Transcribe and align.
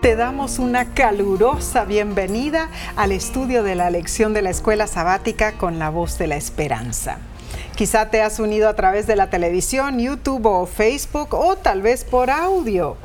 te 0.00 0.16
damos 0.16 0.58
una 0.58 0.94
calurosa 0.94 1.84
bienvenida 1.84 2.70
al 2.96 3.12
estudio 3.12 3.62
de 3.62 3.74
la 3.74 3.90
lección 3.90 4.32
de 4.32 4.40
la 4.40 4.48
escuela 4.48 4.86
sabática 4.86 5.58
con 5.58 5.78
la 5.78 5.90
voz 5.90 6.16
de 6.16 6.26
la 6.26 6.36
esperanza. 6.36 7.18
Quizá 7.76 8.08
te 8.08 8.22
has 8.22 8.38
unido 8.38 8.70
a 8.70 8.74
través 8.74 9.06
de 9.06 9.16
la 9.16 9.28
televisión, 9.28 9.98
YouTube 9.98 10.46
o 10.46 10.64
Facebook 10.64 11.34
o 11.34 11.56
tal 11.56 11.82
vez 11.82 12.04
por 12.04 12.30
audio. 12.30 12.96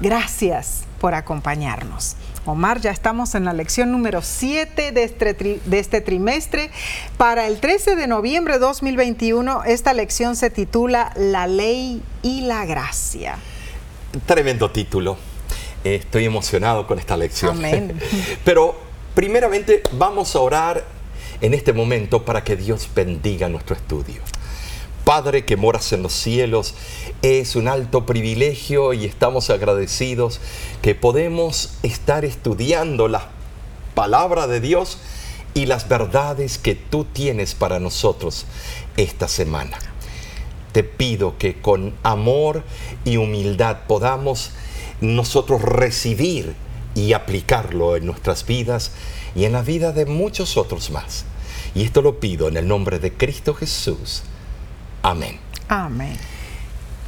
Gracias 0.00 0.84
por 1.00 1.14
acompañarnos. 1.14 2.14
Omar, 2.46 2.80
ya 2.80 2.92
estamos 2.92 3.34
en 3.34 3.46
la 3.46 3.52
lección 3.52 3.90
número 3.90 4.22
7 4.22 4.92
de 4.92 5.02
este, 5.02 5.34
de 5.34 5.78
este 5.78 6.00
trimestre. 6.02 6.70
Para 7.16 7.48
el 7.48 7.58
13 7.58 7.96
de 7.96 8.06
noviembre 8.06 8.54
de 8.54 8.60
2021, 8.60 9.64
esta 9.64 9.92
lección 9.92 10.36
se 10.36 10.50
titula 10.50 11.12
La 11.16 11.48
ley 11.48 12.00
y 12.22 12.42
la 12.42 12.64
gracia. 12.64 13.38
Tremendo 14.26 14.70
título. 14.70 15.33
Estoy 15.84 16.24
emocionado 16.24 16.86
con 16.86 16.98
esta 16.98 17.16
lección. 17.16 17.58
Amén. 17.58 18.00
Pero 18.44 18.74
primeramente 19.14 19.82
vamos 19.92 20.34
a 20.34 20.40
orar 20.40 20.84
en 21.40 21.52
este 21.52 21.74
momento 21.74 22.24
para 22.24 22.42
que 22.42 22.56
Dios 22.56 22.88
bendiga 22.94 23.50
nuestro 23.50 23.76
estudio. 23.76 24.22
Padre 25.04 25.44
que 25.44 25.58
moras 25.58 25.92
en 25.92 26.02
los 26.02 26.14
cielos, 26.14 26.74
es 27.20 27.56
un 27.56 27.68
alto 27.68 28.06
privilegio 28.06 28.94
y 28.94 29.04
estamos 29.04 29.50
agradecidos 29.50 30.40
que 30.80 30.94
podemos 30.94 31.74
estar 31.82 32.24
estudiando 32.24 33.08
la 33.08 33.28
palabra 33.94 34.46
de 34.46 34.60
Dios 34.60 34.98
y 35.52 35.66
las 35.66 35.88
verdades 35.88 36.56
que 36.56 36.74
tú 36.74 37.04
tienes 37.04 37.54
para 37.54 37.78
nosotros 37.78 38.46
esta 38.96 39.28
semana. 39.28 39.78
Te 40.72 40.82
pido 40.82 41.36
que 41.38 41.60
con 41.60 41.94
amor 42.02 42.62
y 43.04 43.18
humildad 43.18 43.80
podamos 43.86 44.52
nosotros 45.04 45.62
recibir 45.62 46.54
y 46.94 47.12
aplicarlo 47.12 47.96
en 47.96 48.06
nuestras 48.06 48.46
vidas 48.46 48.92
y 49.34 49.44
en 49.44 49.52
la 49.52 49.62
vida 49.62 49.92
de 49.92 50.06
muchos 50.06 50.56
otros 50.56 50.90
más. 50.90 51.24
Y 51.74 51.84
esto 51.84 52.02
lo 52.02 52.20
pido 52.20 52.48
en 52.48 52.56
el 52.56 52.68
nombre 52.68 52.98
de 52.98 53.12
Cristo 53.12 53.54
Jesús. 53.54 54.22
Amén. 55.02 55.38
Amén. 55.68 56.16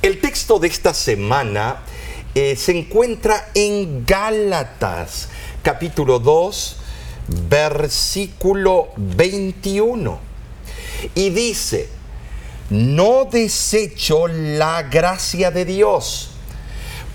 El 0.03 0.21
texto 0.21 0.59
de 0.59 0.69
esta 0.69 0.93
semana 0.93 1.83
eh, 2.35 2.57
se 2.57 2.77
encuentra 2.77 3.49
en 3.55 4.05
Gálatas, 4.05 5.29
capítulo 5.63 6.19
2, 6.19 6.77
versículo 7.49 8.89
21. 8.97 10.19
Y 11.15 11.31
dice, 11.31 11.89
no 12.71 13.25
desecho 13.25 14.27
la 14.27 14.83
gracia 14.83 15.51
de 15.51 15.65
Dios 15.65 16.36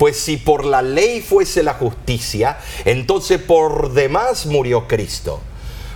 pues 0.02 0.18
si 0.18 0.38
por 0.38 0.66
la 0.66 0.82
ley 0.82 1.22
fuese 1.22 1.62
la 1.62 1.76
justicia, 1.76 2.58
entonces 2.86 3.40
por 3.40 3.94
demás 3.94 4.48
murió 4.48 4.88
Cristo. 4.88 5.42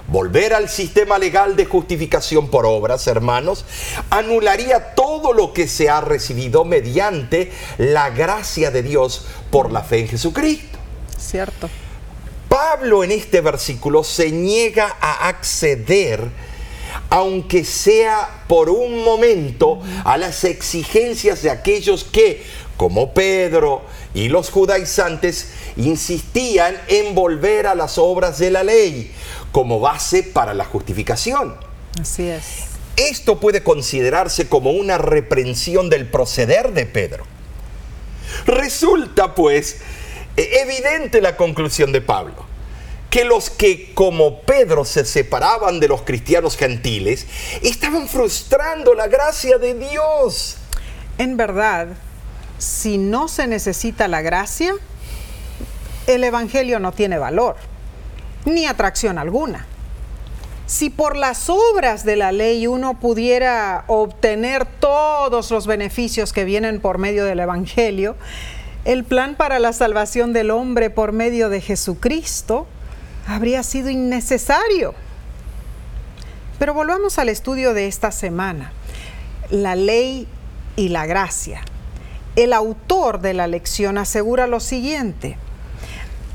Volver 0.08 0.54
al 0.54 0.70
sistema 0.70 1.18
legal 1.18 1.56
de 1.56 1.66
justificación 1.66 2.50
por 2.50 2.68
obras, 2.68 3.08
hermanos, 3.08 3.66
anularía 4.12 4.94
todo 4.94 5.34
lo 5.34 5.54
que 5.54 5.68
se 5.68 5.90
ha 5.90 6.02
recibido 6.02 6.66
mediante 6.66 7.52
la 7.80 8.12
gracia 8.12 8.70
de 8.70 8.84
Dios 8.84 9.26
por 9.50 9.72
la 9.72 9.82
fe 9.82 10.02
en 10.02 10.10
Jesucristo. 10.10 10.78
Cierto. 11.18 11.68
Pablo 12.48 13.04
en 13.04 13.10
este 13.10 13.42
versículo 13.42 14.04
se 14.04 14.30
niega 14.30 14.98
a 15.02 15.28
acceder, 15.28 16.30
aunque 17.10 17.64
sea 17.64 18.44
por 18.48 18.70
un 18.70 19.04
momento, 19.04 19.80
a 20.04 20.16
las 20.18 20.44
exigencias 20.44 21.42
de 21.42 21.50
aquellos 21.50 22.04
que, 22.04 22.44
como 22.78 23.14
Pedro 23.14 23.84
y 24.14 24.30
los 24.30 24.50
judaizantes, 24.50 25.50
insistían 25.78 26.76
en 26.88 27.16
volver 27.16 27.68
a 27.68 27.76
las 27.76 27.98
obras 27.98 28.38
de 28.38 28.52
la 28.52 28.64
ley 28.64 29.12
como 29.52 29.80
base 29.80 30.24
para 30.24 30.54
la 30.54 30.66
justificación. 30.66 31.56
Así 32.00 32.28
es. 32.28 32.44
Esto 32.98 33.40
puede 33.40 33.64
considerarse 33.64 34.48
como 34.48 34.72
una 34.72 34.98
reprensión 34.98 35.90
del 35.90 36.08
proceder 36.08 36.72
de 36.74 36.86
Pedro. 36.86 37.26
Resulta, 38.46 39.36
pues, 39.36 39.78
e-, 40.38 40.60
evidente 40.62 41.22
la 41.22 41.36
conclusión 41.38 41.92
de 41.92 42.02
Pablo, 42.02 42.46
que 43.10 43.26
los 43.26 43.50
que 43.50 43.94
como 43.94 44.42
Pedro 44.42 44.86
se 44.86 45.06
separaban 45.06 45.80
de 45.80 45.88
los 45.88 46.02
cristianos 46.02 46.58
gentiles 46.58 47.28
estaban 47.62 48.08
frustrando 48.08 48.94
la 48.94 49.08
gracia 49.08 49.58
de 49.58 49.74
Dios. 49.74 50.58
En 51.18 51.38
verdad, 51.38 51.88
si 52.58 52.98
no 52.98 53.28
se 53.28 53.48
necesita 53.48 54.08
la 54.08 54.22
gracia, 54.22 54.74
el 56.08 56.24
Evangelio 56.24 56.80
no 56.80 56.92
tiene 56.92 57.18
valor, 57.18 57.56
ni 58.46 58.66
atracción 58.66 59.18
alguna. 59.18 59.66
Si 60.68 60.90
por 60.90 61.16
las 61.16 61.50
obras 61.50 62.06
de 62.06 62.16
la 62.16 62.32
ley 62.32 62.66
uno 62.66 63.00
pudiera 63.00 63.84
obtener 63.88 64.66
todos 64.66 65.52
los 65.52 65.68
beneficios 65.68 66.34
que 66.34 66.44
vienen 66.44 66.80
por 66.80 66.98
medio 66.98 67.26
del 67.26 67.40
Evangelio, 67.40 68.16
el 68.84 69.04
plan 69.04 69.36
para 69.36 69.60
la 69.60 69.74
salvación 69.74 70.34
del 70.34 70.52
hombre 70.52 70.90
por 70.90 71.12
medio 71.12 71.50
de 71.50 71.62
Jesucristo 71.62 72.68
habría 73.28 73.64
sido 73.64 73.90
innecesario. 73.90 74.94
Pero 76.58 76.74
volvamos 76.74 77.20
al 77.20 77.30
estudio 77.30 77.74
de 77.74 77.88
esta 77.88 78.12
semana, 78.12 78.72
la 79.50 79.76
ley 79.76 80.28
y 80.76 80.90
la 80.90 81.06
gracia 81.06 81.62
el 82.36 82.54
autor 82.54 83.22
de 83.22 83.34
la 83.34 83.48
lección 83.48 83.98
asegura 83.98 84.48
lo 84.48 84.60
siguiente. 84.60 85.38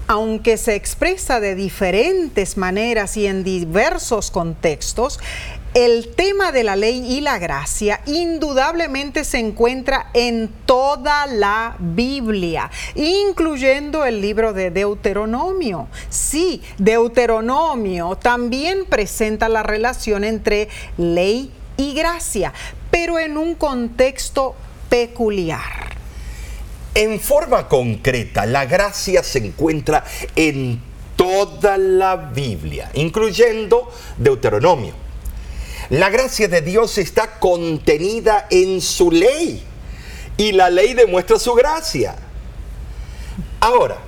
Aunque 0.06 0.56
se 0.56 0.74
expresa 0.74 1.38
de 1.38 1.54
diferentes 1.54 2.56
maneras 2.56 3.16
y 3.16 3.26
en 3.26 3.44
diversos 3.44 4.32
contextos, 4.32 5.20
el 5.72 6.12
tema 6.16 6.50
de 6.50 6.64
la 6.64 6.74
ley 6.74 7.04
y 7.12 7.20
la 7.20 7.38
gracia 7.38 8.00
indudablemente 8.06 9.22
se 9.24 9.38
encuentra 9.38 10.10
en 10.14 10.48
toda 10.66 11.26
la 11.26 11.76
Biblia, 11.78 12.72
incluyendo 12.96 14.04
el 14.04 14.20
libro 14.20 14.52
de 14.52 14.72
Deuteronomio. 14.72 15.86
Sí, 16.08 16.60
Deuteronomio 16.78 18.16
también 18.16 18.84
presenta 18.86 19.48
la 19.48 19.62
relación 19.62 20.24
entre 20.24 20.68
ley 20.96 21.52
y 21.76 21.94
gracia, 21.94 22.52
pero 22.90 23.20
en 23.20 23.36
un 23.36 23.54
contexto 23.54 24.56
peculiar. 24.88 25.79
En 26.94 27.20
forma 27.20 27.68
concreta, 27.68 28.46
la 28.46 28.66
gracia 28.66 29.22
se 29.22 29.38
encuentra 29.38 30.04
en 30.34 30.80
toda 31.16 31.78
la 31.78 32.16
Biblia, 32.16 32.90
incluyendo 32.94 33.90
Deuteronomio. 34.16 34.94
La 35.90 36.08
gracia 36.08 36.48
de 36.48 36.62
Dios 36.62 36.98
está 36.98 37.38
contenida 37.38 38.46
en 38.50 38.80
su 38.80 39.10
ley 39.10 39.62
y 40.36 40.52
la 40.52 40.70
ley 40.70 40.94
demuestra 40.94 41.38
su 41.38 41.52
gracia. 41.54 42.16
Ahora, 43.60 43.98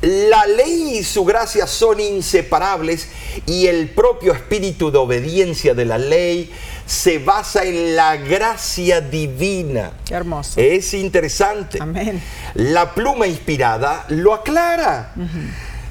la 0.00 0.46
ley 0.46 0.98
y 0.98 1.04
su 1.04 1.24
gracia 1.24 1.66
son 1.66 2.00
inseparables 2.00 3.08
y 3.46 3.66
el 3.66 3.90
propio 3.90 4.32
espíritu 4.32 4.90
de 4.92 4.98
obediencia 4.98 5.74
de 5.74 5.84
la 5.84 5.98
ley 5.98 6.52
se 6.88 7.18
basa 7.18 7.64
en 7.64 7.94
la 7.94 8.16
gracia 8.16 9.02
divina. 9.02 9.92
Qué 10.06 10.14
hermoso. 10.14 10.58
Es 10.58 10.94
interesante. 10.94 11.78
Amén. 11.80 12.20
La 12.54 12.94
pluma 12.94 13.26
inspirada 13.26 14.06
lo 14.08 14.32
aclara. 14.32 15.12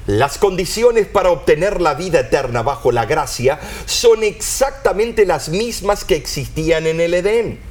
Las 0.06 0.38
condiciones 0.38 1.06
para 1.06 1.30
obtener 1.30 1.80
la 1.80 1.94
vida 1.94 2.20
eterna 2.20 2.62
bajo 2.62 2.90
la 2.90 3.06
gracia 3.06 3.60
son 3.86 4.24
exactamente 4.24 5.24
las 5.24 5.48
mismas 5.50 6.04
que 6.04 6.16
existían 6.16 6.86
en 6.86 7.00
el 7.00 7.14
Edén 7.14 7.68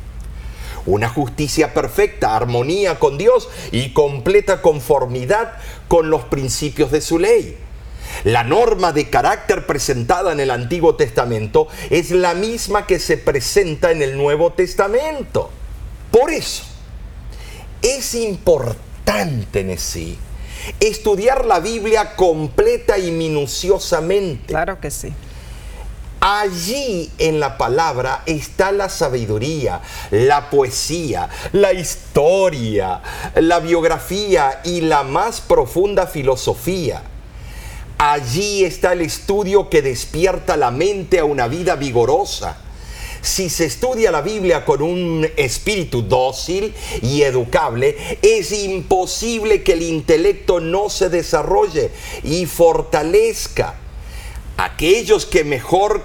una 0.85 1.09
justicia 1.09 1.74
perfecta, 1.74 2.33
armonía 2.33 2.97
con 2.97 3.18
Dios 3.18 3.50
y 3.71 3.91
completa 3.91 4.62
conformidad 4.62 5.51
con 5.89 6.09
los 6.09 6.24
principios 6.24 6.91
de 6.91 7.01
su 7.01 7.19
ley. 7.19 7.57
La 8.24 8.44
norma 8.44 8.92
de 8.92 9.09
carácter 9.09 9.65
presentada 9.65 10.31
en 10.31 10.39
el 10.39 10.51
Antiguo 10.51 10.95
Testamento 10.95 11.68
es 11.89 12.12
la 12.12 12.33
misma 12.33 12.86
que 12.86 13.00
se 13.00 13.18
presenta 13.18 13.92
en 13.92 14.01
el 14.01 14.18
Nuevo 14.18 14.54
Testamento. 14.54 15.50
Por 16.12 16.31
eso, 16.31 16.63
es 17.81 18.15
importante 18.15 19.59
en 19.59 19.77
sí 19.77 20.18
estudiar 20.80 21.45
la 21.45 21.59
Biblia 21.59 22.15
completa 22.15 22.98
y 22.98 23.12
minuciosamente. 23.12 24.48
Claro 24.48 24.80
que 24.80 24.92
sí. 24.92 25.13
Allí 26.19 27.12
en 27.19 27.39
la 27.39 27.57
palabra 27.60 28.24
está 28.25 28.71
la 28.71 28.89
sabiduría, 28.89 29.81
la 30.10 30.50
poesía, 30.50 31.30
la 31.51 31.74
historia, 31.74 33.01
la 33.36 33.60
biografía 33.60 34.62
y 34.63 34.81
la 34.81 35.03
más 35.03 35.42
profunda 35.42 36.07
filosofía. 36.07 37.03
Allí 37.97 38.63
está 38.63 38.94
el 38.94 39.01
estudio 39.01 39.69
que 39.69 39.81
despierta 39.81 40.55
la 40.55 40.69
mente 40.69 41.17
a 41.17 41.25
una 41.25 41.47
vida 41.47 41.75
vigorosa. 41.75 42.57
si 43.23 43.49
se 43.49 43.65
estudia 43.65 44.11
la 44.11 44.21
Biblia 44.21 44.63
con 44.63 44.81
un 44.81 45.27
espíritu 45.35 46.03
dócil 46.03 46.73
y 47.01 47.23
educable, 47.23 48.19
es 48.21 48.51
imposible 48.51 49.63
que 49.63 49.73
el 49.73 49.81
intelecto 49.81 50.59
no 50.59 50.89
se 50.89 51.09
desarrolle 51.09 51.89
y 52.23 52.45
fortalezca. 52.45 53.73
Aquellos 54.57 55.25
que 55.25 55.43
mejor 55.43 56.03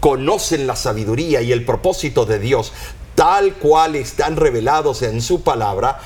conocen 0.00 0.66
la 0.66 0.74
sabiduría 0.74 1.42
y 1.42 1.52
el 1.52 1.64
propósito 1.64 2.24
de 2.24 2.38
Dios 2.38 2.72
tal 3.14 3.54
cual 3.56 3.96
están 3.96 4.36
revelados 4.36 5.02
en 5.02 5.20
su 5.20 5.42
palabra, 5.42 6.00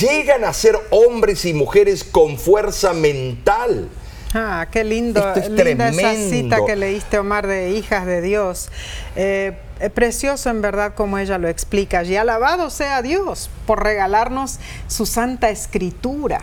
llegan 0.00 0.42
a 0.44 0.52
ser 0.52 0.76
hombres 0.90 1.44
y 1.44 1.54
mujeres 1.54 2.02
con 2.02 2.36
fuerza 2.38 2.92
mental. 2.92 3.88
Ah, 4.34 4.66
qué 4.70 4.84
lindo, 4.84 5.22
linda 5.48 5.88
esa 5.88 6.14
cita 6.14 6.58
que 6.66 6.76
leíste, 6.76 7.18
Omar, 7.18 7.46
de 7.46 7.70
hijas 7.70 8.06
de 8.06 8.20
Dios. 8.20 8.68
Eh, 9.14 9.56
precioso 9.94 10.50
en 10.50 10.60
verdad 10.60 10.94
como 10.94 11.18
ella 11.18 11.38
lo 11.38 11.48
explica. 11.48 12.02
Y 12.04 12.16
alabado 12.16 12.70
sea 12.70 13.02
Dios 13.02 13.48
por 13.66 13.82
regalarnos 13.82 14.58
su 14.88 15.06
santa 15.06 15.48
escritura. 15.50 16.42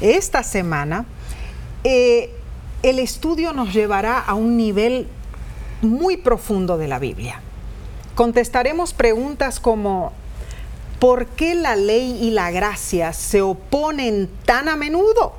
esta 0.00 0.42
semana 0.42 1.04
eh, 1.84 2.30
el 2.82 2.98
estudio 2.98 3.52
nos 3.52 3.72
llevará 3.74 4.18
a 4.18 4.34
un 4.34 4.56
nivel 4.56 5.08
muy 5.82 6.16
profundo 6.16 6.78
de 6.78 6.88
la 6.88 6.98
Biblia 6.98 7.40
contestaremos 8.18 8.94
preguntas 8.94 9.60
como 9.60 10.12
¿por 10.98 11.26
qué 11.26 11.54
la 11.54 11.76
ley 11.76 12.18
y 12.20 12.32
la 12.32 12.50
gracia 12.50 13.12
se 13.12 13.42
oponen 13.42 14.28
tan 14.44 14.68
a 14.68 14.74
menudo? 14.74 15.34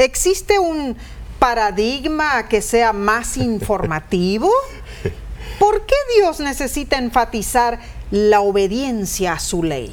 ¿Existe 0.00 0.58
un 0.58 0.96
paradigma 1.38 2.48
que 2.48 2.62
sea 2.62 2.94
más 2.94 3.36
informativo? 3.36 4.50
¿Por 5.58 5.84
qué 5.84 5.94
Dios 6.16 6.40
necesita 6.40 6.96
enfatizar 6.96 7.78
la 8.10 8.40
obediencia 8.40 9.34
a 9.34 9.38
su 9.38 9.62
ley? 9.62 9.92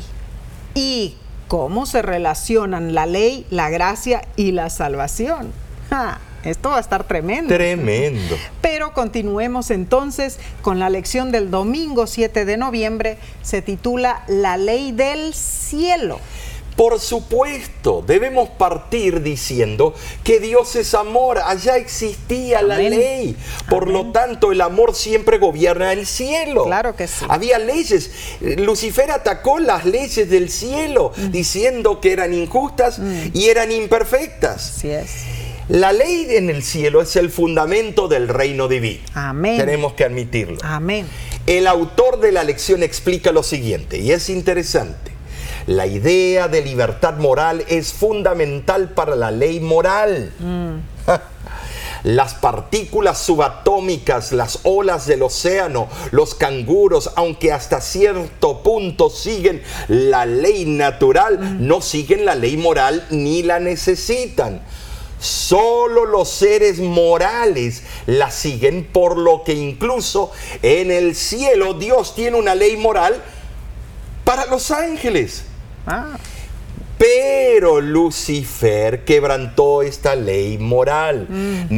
¿Y 0.75 1.17
cómo 1.49 1.85
se 1.85 2.01
relacionan 2.01 2.95
la 2.95 3.05
ley, 3.05 3.45
la 3.49 3.69
gracia 3.69 4.25
y 4.37 4.53
la 4.53 4.69
salvación? 4.69 5.51
Esto 6.45 6.69
va 6.69 6.77
a 6.77 6.79
estar 6.79 7.03
tremendo. 7.03 7.53
Tremendo. 7.53 8.37
Pero 8.61 8.93
continuemos 8.93 9.71
entonces 9.71 10.39
con 10.61 10.79
la 10.79 10.89
lección 10.89 11.33
del 11.33 11.51
domingo 11.51 12.07
7 12.07 12.45
de 12.45 12.55
noviembre. 12.55 13.17
Se 13.41 13.61
titula 13.61 14.23
La 14.29 14.55
ley 14.55 14.93
del 14.93 15.33
cielo. 15.33 16.21
Por 16.77 16.99
supuesto, 16.99 18.03
debemos 18.05 18.49
partir 18.49 19.23
diciendo 19.23 19.95
que 20.23 20.39
Dios 20.39 20.75
es 20.75 20.93
amor, 20.93 21.39
allá 21.39 21.75
existía 21.77 22.61
la 22.61 22.77
ley. 22.77 23.35
Por 23.67 23.89
lo 23.89 24.11
tanto, 24.11 24.51
el 24.51 24.61
amor 24.61 24.93
siempre 24.93 25.39
gobierna 25.39 25.91
el 25.91 26.05
cielo. 26.05 26.65
Claro 26.65 26.95
que 26.95 27.07
sí. 27.07 27.25
Había 27.27 27.57
leyes. 27.57 28.11
Lucifer 28.41 29.09
atacó 29.09 29.57
las 29.57 29.85
leyes 29.85 30.29
del 30.29 30.51
cielo, 30.51 31.13
mm. 31.17 31.31
diciendo 31.31 31.99
que 31.99 32.13
eran 32.13 32.31
injustas 32.31 32.99
mm. 32.99 33.31
y 33.33 33.49
eran 33.49 33.71
imperfectas. 33.71 34.77
Así 34.77 34.91
es. 34.91 35.09
La 35.69 35.91
ley 35.91 36.27
en 36.29 36.51
el 36.51 36.61
cielo 36.61 37.01
es 37.01 37.15
el 37.15 37.31
fundamento 37.31 38.07
del 38.07 38.27
reino 38.27 38.67
divino. 38.67 39.01
Amén. 39.15 39.57
Tenemos 39.57 39.93
que 39.93 40.03
admitirlo. 40.03 40.59
Amén. 40.61 41.07
El 41.47 41.65
autor 41.65 42.19
de 42.19 42.31
la 42.31 42.43
lección 42.43 42.83
explica 42.83 43.31
lo 43.31 43.41
siguiente, 43.41 43.97
y 43.97 44.11
es 44.11 44.29
interesante. 44.29 45.16
La 45.67 45.85
idea 45.85 46.47
de 46.47 46.61
libertad 46.61 47.17
moral 47.17 47.65
es 47.67 47.91
fundamental 47.91 48.93
para 48.93 49.17
la 49.17 49.31
ley 49.31 49.59
moral. 49.59 50.31
Las 52.03 52.35
partículas 52.35 53.19
subatómicas, 53.19 54.31
las 54.31 54.59
olas 54.63 55.07
del 55.07 55.23
océano, 55.23 55.89
los 56.11 56.35
canguros, 56.35 57.11
aunque 57.17 57.51
hasta 57.51 57.81
cierto 57.81 58.63
punto 58.63 59.09
siguen 59.09 59.61
la 59.89 60.25
ley 60.25 60.63
natural, 60.63 61.67
no 61.67 61.81
siguen 61.81 62.23
la 62.23 62.35
ley 62.35 62.55
moral 62.55 63.05
ni 63.09 63.43
la 63.43 63.59
necesitan. 63.59 64.61
Solo 65.19 66.05
los 66.05 66.29
seres 66.29 66.79
morales 66.79 67.83
la 68.05 68.31
siguen, 68.31 68.85
por 68.85 69.17
lo 69.17 69.43
que 69.43 69.53
incluso 69.53 70.31
en 70.61 70.91
el 70.91 71.13
cielo 71.13 71.73
Dios 71.73 72.15
tiene 72.15 72.37
una 72.37 72.55
ley 72.55 72.77
moral 72.77 73.21
para 74.23 74.45
los 74.45 74.71
ángeles. 74.71 75.43
Ah. 75.87 76.17
Pero 76.97 77.79
Lucifer 77.79 79.05
quebrantó 79.05 79.81
esta 79.81 80.15
ley 80.15 80.57
moral. 80.57 81.27
Mm. 81.29 81.77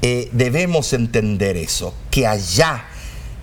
Eh, 0.00 0.28
debemos 0.32 0.92
entender 0.92 1.56
eso, 1.56 1.94
que 2.10 2.26
allá 2.26 2.84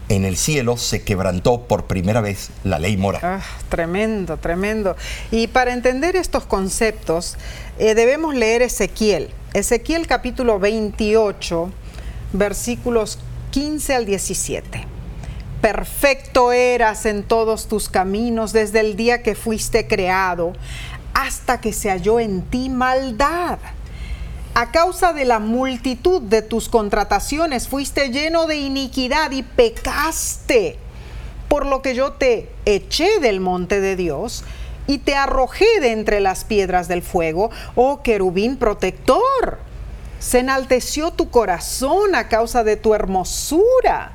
en 0.09 0.25
el 0.25 0.37
cielo 0.37 0.77
se 0.77 1.03
quebrantó 1.03 1.61
por 1.67 1.85
primera 1.85 2.21
vez 2.21 2.49
la 2.63 2.79
ley 2.79 2.97
moral. 2.97 3.21
Ah, 3.23 3.41
tremendo, 3.69 4.37
tremendo. 4.37 4.95
Y 5.31 5.47
para 5.47 5.73
entender 5.73 6.15
estos 6.15 6.45
conceptos 6.45 7.37
eh, 7.79 7.95
debemos 7.95 8.35
leer 8.35 8.61
Ezequiel. 8.61 9.29
Ezequiel 9.53 10.07
capítulo 10.07 10.59
28, 10.59 11.71
versículos 12.33 13.19
15 13.51 13.95
al 13.95 14.05
17. 14.05 14.94
Perfecto 15.65 16.51
eras 16.51 17.07
en 17.07 17.23
todos 17.23 17.67
tus 17.67 17.89
caminos 17.89 18.53
desde 18.53 18.81
el 18.81 18.95
día 18.95 19.23
que 19.23 19.33
fuiste 19.33 19.87
creado 19.87 20.53
hasta 21.15 21.59
que 21.59 21.73
se 21.73 21.89
halló 21.89 22.19
en 22.19 22.43
ti 22.43 22.69
maldad 22.69 23.57
a 24.53 24.69
causa 24.69 25.11
de 25.11 25.25
la 25.25 25.39
multitud 25.39 26.21
de 26.21 26.43
tus 26.43 26.69
contrataciones 26.69 27.67
fuiste 27.67 28.09
lleno 28.09 28.45
de 28.45 28.57
iniquidad 28.57 29.31
y 29.31 29.41
pecaste, 29.41 30.77
por 31.47 31.65
lo 31.65 31.81
que 31.81 31.95
yo 31.95 32.13
te 32.13 32.47
eché 32.65 33.19
del 33.19 33.39
monte 33.39 33.81
de 33.81 33.95
Dios 33.95 34.43
y 34.85 34.99
te 34.99 35.15
arrojé 35.15 35.65
de 35.81 35.93
entre 35.93 36.19
las 36.19 36.43
piedras 36.43 36.87
del 36.87 37.01
fuego, 37.01 37.49
oh 37.73 38.03
querubín 38.03 38.57
protector. 38.57 39.57
Se 40.19 40.39
enalteció 40.39 41.09
tu 41.09 41.31
corazón 41.31 42.13
a 42.13 42.27
causa 42.27 42.63
de 42.63 42.77
tu 42.77 42.93
hermosura, 42.93 44.11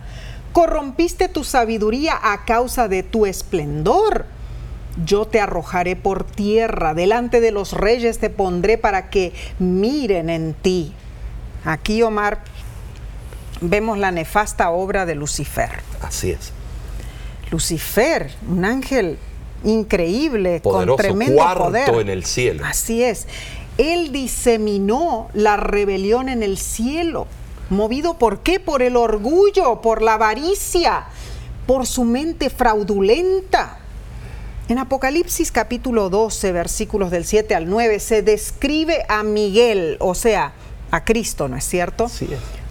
corrompiste 0.52 1.28
tu 1.28 1.44
sabiduría 1.44 2.18
a 2.22 2.44
causa 2.44 2.88
de 2.88 3.02
tu 3.02 3.26
esplendor 3.26 4.26
yo 5.04 5.24
te 5.26 5.40
arrojaré 5.40 5.96
por 5.96 6.24
tierra, 6.24 6.94
delante 6.94 7.40
de 7.40 7.52
los 7.52 7.72
reyes 7.72 8.18
te 8.18 8.30
pondré 8.30 8.78
para 8.78 9.10
que 9.10 9.32
miren 9.58 10.30
en 10.30 10.54
ti. 10.54 10.92
Aquí, 11.64 12.02
Omar, 12.02 12.42
vemos 13.60 13.98
la 13.98 14.10
nefasta 14.10 14.70
obra 14.70 15.06
de 15.06 15.14
Lucifer. 15.14 15.70
Así 16.00 16.30
es. 16.30 16.52
Lucifer, 17.50 18.30
un 18.48 18.64
ángel 18.64 19.18
increíble, 19.64 20.60
con 20.62 20.96
tremendo 20.96 21.36
cuarto 21.36 21.64
poder. 21.64 21.88
en 21.88 22.08
el 22.08 22.24
cielo. 22.24 22.64
Así 22.64 23.02
es. 23.02 23.26
Él 23.78 24.12
diseminó 24.12 25.28
la 25.34 25.56
rebelión 25.56 26.28
en 26.28 26.42
el 26.42 26.58
cielo. 26.58 27.26
¿Movido 27.70 28.18
por 28.18 28.40
qué? 28.40 28.58
Por 28.58 28.82
el 28.82 28.96
orgullo, 28.96 29.80
por 29.80 30.02
la 30.02 30.14
avaricia, 30.14 31.04
por 31.66 31.86
su 31.86 32.04
mente 32.04 32.50
fraudulenta. 32.50 33.78
En 34.68 34.78
Apocalipsis 34.78 35.52
capítulo 35.52 36.10
12, 36.10 36.50
versículos 36.50 37.12
del 37.12 37.24
7 37.24 37.54
al 37.54 37.70
9, 37.70 38.00
se 38.00 38.22
describe 38.22 39.04
a 39.08 39.22
Miguel, 39.22 39.96
o 40.00 40.16
sea, 40.16 40.52
a 40.90 41.04
Cristo, 41.04 41.46
¿no 41.48 41.56
es 41.56 41.64
cierto? 41.64 42.08
Sí. 42.08 42.28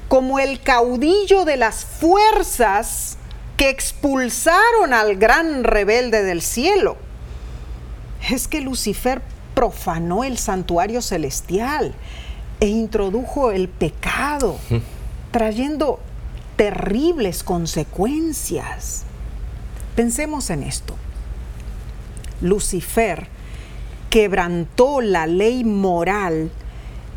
Como 0.10 0.38
el 0.38 0.62
caudillo 0.62 1.46
de 1.46 1.56
las 1.56 1.86
fuerzas 1.86 3.18
que 3.56 3.70
expulsaron 3.70 4.94
al 4.94 5.16
gran 5.16 5.64
rebelde 5.64 6.24
del 6.24 6.42
cielo. 6.42 6.98
Es 8.30 8.50
que 8.50 8.60
Lucifer 8.60 9.22
profanó 9.56 10.26
el 10.26 10.38
santuario 10.38 11.02
celestial 11.02 11.96
e 12.60 12.68
introdujo 12.68 13.52
el 13.52 13.70
pecado, 13.70 14.58
trayendo 15.32 16.00
terribles 16.56 17.44
consecuencias. 17.44 19.04
Pensemos 19.96 20.50
en 20.50 20.64
esto. 20.64 20.96
Lucifer 22.42 23.28
quebrantó 24.10 25.02
la 25.02 25.28
ley 25.28 25.64
moral 25.64 26.52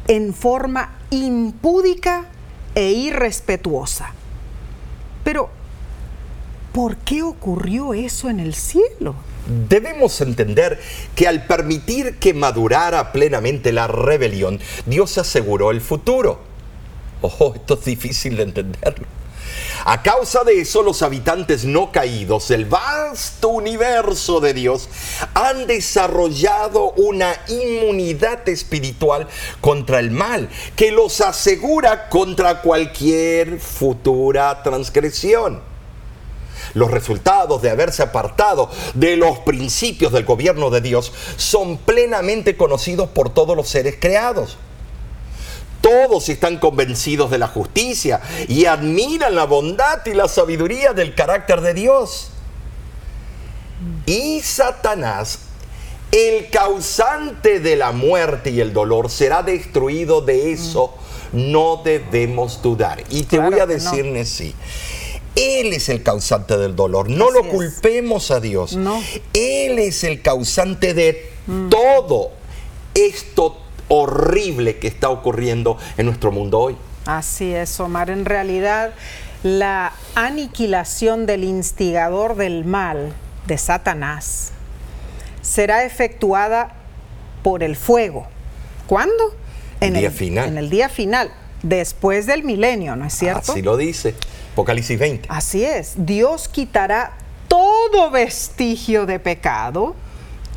en 0.09 0.35
forma 0.35 0.93
impúdica 1.11 2.27
e 2.75 2.93
irrespetuosa. 2.93 4.13
Pero, 5.25 5.51
¿por 6.73 6.97
qué 6.97 7.23
ocurrió 7.23 7.95
eso 7.95 8.29
en 8.29 8.41
el 8.41 8.55
cielo? 8.55 9.15
Debemos 9.47 10.21
entender 10.21 10.81
que 11.17 11.27
al 11.27 11.47
permitir 11.47 12.19
que 12.19 12.35
madurara 12.35 13.13
plenamente 13.13 13.73
la 13.73 13.87
rebelión, 13.87 14.61
Dios 14.87 15.19
aseguró 15.19 15.71
el 15.71 15.81
futuro. 15.81 16.41
Ojo, 17.21 17.55
esto 17.55 17.75
es 17.75 17.85
difícil 17.85 18.37
de 18.37 18.45
entenderlo. 18.45 19.07
A 19.85 20.03
causa 20.03 20.45
de 20.45 20.61
eso, 20.61 20.83
los 20.83 21.03
habitantes 21.03 21.65
no 21.65 21.91
caídos 21.91 22.49
del 22.49 22.67
vasto 22.67 23.49
universo 23.49 24.41
de 24.41 24.55
Dios 24.55 24.89
han 25.35 25.67
desarrollado 25.67 26.93
una 26.93 27.35
inmunidad 27.49 28.49
espiritual 28.49 29.27
contra 29.61 29.99
el 29.99 30.11
mal 30.13 30.49
que 30.77 30.93
los 30.93 31.21
asegura 31.21 32.09
contra 32.09 32.63
cualquier 32.63 33.59
futura 33.59 34.63
transgresión. 34.63 35.72
Los 36.75 36.91
resultados 36.91 37.63
de 37.63 37.71
haberse 37.71 38.03
apartado 38.03 38.71
de 38.95 39.17
los 39.17 39.39
principios 39.41 40.13
del 40.13 40.25
gobierno 40.25 40.71
de 40.71 40.81
Dios 40.81 41.13
son 41.37 41.79
plenamente 41.79 42.57
conocidos 42.57 43.09
por 43.11 43.31
todos 43.31 43.57
los 43.57 43.69
seres 43.69 43.97
creados. 44.01 44.57
Todos 45.83 46.29
están 46.29 46.59
convencidos 46.59 47.31
de 47.31 47.39
la 47.39 47.49
justicia 47.49 48.21
y 48.49 48.67
admiran 48.67 49.35
la 49.35 49.45
bondad 49.45 50.07
y 50.07 50.15
la 50.15 50.29
sabiduría 50.29 50.93
del 50.93 51.15
carácter 51.15 51.61
de 51.61 51.75
Dios. 51.75 52.31
Y 54.07 54.41
Satanás, 54.43 55.41
el 56.13 56.51
causante 56.51 57.59
de 57.59 57.75
la 57.75 57.91
muerte 57.91 58.51
y 58.51 58.61
el 58.61 58.73
dolor, 58.73 59.11
será 59.11 59.43
destruido 59.43 60.21
de 60.21 60.53
eso. 60.53 60.95
No 61.33 61.81
debemos 61.83 62.63
dudar. 62.63 63.03
Y 63.11 63.25
te 63.25 63.39
Claro 63.39 63.51
voy 63.51 63.61
a 63.61 63.67
decir, 63.67 64.05
no. 64.05 64.13
Nessie, 64.13 64.55
Él 65.35 65.73
es 65.73 65.89
el 65.89 66.03
causante 66.03 66.57
del 66.57 66.77
dolor. 66.77 67.09
No 67.09 67.27
Así 67.27 67.35
lo 67.35 67.45
es. 67.45 67.51
culpemos 67.51 68.31
a 68.31 68.41
Dios. 68.41 68.77
No. 68.77 69.03
Él 69.33 69.79
es 69.79 70.05
el 70.05 70.23
causante 70.23 70.95
de 70.95 71.31
todo 71.71 72.31
esto 72.95 73.59
horrible 73.89 74.79
que 74.79 74.89
está 74.89 75.11
ocurriendo 75.11 75.79
en 75.97 76.07
nuestro 76.07 76.33
mundo 76.33 76.59
hoy. 76.59 76.77
Así 77.07 77.53
es, 77.53 77.79
Omar. 77.81 78.11
En 78.11 78.25
realidad, 78.25 78.93
la 79.43 79.93
aniquilación 80.15 81.27
del 81.27 81.45
instigador 81.45 82.37
del 82.37 82.65
mal, 82.65 83.13
de 83.47 83.59
Satanás, 83.59 84.53
será 85.41 85.85
efectuada 85.85 86.75
por 87.43 87.63
el 87.63 87.75
fuego. 87.77 88.27
¿Cuándo? 88.87 89.35
El 89.81 89.95
día 89.95 90.11
final. 90.11 90.49
En 90.49 90.59
el 90.59 90.71
día 90.71 90.89
final, 90.89 91.33
después 91.63 92.27
del 92.27 92.45
milenio, 92.45 92.95
¿no 92.95 93.07
es 93.07 93.15
cierto? 93.15 93.53
Así 93.53 93.63
lo 93.63 93.77
dice 93.77 94.15
Apocalipsis 94.53 94.99
20. 94.99 95.29
Así 95.31 95.65
es, 95.65 95.95
Dios 95.97 96.49
quitará 96.49 97.13
todo 97.49 98.11
vestigio 98.11 99.07
de 99.07 99.19
pecado 99.19 99.95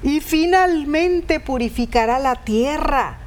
y 0.03 0.19
finalmente 0.19 1.39
purificará 1.39 2.19
la 2.19 2.35
tierra 2.43 3.19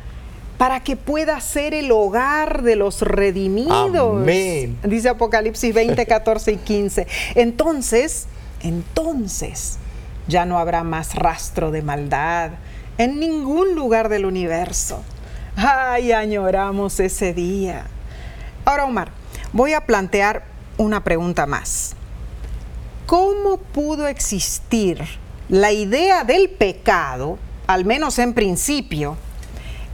para 0.58 0.80
que 0.80 0.96
pueda 0.96 1.40
ser 1.40 1.72
el 1.72 1.90
hogar 1.92 2.62
de 2.62 2.76
los 2.76 3.02
redimidos. 3.02 4.22
Amén. 4.22 4.76
Dice 4.82 5.08
Apocalipsis 5.08 5.72
20, 5.72 6.04
14 6.04 6.52
y 6.52 6.56
15. 6.56 7.06
Entonces, 7.34 8.26
entonces, 8.60 9.78
ya 10.26 10.44
no 10.44 10.58
habrá 10.58 10.82
más 10.82 11.14
rastro 11.14 11.70
de 11.70 11.82
maldad 11.82 12.50
en 12.98 13.20
ningún 13.20 13.75
lugar 13.75 14.08
del 14.08 14.26
universo. 14.26 15.02
Ay, 15.56 16.12
añoramos 16.12 17.00
ese 17.00 17.32
día. 17.32 17.87
Ahora, 18.64 18.84
Omar, 18.84 19.12
voy 19.52 19.72
a 19.72 19.87
plantear 19.87 20.57
una 20.78 21.04
pregunta 21.04 21.47
más. 21.47 21.94
¿Cómo 23.06 23.58
pudo 23.58 24.06
existir 24.06 25.04
la 25.49 25.73
idea 25.73 26.25
del 26.25 26.49
pecado, 26.49 27.38
al 27.66 27.85
menos 27.85 28.18
en 28.18 28.35
principio, 28.35 29.16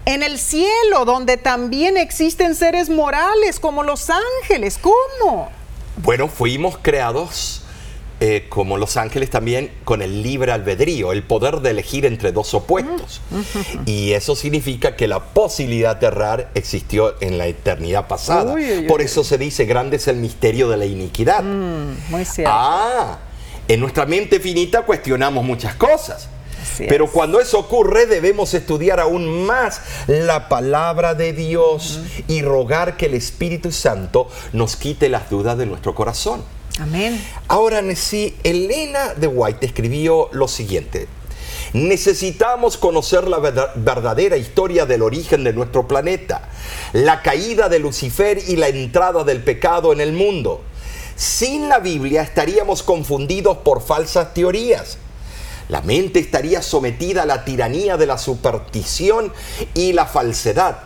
en 0.04 0.22
el 0.22 0.38
cielo, 0.38 1.04
donde 1.04 1.36
también 1.36 1.96
existen 1.96 2.54
seres 2.54 2.88
morales 2.90 3.58
como 3.58 3.82
los 3.82 4.10
ángeles? 4.10 4.78
¿Cómo? 4.78 5.50
Bueno, 5.96 6.28
fuimos 6.28 6.78
creados 6.80 7.63
eh, 8.26 8.46
como 8.48 8.78
los 8.78 8.96
ángeles 8.96 9.28
también 9.28 9.70
con 9.84 10.00
el 10.00 10.22
libre 10.22 10.50
albedrío, 10.50 11.12
el 11.12 11.24
poder 11.24 11.60
de 11.60 11.68
elegir 11.72 12.06
entre 12.06 12.32
dos 12.32 12.54
opuestos. 12.54 13.20
Y 13.84 14.12
eso 14.12 14.34
significa 14.34 14.96
que 14.96 15.06
la 15.08 15.20
posibilidad 15.20 15.94
de 15.94 16.06
errar 16.06 16.50
existió 16.54 17.20
en 17.20 17.36
la 17.36 17.46
eternidad 17.48 18.08
pasada. 18.08 18.54
Uy, 18.54 18.78
uy, 18.78 18.82
Por 18.86 19.00
uy. 19.00 19.04
eso 19.04 19.24
se 19.24 19.36
dice, 19.36 19.66
grande 19.66 19.96
es 19.96 20.08
el 20.08 20.16
misterio 20.16 20.70
de 20.70 20.78
la 20.78 20.86
iniquidad. 20.86 21.42
Mm, 21.42 21.96
muy 22.08 22.24
cierto. 22.24 22.50
Ah, 22.54 23.18
en 23.68 23.80
nuestra 23.80 24.06
mente 24.06 24.40
finita 24.40 24.86
cuestionamos 24.86 25.44
muchas 25.44 25.74
cosas. 25.74 26.30
Así 26.62 26.86
Pero 26.88 27.04
es. 27.04 27.10
cuando 27.10 27.40
eso 27.40 27.58
ocurre 27.58 28.06
debemos 28.06 28.54
estudiar 28.54 29.00
aún 29.00 29.44
más 29.44 29.82
la 30.06 30.48
palabra 30.48 31.14
de 31.14 31.34
Dios 31.34 32.00
y 32.26 32.40
rogar 32.40 32.96
que 32.96 33.04
el 33.04 33.12
Espíritu 33.12 33.70
Santo 33.70 34.30
nos 34.54 34.76
quite 34.76 35.10
las 35.10 35.28
dudas 35.28 35.58
de 35.58 35.66
nuestro 35.66 35.94
corazón. 35.94 36.42
Amén. 36.80 37.24
Ahora, 37.48 37.82
sí, 37.94 38.36
Elena 38.42 39.14
de 39.14 39.28
White 39.28 39.64
escribió 39.64 40.28
lo 40.32 40.48
siguiente. 40.48 41.06
Necesitamos 41.72 42.76
conocer 42.76 43.28
la 43.28 43.38
verda- 43.38 43.72
verdadera 43.76 44.36
historia 44.36 44.86
del 44.86 45.02
origen 45.02 45.44
de 45.44 45.52
nuestro 45.52 45.86
planeta, 45.88 46.48
la 46.92 47.22
caída 47.22 47.68
de 47.68 47.78
Lucifer 47.78 48.38
y 48.48 48.56
la 48.56 48.68
entrada 48.68 49.24
del 49.24 49.42
pecado 49.42 49.92
en 49.92 50.00
el 50.00 50.12
mundo. 50.12 50.62
Sin 51.16 51.68
la 51.68 51.78
Biblia 51.78 52.22
estaríamos 52.22 52.82
confundidos 52.82 53.58
por 53.58 53.80
falsas 53.82 54.34
teorías. 54.34 54.98
La 55.68 55.80
mente 55.80 56.18
estaría 56.18 56.60
sometida 56.60 57.22
a 57.22 57.26
la 57.26 57.44
tiranía 57.44 57.96
de 57.96 58.06
la 58.06 58.18
superstición 58.18 59.32
y 59.74 59.92
la 59.92 60.06
falsedad. 60.06 60.78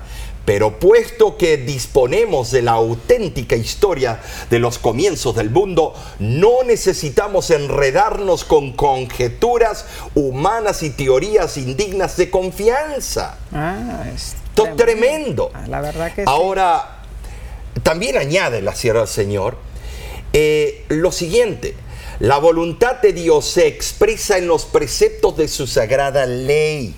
Pero 0.48 0.78
puesto 0.78 1.36
que 1.36 1.58
disponemos 1.58 2.50
de 2.50 2.62
la 2.62 2.72
auténtica 2.72 3.54
historia 3.54 4.18
de 4.48 4.58
los 4.58 4.78
comienzos 4.78 5.36
del 5.36 5.50
mundo, 5.50 5.94
no 6.20 6.62
necesitamos 6.62 7.50
enredarnos 7.50 8.44
con 8.44 8.72
conjeturas 8.72 9.84
humanas 10.14 10.82
y 10.82 10.88
teorías 10.88 11.58
indignas 11.58 12.16
de 12.16 12.30
confianza. 12.30 13.36
Ah, 13.52 14.04
es 14.14 14.36
Esto 14.48 14.68
es 14.68 14.76
tremendo. 14.76 15.50
Ah, 15.52 15.66
La 15.68 15.82
verdad 15.82 16.14
que 16.14 16.22
sí. 16.22 16.26
Ahora, 16.26 17.02
también 17.82 18.16
añade 18.16 18.62
la 18.62 18.74
sierra 18.74 19.00
del 19.00 19.08
Señor 19.08 19.58
eh, 20.32 20.86
lo 20.88 21.12
siguiente. 21.12 21.74
La 22.20 22.38
voluntad 22.38 23.02
de 23.02 23.12
Dios 23.12 23.44
se 23.44 23.66
expresa 23.66 24.38
en 24.38 24.46
los 24.46 24.64
preceptos 24.64 25.36
de 25.36 25.46
su 25.46 25.66
sagrada 25.66 26.24
ley. 26.24 26.94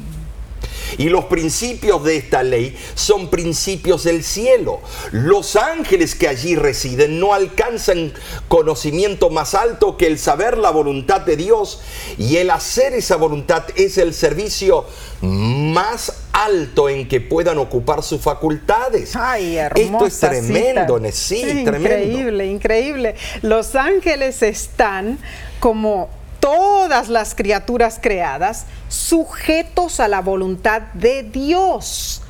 Y 0.99 1.09
los 1.09 1.27
principios 1.27 2.05
de 2.05 2.17
esta 2.17 2.43
ley 2.43 2.77
son 2.95 3.29
principios 3.29 4.05
del 4.05 4.25
cielo. 4.25 4.81
Los 5.13 5.57
ángeles 5.57 6.15
que 6.15 6.29
allí 6.29 6.57
residen 6.57 7.21
no 7.21 7.35
alcanzan 7.35 8.13
conocimiento 8.49 9.31
más 9.31 9.55
alto 9.55 9.97
que 9.97 10.07
el 10.07 10.19
saber 10.19 10.59
la 10.59 10.71
voluntad 10.71 11.21
de 11.23 11.37
Dios. 11.37 11.81
Y 12.19 12.37
el 12.37 12.51
hacer 12.51 12.95
esa 12.95 13.17
voluntad 13.17 13.65
es 13.77 13.99
el 13.99 14.15
servicio 14.15 14.87
más 15.21 16.13
alto 16.33 16.89
en 16.89 17.09
que 17.09 17.21
puedan 17.21 17.59
ocupar 17.59 18.03
sus 18.03 18.21
facultades. 18.21 19.15
Ay, 19.17 19.59
Esto 19.59 20.07
es 20.07 20.19
tremendo, 20.19 21.01
Sí, 21.13 21.43
tremendo. 21.65 21.77
Increíble, 21.77 22.47
increíble. 22.47 23.15
Los 23.43 23.75
ángeles 23.75 24.43
están 24.43 25.19
como 25.59 26.09
todas 26.41 27.09
las 27.09 27.35
criaturas 27.35 27.99
creadas 28.03 28.67
sujetos 28.89 30.01
a 30.01 30.09
la 30.09 30.21
voluntad 30.21 30.83
de 30.95 31.23
Dios. 31.23 32.23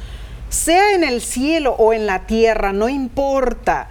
Sea 0.49 0.95
en 0.95 1.05
el 1.05 1.23
cielo 1.23 1.77
o 1.79 1.93
en 1.93 2.07
la 2.07 2.27
tierra, 2.27 2.73
no 2.73 2.89
importa. 2.89 3.89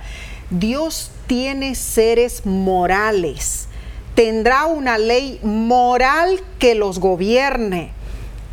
Dios 0.50 1.12
tiene 1.28 1.76
seres 1.76 2.46
morales. 2.46 3.68
Tendrá 4.14 4.66
una 4.66 4.98
ley 4.98 5.40
moral 5.42 6.42
que 6.60 6.76
los 6.76 7.00
gobierne 7.00 7.94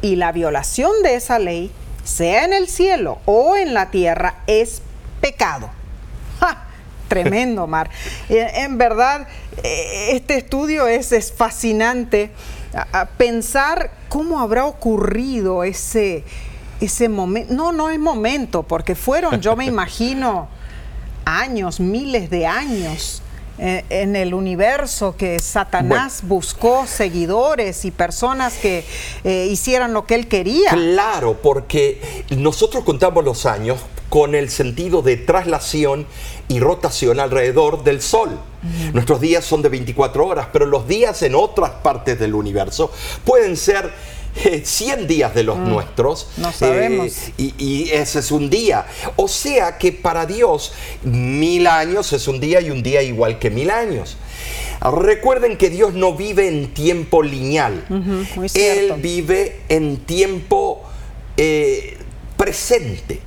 y 0.02 0.16
la 0.16 0.30
violación 0.30 0.92
de 1.02 1.16
esa 1.16 1.38
ley, 1.38 1.73
sea 2.04 2.44
en 2.44 2.52
el 2.52 2.68
cielo 2.68 3.18
o 3.25 3.56
en 3.56 3.75
la 3.75 3.90
tierra, 3.90 4.37
es 4.46 4.82
pecado. 5.20 5.70
Tremendo, 7.08 7.66
Mar. 7.66 7.90
Eh, 8.28 8.46
En 8.56 8.78
verdad, 8.78 9.26
eh, 9.62 10.10
este 10.12 10.36
estudio 10.38 10.86
es, 10.86 11.12
es 11.12 11.32
fascinante. 11.32 12.30
A- 12.92 13.06
pensar 13.06 13.90
cómo 14.08 14.40
habrá 14.40 14.64
ocurrido 14.66 15.64
ese, 15.64 16.25
ese 16.80 17.08
momento. 17.08 17.54
No, 17.54 17.72
no 17.72 17.90
es 17.90 17.98
momento, 17.98 18.62
porque 18.64 18.94
fueron, 18.94 19.40
yo 19.40 19.56
me 19.56 19.64
imagino, 19.64 20.48
años, 21.25 21.80
miles 21.80 22.28
de 22.30 22.46
años 22.46 23.22
eh, 23.58 23.84
en 23.88 24.14
el 24.16 24.34
universo 24.34 25.16
que 25.16 25.38
Satanás 25.38 26.20
buscó 26.25 26.86
seguidores 26.86 27.84
y 27.86 27.90
personas 27.90 28.54
que 28.54 28.84
eh, 29.25 29.48
hicieran 29.50 29.94
lo 29.94 30.04
que 30.06 30.14
él 30.16 30.28
quería. 30.28 30.70
Claro, 30.70 31.40
porque 31.42 32.25
nosotros 32.36 32.84
contamos 32.84 33.25
los 33.25 33.46
años 33.46 33.78
con 34.10 34.34
el 34.34 34.50
sentido 34.50 35.00
de 35.02 35.16
traslación 35.16 36.06
y 36.49 36.61
rotación 36.61 37.21
alrededor 37.21 37.85
del 37.85 38.00
Sol. 38.00 38.38
Nuestros 38.93 39.21
días 39.21 39.45
son 39.45 39.62
de 39.62 39.69
24 39.69 40.26
horas, 40.26 40.49
pero 40.53 40.67
los 40.67 40.88
días 40.88 41.23
en 41.23 41.35
otras 41.35 41.71
partes 41.83 42.19
del 42.19 42.35
universo 42.35 42.91
pueden 43.25 43.57
ser 43.57 43.91
100 44.65 45.07
días 45.07 45.35
de 45.35 45.43
los 45.43 45.59
nuestros. 45.59 46.29
Mm. 46.37 46.43
no 46.43 46.53
sabemos. 46.53 47.12
y, 47.37 47.55
y 47.59 47.91
ese 47.91 48.21
es 48.21 48.31
un 48.31 48.50
día. 48.50 48.87
O 49.17 49.29
sea 49.29 49.79
que 49.79 49.93
para 49.93 50.26
Dios 50.26 50.73
mil 51.03 51.67
años 51.67 52.12
es 52.12 52.29
un 52.29 52.41
día 52.41 52.61
y 52.61 52.71
un 52.71 52.83
día 52.83 53.03
igual 53.03 53.38
que 53.38 53.50
mil 53.50 53.71
años. 53.71 54.17
Recuerden 54.81 55.57
que 55.57 55.71
Dios 55.71 55.95
no 55.95 56.15
vive 56.15 56.49
en 56.49 56.73
tiempo 56.75 57.23
lineal. 57.23 57.85
Él 58.55 58.95
vive 58.99 59.61
en 59.69 59.99
tiempo 59.99 60.83
eh, 61.37 61.97
presente. 62.37 63.21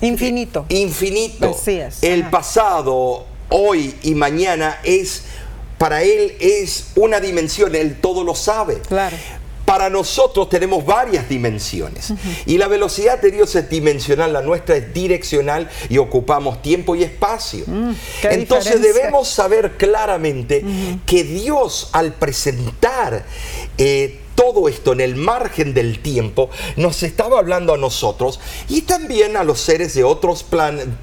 Infinito. 0.00 0.66
Infinito. 0.68 1.56
Así 1.58 1.78
es, 1.78 2.02
El 2.02 2.22
ajá. 2.22 2.30
pasado, 2.30 3.26
hoy 3.48 3.94
y 4.02 4.14
mañana 4.14 4.78
es, 4.84 5.24
para 5.78 6.02
Él 6.02 6.34
es 6.40 6.88
una 6.96 7.20
dimensión, 7.20 7.74
Él 7.74 8.00
todo 8.00 8.24
lo 8.24 8.34
sabe. 8.34 8.78
Claro. 8.80 9.16
Para 9.64 9.90
nosotros 9.90 10.48
tenemos 10.48 10.86
varias 10.86 11.28
dimensiones 11.28 12.14
y 12.46 12.56
la 12.56 12.68
velocidad 12.68 13.20
de 13.20 13.30
Dios 13.30 13.54
es 13.54 13.68
dimensional, 13.68 14.32
la 14.32 14.40
nuestra 14.40 14.76
es 14.78 14.94
direccional 14.94 15.68
y 15.90 15.98
ocupamos 15.98 16.62
tiempo 16.62 16.96
y 16.96 17.02
espacio. 17.02 17.64
Mm, 17.66 17.92
Entonces 18.22 18.72
diferencia. 18.76 18.78
debemos 19.02 19.28
saber 19.28 19.76
claramente 19.76 20.64
que 21.04 21.22
Dios 21.22 21.90
al 21.92 22.14
presentar 22.14 23.26
eh, 23.76 24.20
todo 24.38 24.68
esto 24.68 24.92
en 24.92 25.00
el 25.00 25.16
margen 25.16 25.74
del 25.74 25.98
tiempo 25.98 26.48
nos 26.76 27.02
estaba 27.02 27.40
hablando 27.40 27.74
a 27.74 27.76
nosotros 27.76 28.38
y 28.68 28.82
también 28.82 29.36
a 29.36 29.42
los 29.42 29.58
seres 29.58 29.94
de 29.94 30.04
otros 30.04 30.44
planetas 30.44 30.94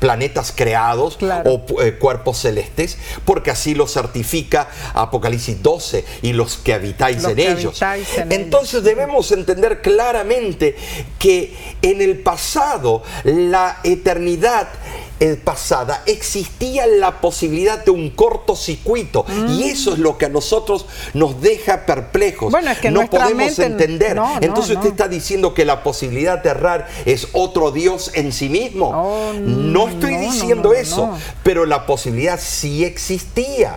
planetas 0.00 0.52
creados 0.56 1.18
Claro. 1.18 1.52
o 1.68 1.82
eh, 1.82 1.98
cuerpos 1.98 2.38
celestes, 2.38 2.96
porque 3.24 3.52
así 3.52 3.74
lo 3.76 3.86
certifica 3.86 4.68
Apocalipsis 4.94 5.62
12 5.62 6.04
y 6.22 6.32
los 6.32 6.56
que 6.56 6.72
habitáis 6.74 7.22
Los 7.22 7.30
en 7.32 7.36
que 7.36 7.50
ellos. 7.52 7.80
habitáis 7.82 8.18
en 8.18 8.32
Entonces 8.32 8.82
debemos 8.82 9.30
entender 9.30 9.80
claramente 9.80 10.74
que 11.18 11.54
en 11.82 12.00
el 12.02 12.18
pasado, 12.18 13.04
la 13.22 13.78
eternidad 13.84 14.68
pasada, 15.44 16.02
existía 16.06 16.86
la 16.86 17.20
posibilidad 17.20 17.84
de 17.84 17.90
un 17.90 18.10
cortocircuito 18.10 19.24
y 19.50 19.64
eso 19.64 19.92
es 19.92 19.98
lo 19.98 20.16
que 20.18 20.26
a 20.26 20.28
nosotros 20.28 20.86
nos 21.14 21.40
deja 21.40 21.86
perplejos. 21.86 22.48
Mm. 22.48 22.52
Bueno, 22.52 22.70
es 22.70 22.78
que 22.78 22.90
no 22.90 23.08
podemos 23.08 23.36
mente- 23.36 23.64
entender. 23.64 24.16
no, 24.16 24.34
no, 24.34 24.40
Entonces 24.42 24.74
no. 24.74 24.80
usted 24.80 24.92
está 24.92 25.08
diciendo 25.08 25.54
que 25.54 25.64
la 25.64 25.82
posibilidad 25.82 26.42
de 26.42 26.50
errar 26.50 26.88
es 27.04 27.28
otro 27.32 27.70
Dios 27.70 28.10
en 28.14 28.32
sí 28.32 28.48
mismo. 28.48 28.90
Oh, 28.94 29.32
no 29.34 29.88
estoy 29.88 30.16
diciendo 30.16 30.72
eso, 30.72 31.10
pero 31.42 31.66
la 31.66 31.86
posibilidad 31.86 32.38
sí 32.40 32.84
existía. 32.84 33.74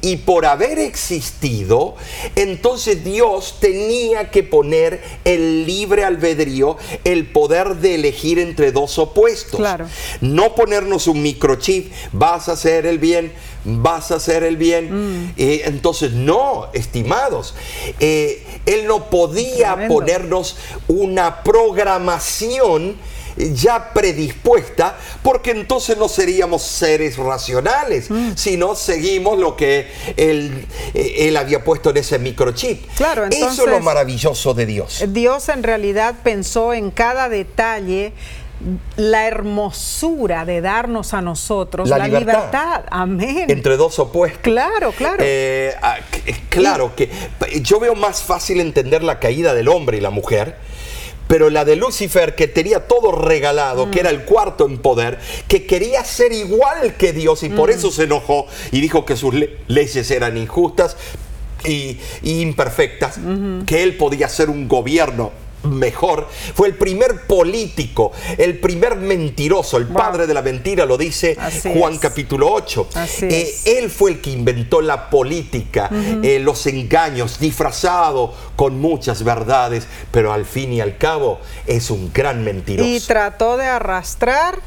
Y 0.00 0.16
por 0.18 0.46
haber 0.46 0.78
existido, 0.78 1.94
entonces 2.36 3.04
Dios 3.04 3.56
tenía 3.60 4.30
que 4.30 4.42
poner 4.42 5.02
el 5.24 5.66
libre 5.66 6.04
albedrío, 6.04 6.76
el 7.04 7.26
poder 7.26 7.76
de 7.76 7.94
elegir 7.94 8.38
entre 8.38 8.72
dos 8.72 8.98
opuestos. 8.98 9.58
Claro. 9.58 9.86
No 10.20 10.54
ponernos 10.74 11.06
un 11.06 11.22
microchip, 11.22 11.92
vas 12.12 12.48
a 12.48 12.52
hacer 12.52 12.84
el 12.86 12.98
bien, 12.98 13.32
vas 13.64 14.10
a 14.10 14.16
hacer 14.16 14.42
el 14.42 14.56
bien. 14.56 15.32
Eh, 15.36 15.62
entonces, 15.66 16.12
no, 16.12 16.68
estimados, 16.72 17.54
eh, 18.00 18.44
Él 18.66 18.86
no 18.88 19.08
podía 19.08 19.74
Tremendo. 19.74 19.94
ponernos 19.94 20.56
una 20.88 21.44
programación 21.44 22.96
ya 23.36 23.92
predispuesta, 23.92 24.96
porque 25.22 25.52
entonces 25.52 25.96
no 25.96 26.08
seríamos 26.08 26.62
seres 26.62 27.16
racionales, 27.16 28.08
sino 28.36 28.74
seguimos 28.76 29.38
lo 29.38 29.56
que 29.56 29.88
él, 30.16 30.66
eh, 30.94 31.28
él 31.28 31.36
había 31.36 31.62
puesto 31.64 31.90
en 31.90 31.96
ese 31.96 32.18
microchip. 32.18 32.84
Claro, 32.96 33.24
Eso 33.26 33.48
es 33.48 33.70
lo 33.70 33.80
maravilloso 33.80 34.54
de 34.54 34.66
Dios. 34.66 35.04
Dios 35.08 35.48
en 35.48 35.64
realidad 35.64 36.14
pensó 36.22 36.72
en 36.72 36.92
cada 36.92 37.28
detalle 37.28 38.12
la 38.96 39.26
hermosura 39.26 40.44
de 40.44 40.60
darnos 40.60 41.14
a 41.14 41.20
nosotros 41.20 41.88
La 41.88 41.98
la, 41.98 42.06
libertad. 42.08 42.32
libertad. 42.32 42.82
Amén. 42.90 43.44
Entre 43.50 43.76
dos 43.76 43.98
opuestos. 43.98 44.40
Claro, 44.42 44.92
claro. 44.92 45.16
Eh, 45.20 45.74
ah, 45.82 45.96
c- 46.10 46.34
claro 46.48 46.94
que 46.96 47.10
yo 47.62 47.78
veo 47.80 47.94
más 47.94 48.22
fácil 48.22 48.60
entender 48.60 49.02
la 49.02 49.18
caída 49.20 49.54
del 49.54 49.68
hombre 49.68 49.98
y 49.98 50.00
la 50.00 50.10
mujer, 50.10 50.56
pero 51.28 51.48
la 51.50 51.64
de 51.64 51.76
Lucifer 51.76 52.34
que 52.34 52.48
tenía 52.48 52.86
todo 52.86 53.12
regalado, 53.12 53.90
que 53.90 54.00
era 54.00 54.10
el 54.10 54.24
cuarto 54.24 54.66
en 54.66 54.78
poder, 54.78 55.18
que 55.48 55.66
quería 55.66 56.04
ser 56.04 56.32
igual 56.32 56.94
que 56.96 57.12
Dios 57.12 57.42
y 57.42 57.48
por 57.48 57.70
eso 57.70 57.90
se 57.90 58.04
enojó 58.04 58.46
y 58.72 58.80
dijo 58.80 59.04
que 59.04 59.16
sus 59.16 59.34
le- 59.34 59.58
leyes 59.68 60.10
eran 60.10 60.36
injustas 60.36 60.96
y, 61.66 61.98
y 62.22 62.40
imperfectas, 62.42 63.18
que 63.66 63.82
él 63.82 63.96
podía 63.96 64.28
ser 64.28 64.50
un 64.50 64.68
gobierno 64.68 65.32
mejor, 65.64 66.28
fue 66.54 66.68
el 66.68 66.74
primer 66.74 67.26
político, 67.26 68.12
el 68.38 68.58
primer 68.58 68.96
mentiroso, 68.96 69.76
el 69.76 69.84
Wow. 69.86 69.96
padre 69.96 70.26
de 70.26 70.34
la 70.34 70.42
mentira, 70.42 70.84
lo 70.86 70.96
dice 70.96 71.36
Así 71.40 71.72
Juan 71.76 71.94
es. 71.94 71.98
capítulo 72.00 72.50
8. 72.52 72.88
Así 72.94 73.26
Eh, 73.30 73.54
él 73.78 73.90
fue 73.90 74.12
el 74.12 74.20
que 74.20 74.30
inventó 74.30 74.80
la 74.80 75.10
política, 75.10 75.90
eh, 76.22 76.38
los 76.40 76.66
engaños, 76.66 77.38
disfrazado 77.38 78.32
con 78.56 78.80
muchas 78.80 79.22
verdades, 79.24 79.86
pero 80.10 80.32
al 80.32 80.44
fin 80.44 80.72
y 80.72 80.80
al 80.80 80.96
cabo 80.98 81.40
es 81.66 81.90
un 81.90 82.12
gran 82.12 82.44
mentiroso. 82.44 82.88
y 82.88 83.00
trató 83.00 83.56
de 83.56 83.66
arrastrar 83.66 84.58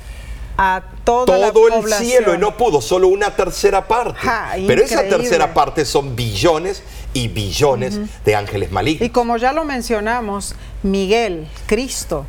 a 0.58 0.82
toda 1.04 1.38
la 1.38 1.52
Todo 1.52 1.68
el 1.68 1.74
población. 1.76 2.10
cielo 2.10 2.36
y 2.36 2.38
no 2.38 2.58
pudo, 2.58 2.82
solo 2.82 3.08
una 3.08 3.36
tercera 3.36 3.88
parte. 3.88 4.20
Ja, 4.20 4.54
pero 4.66 4.82
esa 4.84 5.04
tercera 5.04 5.54
parte 5.54 5.86
son 5.86 6.16
billones 6.16 6.82
y 7.14 7.28
billones 7.28 8.00
de 8.26 8.36
ángeles 8.36 8.72
malignos. 8.72 9.06
Y 9.06 9.10
como 9.12 9.38
ya 9.38 9.54
lo 9.54 9.64
mencionamos, 9.66 10.56
Miguel, 10.84 11.48
Cristo, 11.68 12.26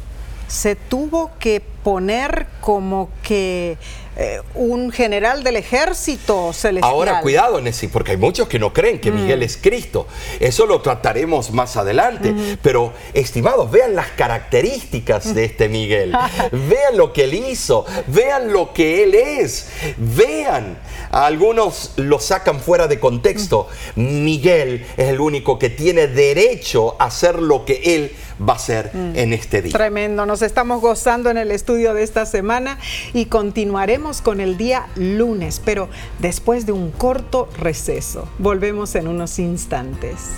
se 0.48 0.74
tuvo 0.74 1.30
que 1.38 1.60
poner 1.84 2.46
como 2.60 3.08
que 3.22 3.78
eh, 4.16 4.40
un 4.54 4.90
general 4.90 5.44
del 5.44 5.56
ejército 5.56 6.52
celestial. 6.52 6.90
Ahora, 6.92 7.20
cuidado, 7.20 7.60
Nessie, 7.60 7.88
porque 7.88 8.10
hay 8.12 8.16
muchos 8.16 8.48
que 8.48 8.58
no 8.58 8.72
creen 8.72 8.96
Mm. 8.96 9.00
que 9.00 9.10
Miguel 9.12 9.42
es 9.44 9.56
Cristo. 9.56 10.08
Eso 10.40 10.66
lo 10.66 10.80
trataremos 10.80 11.52
más 11.52 11.76
adelante. 11.76 12.34
Pero, 12.60 12.92
estimados, 13.14 13.70
vean 13.70 13.94
las 13.94 14.08
características 14.08 15.34
de 15.34 15.44
este 15.44 15.68
Miguel. 15.68 16.12
vean 16.52 16.96
lo 16.96 17.12
que 17.12 17.24
él 17.24 17.34
hizo. 17.34 17.86
Vean 18.08 18.52
lo 18.52 18.72
que 18.72 19.04
él 19.04 19.14
es. 19.14 19.68
Vean. 19.98 20.78
Algunos 21.12 21.92
lo 21.96 22.18
sacan 22.18 22.58
fuera 22.60 22.88
de 22.88 22.98
contexto. 22.98 23.68
Miguel 23.94 24.84
es 24.96 25.08
el 25.08 25.20
único 25.20 25.58
que 25.58 25.70
tiene 25.70 26.06
derecho 26.08 26.96
a 26.98 27.04
hacer 27.06 27.40
lo 27.40 27.64
que 27.64 27.80
él 27.94 28.12
va 28.40 28.54
a 28.54 28.56
hacer 28.56 28.90
Mm. 28.92 29.16
en 29.16 29.32
este 29.32 29.62
día. 29.62 29.72
Tremendo, 29.72 30.26
nos 30.26 30.42
estamos 30.42 30.80
gozando 30.80 31.30
en 31.30 31.38
el 31.38 31.50
estudio 31.50 31.94
de 31.94 32.02
esta 32.02 32.26
semana 32.26 32.78
y 33.12 33.26
continuaremos 33.26 34.20
con 34.22 34.40
el 34.40 34.56
día 34.56 34.86
lunes, 34.96 35.60
pero 35.64 35.88
después 36.18 36.66
de 36.66 36.72
un 36.72 36.90
corto 36.90 37.48
receso. 37.58 38.28
Volvemos 38.38 38.94
en 38.94 39.08
unos 39.08 39.38
instantes. 39.38 40.30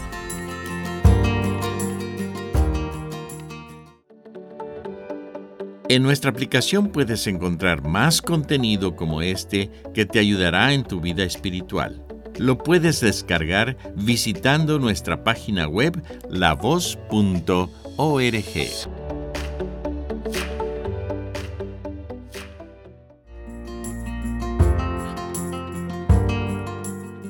En 5.89 6.03
nuestra 6.05 6.31
aplicación 6.31 6.89
puedes 6.89 7.27
encontrar 7.27 7.83
más 7.83 8.23
contenido 8.23 8.95
como 8.95 9.23
este 9.23 9.71
que 9.93 10.07
te 10.07 10.21
ayudará 10.21 10.73
en 10.73 10.85
tu 10.85 11.01
vida 11.01 11.25
espiritual. 11.25 12.05
Lo 12.39 12.59
puedes 12.59 13.01
descargar 13.01 13.77
visitando 13.97 14.79
nuestra 14.79 15.25
página 15.25 15.67
web 15.67 16.01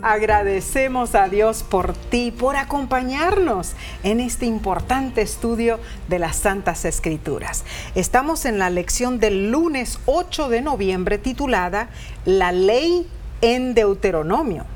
Agradecemos 0.00 1.16
a 1.16 1.26
Dios 1.26 1.64
por 1.64 1.94
ti, 1.94 2.30
por 2.30 2.54
acompañarnos 2.54 3.72
en 4.04 4.20
este 4.20 4.46
importante 4.46 5.22
estudio 5.22 5.80
de 6.06 6.20
las 6.20 6.37
Santas 6.37 6.85
Escrituras. 6.85 7.64
Estamos 7.96 8.44
en 8.44 8.61
la 8.61 8.70
lección 8.70 9.18
del 9.18 9.50
lunes 9.50 9.98
8 10.06 10.48
de 10.50 10.62
noviembre 10.62 11.18
titulada 11.18 11.90
La 12.24 12.52
ley 12.52 13.09
en 13.40 13.74
Deuteronomio. 13.74 14.66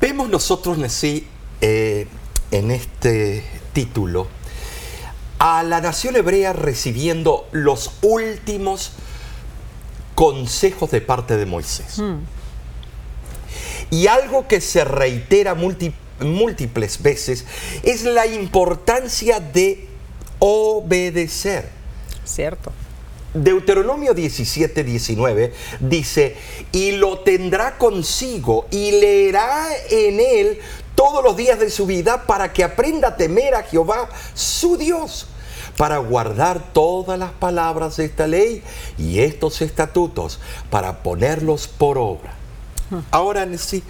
Vemos 0.00 0.30
nosotros, 0.30 0.78
Nesí, 0.78 1.26
eh, 1.60 2.06
en 2.50 2.70
este 2.70 3.44
título, 3.74 4.28
a 5.44 5.64
la 5.64 5.80
nación 5.80 6.14
hebrea 6.14 6.52
recibiendo 6.52 7.48
los 7.50 7.90
últimos 8.02 8.92
consejos 10.14 10.92
de 10.92 11.00
parte 11.00 11.36
de 11.36 11.46
Moisés. 11.46 12.00
Y 13.90 14.06
algo 14.06 14.46
que 14.46 14.60
se 14.60 14.84
reitera 14.84 15.56
múlti- 15.56 15.94
múltiples 16.20 17.02
veces 17.02 17.44
es 17.82 18.04
la 18.04 18.26
importancia 18.26 19.40
de 19.40 19.88
obedecer. 20.38 21.68
¿Cierto? 22.24 22.70
Deuteronomio 23.34 24.14
17, 24.14 24.84
19 24.84 25.52
dice, 25.80 26.36
y 26.70 26.92
lo 26.92 27.18
tendrá 27.18 27.78
consigo 27.78 28.68
y 28.70 28.92
leerá 28.92 29.66
en 29.90 30.20
él 30.20 30.60
todos 30.94 31.24
los 31.24 31.36
días 31.36 31.58
de 31.58 31.68
su 31.68 31.84
vida 31.86 32.26
para 32.26 32.52
que 32.52 32.62
aprenda 32.62 33.08
a 33.08 33.16
temer 33.16 33.56
a 33.56 33.64
Jehová, 33.64 34.08
su 34.34 34.76
Dios, 34.76 35.26
para 35.82 35.98
guardar 35.98 36.62
todas 36.72 37.18
las 37.18 37.32
palabras 37.32 37.96
de 37.96 38.04
esta 38.04 38.28
ley 38.28 38.62
y 38.98 39.18
estos 39.18 39.60
estatutos, 39.62 40.38
para 40.70 41.02
ponerlos 41.02 41.66
por 41.66 41.98
obra. 41.98 42.34
Ahora 43.10 43.48
sí, 43.58 43.82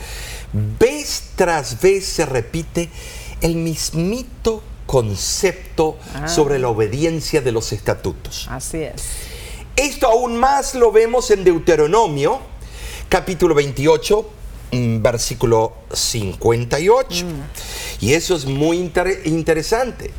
vez 0.54 1.32
tras 1.36 1.82
vez 1.82 2.06
se 2.06 2.24
repite 2.24 2.88
el 3.42 3.56
mismito 3.56 4.62
concepto 4.86 5.98
Ah. 6.14 6.28
sobre 6.28 6.58
la 6.58 6.68
obediencia 6.68 7.42
de 7.42 7.52
los 7.52 7.72
estatutos. 7.74 8.46
Así 8.50 8.78
es. 8.84 9.02
Esto 9.76 10.06
aún 10.06 10.38
más 10.38 10.74
lo 10.74 10.92
vemos 10.92 11.30
en 11.30 11.44
Deuteronomio, 11.44 12.38
capítulo 13.10 13.54
28, 13.54 14.30
mm, 14.70 15.02
versículo 15.02 15.74
58. 15.92 17.26
Y 18.00 18.14
eso 18.14 18.34
es 18.34 18.46
muy 18.46 18.78
inter- 18.78 19.20
interesante. 19.26 20.10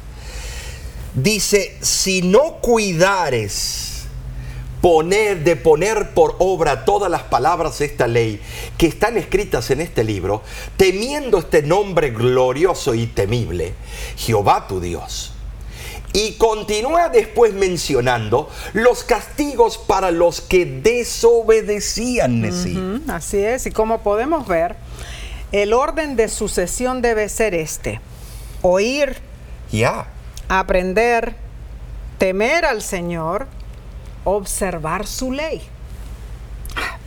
Dice, 1.16 1.78
si 1.82 2.22
no 2.22 2.56
cuidares 2.62 4.06
poner, 4.82 5.44
de 5.44 5.56
poner 5.56 6.10
por 6.14 6.36
obra 6.40 6.86
todas 6.86 7.10
las 7.10 7.22
palabras 7.24 7.80
de 7.80 7.86
esta 7.86 8.08
ley 8.08 8.42
que 8.78 8.88
están 8.88 9.18
escritas 9.18 9.70
en 9.70 9.80
este 9.80 10.04
libro, 10.04 10.42
temiendo 10.76 11.38
este 11.38 11.62
nombre 11.62 12.10
glorioso 12.10 12.94
y 12.94 13.08
temible, 13.08 13.74
Jehová 14.18 14.68
tu 14.68 14.82
Dios. 14.82 15.32
Y 16.12 16.34
continúa 16.34 17.10
después 17.10 17.54
mencionando 17.54 18.50
los 18.74 19.04
castigos 19.04 19.78
para 19.78 20.12
los 20.12 20.42
que 20.42 20.66
desobedecían. 20.66 22.44
Así 23.08 23.38
es, 23.38 23.66
y 23.66 23.72
como 23.72 24.04
podemos 24.04 24.48
ver, 24.48 24.76
el 25.52 25.74
orden 25.74 26.16
de 26.16 26.28
sucesión 26.28 27.02
debe 27.02 27.30
ser 27.30 27.56
este. 27.56 28.02
Oír, 28.62 29.16
Ya. 29.72 30.13
Aprender, 30.48 31.36
temer 32.18 32.66
al 32.66 32.82
Señor, 32.82 33.48
observar 34.24 35.06
su 35.08 35.32
ley. 35.32 35.62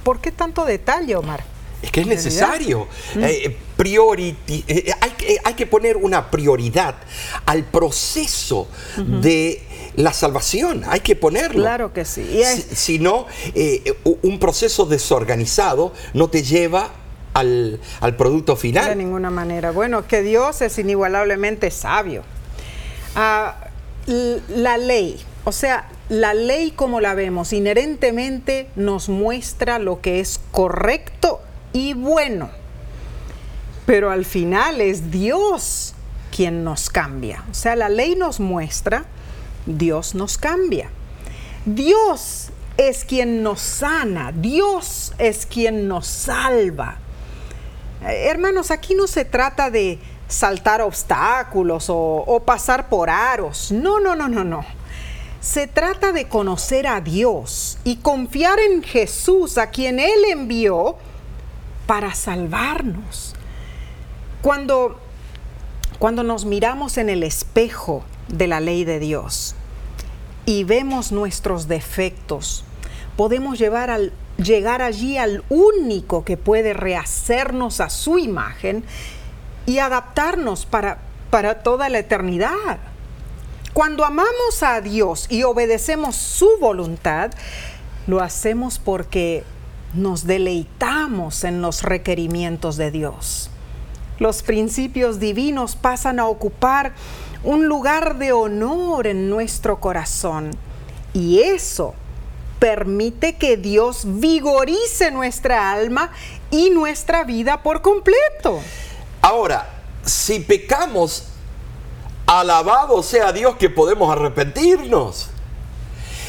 ¿Por 0.05 0.20
qué 0.20 0.31
tanto 0.33 0.64
detalle, 0.64 1.16
Omar? 1.16 1.42
Es 1.83 1.90
que 1.90 2.01
es 2.01 2.07
¿En 2.07 2.12
realidad? 2.12 2.25
necesario. 2.25 2.88
Eh, 3.16 3.57
prioriti- 3.77 4.64
eh, 4.66 4.92
hay, 5.01 5.11
que- 5.11 5.38
hay 5.44 5.55
que 5.55 5.66
poner 5.66 5.96
una 5.96 6.31
prioridad 6.31 6.94
al 7.44 7.64
proceso 7.64 8.68
de 8.96 9.62
la 9.96 10.12
salvación. 10.12 10.85
Hay 10.88 11.01
que 11.01 11.16
ponerlo. 11.16 11.61
Claro 11.62 11.92
que 11.92 12.05
sí. 12.05 12.22
Y 12.33 12.40
es- 12.42 12.64
Si, 12.70 12.77
si 12.77 12.99
no, 12.99 13.27
eh, 13.55 13.94
un 14.22 14.38
proceso 14.38 14.87
desorganizado 14.87 15.92
no 16.14 16.29
te 16.29 16.42
lleva 16.42 16.92
al, 17.35 17.81
al 18.01 18.16
producto 18.16 18.55
De 18.55 18.61
final. 18.61 18.96
ninguna 18.96 19.31
manera. 19.31 19.70
Bueno, 19.70 20.07
que 20.07 20.22
Dios 20.22 20.62
es 20.62 20.79
inigualablemente 20.79 21.70
sabio. 21.70 22.22
La 23.16 24.79
ley, 24.79 25.18
o 25.44 25.52
sea, 25.52 25.88
la 26.09 26.35
ley 26.35 26.70
como 26.70 27.00
la 27.00 27.14
vemos, 27.14 27.52
inherentemente 27.52 28.68
nos 28.76 29.09
muestra 29.09 29.79
lo 29.79 30.00
que 30.00 30.20
es 30.20 30.40
correcto 30.50 31.40
y 31.72 31.94
bueno. 31.94 32.50
Pero 33.87 34.11
al 34.11 34.24
final 34.24 34.81
es 34.81 35.11
Dios 35.11 35.94
quien 36.35 36.64
nos 36.64 36.90
cambia. 36.90 37.44
O 37.50 37.55
sea, 37.55 37.74
la 37.76 37.88
ley 37.88 38.14
nos 38.16 38.40
muestra, 38.40 39.05
Dios 39.64 40.14
nos 40.14 40.37
cambia. 40.37 40.90
Dios 41.64 42.50
es 42.76 43.05
quien 43.05 43.42
nos 43.42 43.61
sana, 43.61 44.33
Dios 44.33 45.14
es 45.18 45.46
quien 45.46 45.88
nos 45.88 46.07
salva. 46.07 46.98
Eh, 48.02 48.29
Hermanos, 48.29 48.70
aquí 48.70 48.94
no 48.94 49.07
se 49.07 49.24
trata 49.24 49.70
de 49.70 49.98
saltar 50.29 50.83
obstáculos 50.83 51.87
o, 51.89 52.43
pasar 52.45 52.89
por 52.89 53.11
aros. 53.11 53.73
No, 53.73 54.01
no, 54.01 54.17
no, 54.17 54.29
no, 54.29 54.45
no. 54.45 54.65
Se 55.41 55.67
trata 55.67 56.12
de 56.12 56.29
conocer 56.29 56.87
a 56.87 57.01
Dios 57.01 57.79
y 57.85 57.97
confiar 57.97 58.59
en 58.59 58.83
Jesús, 58.83 59.59
a 59.59 59.71
quien 59.71 60.01
Él 60.01 60.25
envió 60.29 60.97
para 61.87 62.15
salvarnos. 62.15 63.35
Cuando, 64.43 64.99
cuando 65.99 66.23
nos 66.23 66.45
miramos 66.45 66.99
en 66.99 67.09
el 67.09 67.23
espejo 67.23 68.05
de 68.29 68.49
la 68.49 68.61
ley 68.61 68.85
de 68.85 68.99
Dios 68.99 69.55
y 70.47 70.65
vemos 70.65 71.12
nuestros 71.12 71.69
defectos, 71.69 72.65
podemos 73.17 73.59
llevar 73.59 73.91
al, 73.91 74.12
llegar 74.37 74.83
allí 74.83 75.17
al 75.17 75.45
único 75.49 76.25
que 76.25 76.37
puede 76.37 76.75
rehacernos 76.75 77.81
a 77.81 77.89
su 77.89 78.19
imagen 78.19 78.85
y 79.66 79.79
adaptarnos 79.79 80.64
para, 80.64 80.98
para 81.31 81.62
toda 81.62 81.88
la 81.88 81.98
eternidad. 81.98 82.79
Cuando 83.72 84.05
amamos 84.05 84.62
a 84.62 84.81
Dios 84.81 85.26
y 85.29 85.42
obedecemos 85.42 86.16
su 86.16 86.48
voluntad, 86.61 87.31
lo 88.07 88.20
hacemos 88.20 88.79
porque 88.79 89.44
nos 89.92 90.26
deleitamos 90.26 91.44
en 91.44 91.61
los 91.61 91.83
requerimientos 91.83 92.76
de 92.76 92.90
Dios. 92.90 93.50
Los 94.18 94.42
principios 94.42 95.20
divinos 95.20 95.76
pasan 95.76 96.20
a 96.20 96.26
ocupar 96.26 96.92
un 97.44 97.66
lugar 97.66 98.16
de 98.18 98.33
honor 98.33 99.07
en 99.07 99.29
nuestro 99.29 99.79
corazón 99.79 100.50
y 101.12 101.40
eso 101.40 101.94
permite 102.59 103.37
que 103.37 103.57
Dios 103.57 104.05
vigorice 104.07 105.11
nuestra 105.11 105.70
alma 105.70 106.11
y 106.50 106.70
nuestra 106.70 107.24
vida 107.24 107.62
por 107.62 107.83
completo. 107.83 108.61
Ahora, 109.20 109.83
si 110.05 110.40
pecamos, 110.40 111.24
alabado 112.26 113.02
sea 113.02 113.33
Dios 113.33 113.57
que 113.57 113.70
podemos 113.70 114.11
arrepentirnos. 114.11 115.29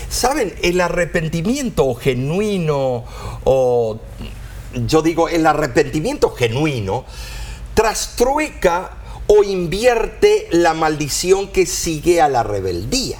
Saben, 0.09 0.55
el 0.61 0.79
arrepentimiento 0.79 1.93
genuino, 1.95 3.03
o 3.43 3.99
yo 4.73 5.01
digo, 5.01 5.27
el 5.27 5.45
arrepentimiento 5.45 6.31
genuino, 6.31 7.05
trastrueca 7.73 8.91
o 9.27 9.43
invierte 9.43 10.47
la 10.51 10.73
maldición 10.73 11.49
que 11.49 11.65
sigue 11.65 12.21
a 12.21 12.29
la 12.29 12.43
rebeldía. 12.43 13.19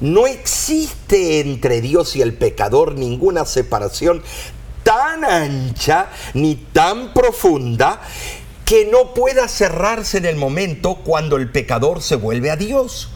No 0.00 0.26
existe 0.26 1.40
entre 1.40 1.80
Dios 1.80 2.14
y 2.16 2.22
el 2.22 2.34
pecador 2.34 2.94
ninguna 2.94 3.44
separación 3.44 4.22
tan 4.88 5.22
ancha 5.22 6.08
ni 6.32 6.54
tan 6.54 7.12
profunda 7.12 8.00
que 8.64 8.86
no 8.86 9.12
pueda 9.12 9.46
cerrarse 9.46 10.16
en 10.16 10.24
el 10.24 10.36
momento 10.36 10.96
cuando 11.04 11.36
el 11.36 11.50
pecador 11.50 12.00
se 12.00 12.16
vuelve 12.16 12.50
a 12.50 12.56
Dios. 12.56 13.10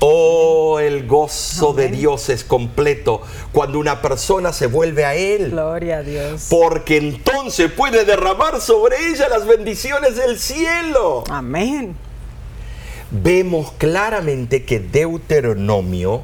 Oh, 0.00 0.78
el 0.80 1.06
gozo 1.06 1.74
de. 1.74 1.88
Dios 1.88 2.30
es 2.30 2.42
completo 2.42 3.20
cuando 3.52 3.78
una 3.78 4.00
persona 4.00 4.54
se 4.54 4.66
vuelve 4.66 5.04
a 5.04 5.14
Él. 5.14 5.50
Gloria 5.50 5.98
a 5.98 6.02
Dios. 6.02 6.46
Porque 6.48 6.96
entonces 6.96 7.70
puede 7.70 8.06
derramar 8.06 8.62
sobre 8.62 9.10
ella 9.10 9.28
las 9.28 9.46
bendiciones 9.46 10.16
del 10.16 10.38
cielo. 10.38 11.24
Amén. 11.28 11.94
Vemos 13.10 13.72
claramente 13.72 14.64
que 14.64 14.78
Deuteronomio 14.78 16.22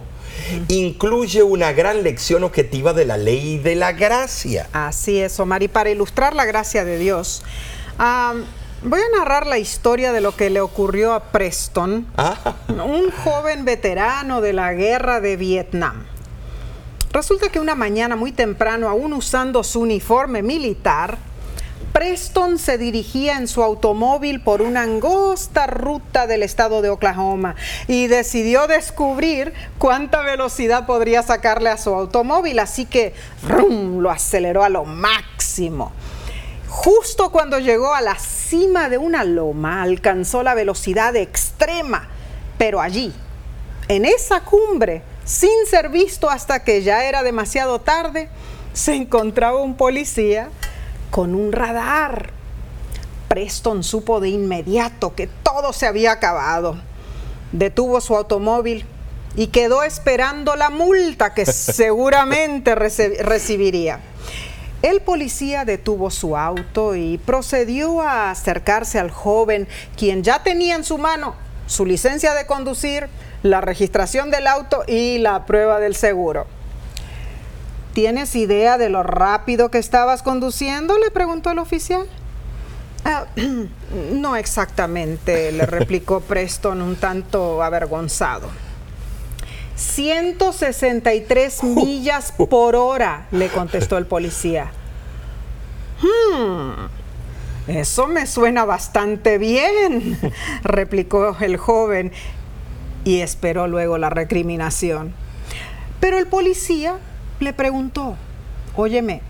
incluye 0.69 1.43
una 1.43 1.73
gran 1.73 2.03
lección 2.03 2.45
objetiva 2.45 2.93
de 2.93 3.05
la 3.05 3.17
ley 3.17 3.59
de 3.59 3.75
la 3.75 3.93
gracia. 3.93 4.69
Así 4.73 5.21
es, 5.21 5.39
Omar. 5.41 5.63
Y 5.63 5.69
para 5.69 5.91
ilustrar 5.91 6.35
la 6.35 6.45
gracia 6.45 6.85
de 6.85 6.99
Dios, 6.99 7.43
voy 7.99 9.01
a 9.01 9.19
narrar 9.19 9.47
la 9.47 9.59
historia 9.59 10.13
de 10.13 10.21
lo 10.21 10.37
que 10.37 10.51
le 10.51 10.61
ocurrió 10.61 11.15
a 11.15 11.25
Preston, 11.25 12.07
Ah, 12.17 12.57
un 12.69 13.11
joven 13.11 13.65
veterano 13.65 14.41
de 14.41 14.53
la 14.53 14.73
guerra 14.75 15.21
de 15.21 15.37
Vietnam. 15.37 16.05
Resulta 17.13 17.49
que 17.49 17.61
una 17.61 17.77
mañana 17.77 18.17
muy 18.17 18.33
temprano, 18.33 18.89
aún 18.89 19.13
usando 19.13 19.63
su 19.63 19.81
uniforme 19.81 20.43
militar, 20.43 21.17
Preston 21.95 22.59
se 22.59 22.77
dirigía 22.77 23.37
en 23.37 23.47
su 23.47 23.63
automóvil 23.63 24.41
por 24.41 24.63
una 24.63 24.83
angosta 24.83 25.69
ruta 25.69 26.27
del 26.27 26.43
estado 26.43 26.83
de 26.83 26.91
Oklahoma 26.91 27.55
y 27.87 28.09
decidió 28.09 28.67
descubrir 28.67 29.55
cuánta 29.79 30.23
velocidad 30.23 30.87
podría 30.87 31.23
sacarle 31.23 31.71
a 31.71 31.79
su 31.79 31.95
automóvil, 31.95 32.59
así 32.59 32.85
que 32.85 33.15
¡rum! 33.47 34.01
lo 34.01 34.11
aceleró 34.11 34.65
a 34.65 34.71
lo 34.71 34.85
máximo. 34.85 35.93
Justo 36.69 37.31
cuando 37.31 37.61
llegó 37.61 37.95
a 37.95 38.01
la 38.01 38.19
cima 38.19 38.89
de 38.89 38.99
una 38.99 39.23
loma, 39.23 39.81
alcanzó 39.81 40.43
la 40.43 40.55
velocidad 40.55 41.15
extrema, 41.15 42.09
pero 42.59 42.81
allí, 42.81 43.13
en 43.87 44.05
esa 44.05 44.41
cumbre, 44.41 45.03
sin 45.25 45.65
ser 45.71 45.91
visto 45.91 46.29
hasta 46.29 46.65
que 46.65 46.83
ya 46.83 47.05
era 47.05 47.23
demasiado 47.23 47.81
tarde, 47.81 48.29
se 48.73 48.97
encontraba 48.97 49.63
un 49.63 49.77
policía 49.77 50.51
con 51.15 51.37
un 51.37 51.53
radar. 51.53 52.31
Preston 53.29 53.85
supo 53.85 54.19
de 54.19 54.31
inmediato 54.31 55.15
que 55.15 55.29
todo 55.29 55.73
se 55.73 55.87
había 55.87 56.11
acabado. 56.11 56.77
Detuvo 57.53 58.01
su 58.01 58.17
automóvil 58.17 58.85
y 59.37 59.47
quedó 59.47 59.85
esperando 59.85 60.57
la 60.57 60.71
multa 60.71 61.33
que 61.33 61.47
seguramente 61.53 62.75
recibiría. 62.75 64.01
El 64.83 65.03
policía 65.03 65.65
detuvo 65.65 66.11
su 66.11 66.37
auto 66.37 66.97
y 66.97 67.19
procedió 67.19 68.03
a 68.03 68.33
acercarse 68.33 68.99
al 68.99 69.13
joven, 69.13 69.69
quien 69.97 70.25
ya 70.25 70.43
tenía 70.43 70.75
en 70.75 70.83
su 70.83 70.99
mano 70.99 71.37
su 71.67 71.87
licencia 71.87 72.35
de 72.35 72.47
conducir, 72.47 73.09
la 73.45 73.61
registración 73.61 74.33
del 74.33 74.49
auto 74.49 74.83
y 74.89 75.19
la 75.19 75.47
prueba 75.47 75.79
del 75.79 75.95
seguro. 75.95 76.49
¿Tienes 77.95 78.35
idea 78.35 78.77
de 78.77 78.89
lo 78.89 79.05
rápido 79.05 79.71
que 79.71 79.79
estabas 79.79 80.25
conduciendo? 80.25 80.99
le 80.99 81.13
preguntó 81.13 81.53
el 81.53 81.61
oficial. 81.61 82.07
Ah, 83.05 83.27
no 84.13 84.35
exactamente, 84.35 85.53
le 85.53 85.65
replicó 85.65 86.21
Preston 86.29 86.83
un 86.83 86.97
tanto 86.97 87.63
avergonzado. 87.63 88.49
163 89.77 91.63
millas 91.63 92.33
por 92.33 92.75
hora, 92.75 93.29
le 93.31 93.49
contestó 93.49 93.97
el 93.97 94.07
policía. 94.07 94.73
Hmm, 96.01 96.89
eso 97.69 98.09
me 98.09 98.27
suena 98.27 98.65
bastante 98.65 99.39
bien, 99.39 100.19
replicó 100.65 101.37
el 101.41 101.59
joven 101.59 102.13
y 103.05 103.21
esperó 103.21 103.69
luego 103.69 103.99
la 103.99 104.11
recriminación. 104.11 105.15
Pero 106.01 106.19
el 106.19 106.27
policía 106.27 106.99
le 107.41 107.53
preguntó, 107.53 108.17
óyeme, 108.77 109.21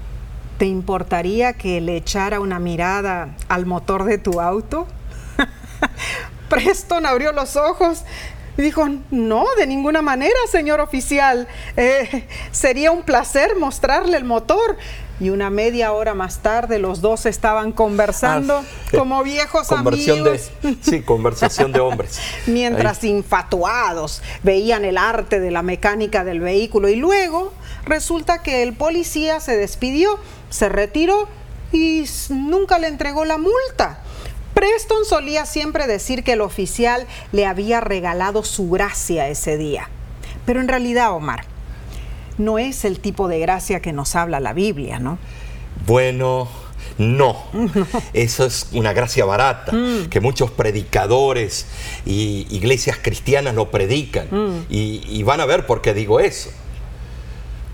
¿te 0.58 0.66
importaría 0.66 1.54
que 1.54 1.80
le 1.80 1.96
echara 1.96 2.40
una 2.40 2.58
mirada 2.58 3.34
al 3.48 3.66
motor 3.66 4.04
de 4.04 4.18
tu 4.18 4.40
auto? 4.40 4.86
Preston 6.48 7.06
abrió 7.06 7.32
los 7.32 7.56
ojos 7.56 8.04
y 8.56 8.62
dijo, 8.62 8.86
no, 9.10 9.44
de 9.58 9.66
ninguna 9.66 10.00
manera, 10.00 10.38
señor 10.50 10.80
oficial. 10.80 11.48
Eh, 11.76 12.28
sería 12.52 12.92
un 12.92 13.02
placer 13.02 13.56
mostrarle 13.56 14.16
el 14.16 14.24
motor. 14.24 14.76
Y 15.20 15.30
una 15.30 15.48
media 15.48 15.92
hora 15.92 16.14
más 16.14 16.38
tarde 16.38 16.78
los 16.78 17.00
dos 17.00 17.24
estaban 17.24 17.70
conversando 17.70 18.64
ah, 18.64 18.90
como 18.90 19.22
viejos 19.22 19.70
amigos. 19.70 20.50
sí, 20.80 21.02
conversación 21.02 21.72
de 21.72 21.80
hombres. 21.80 22.18
Mientras 22.46 23.04
infatuados 23.04 24.22
veían 24.42 24.84
el 24.84 24.98
arte 24.98 25.38
de 25.38 25.50
la 25.52 25.62
mecánica 25.62 26.24
del 26.24 26.40
vehículo. 26.40 26.88
Y 26.88 26.96
luego 26.96 27.52
resulta 27.84 28.42
que 28.42 28.62
el 28.62 28.72
policía 28.72 29.38
se 29.38 29.56
despidió, 29.56 30.18
se 30.50 30.68
retiró 30.68 31.28
y 31.72 32.04
nunca 32.30 32.78
le 32.78 32.88
entregó 32.88 33.24
la 33.24 33.38
multa. 33.38 34.00
Preston 34.54 35.04
solía 35.04 35.46
siempre 35.46 35.86
decir 35.86 36.24
que 36.24 36.32
el 36.32 36.40
oficial 36.40 37.06
le 37.32 37.46
había 37.46 37.80
regalado 37.80 38.44
su 38.44 38.70
gracia 38.70 39.28
ese 39.28 39.56
día. 39.56 39.88
Pero 40.46 40.60
en 40.60 40.68
realidad, 40.68 41.12
Omar, 41.12 41.44
no 42.38 42.58
es 42.58 42.84
el 42.84 43.00
tipo 43.00 43.28
de 43.28 43.38
gracia 43.38 43.80
que 43.80 43.92
nos 43.92 44.16
habla 44.16 44.40
la 44.40 44.52
Biblia, 44.52 44.98
¿no? 44.98 45.18
Bueno, 45.86 46.48
no. 46.98 47.44
Eso 48.12 48.46
es 48.46 48.68
una 48.72 48.92
gracia 48.92 49.24
barata, 49.24 49.72
mm. 49.72 50.06
que 50.06 50.20
muchos 50.20 50.50
predicadores 50.50 51.66
y 52.04 52.46
iglesias 52.50 52.98
cristianas 53.00 53.54
lo 53.54 53.70
predican. 53.70 54.28
Mm. 54.30 54.66
Y, 54.68 55.22
van 55.22 55.40
a 55.40 55.46
ver 55.46 55.66
por 55.66 55.80
qué 55.80 55.94
digo 55.94 56.20
eso. 56.20 56.50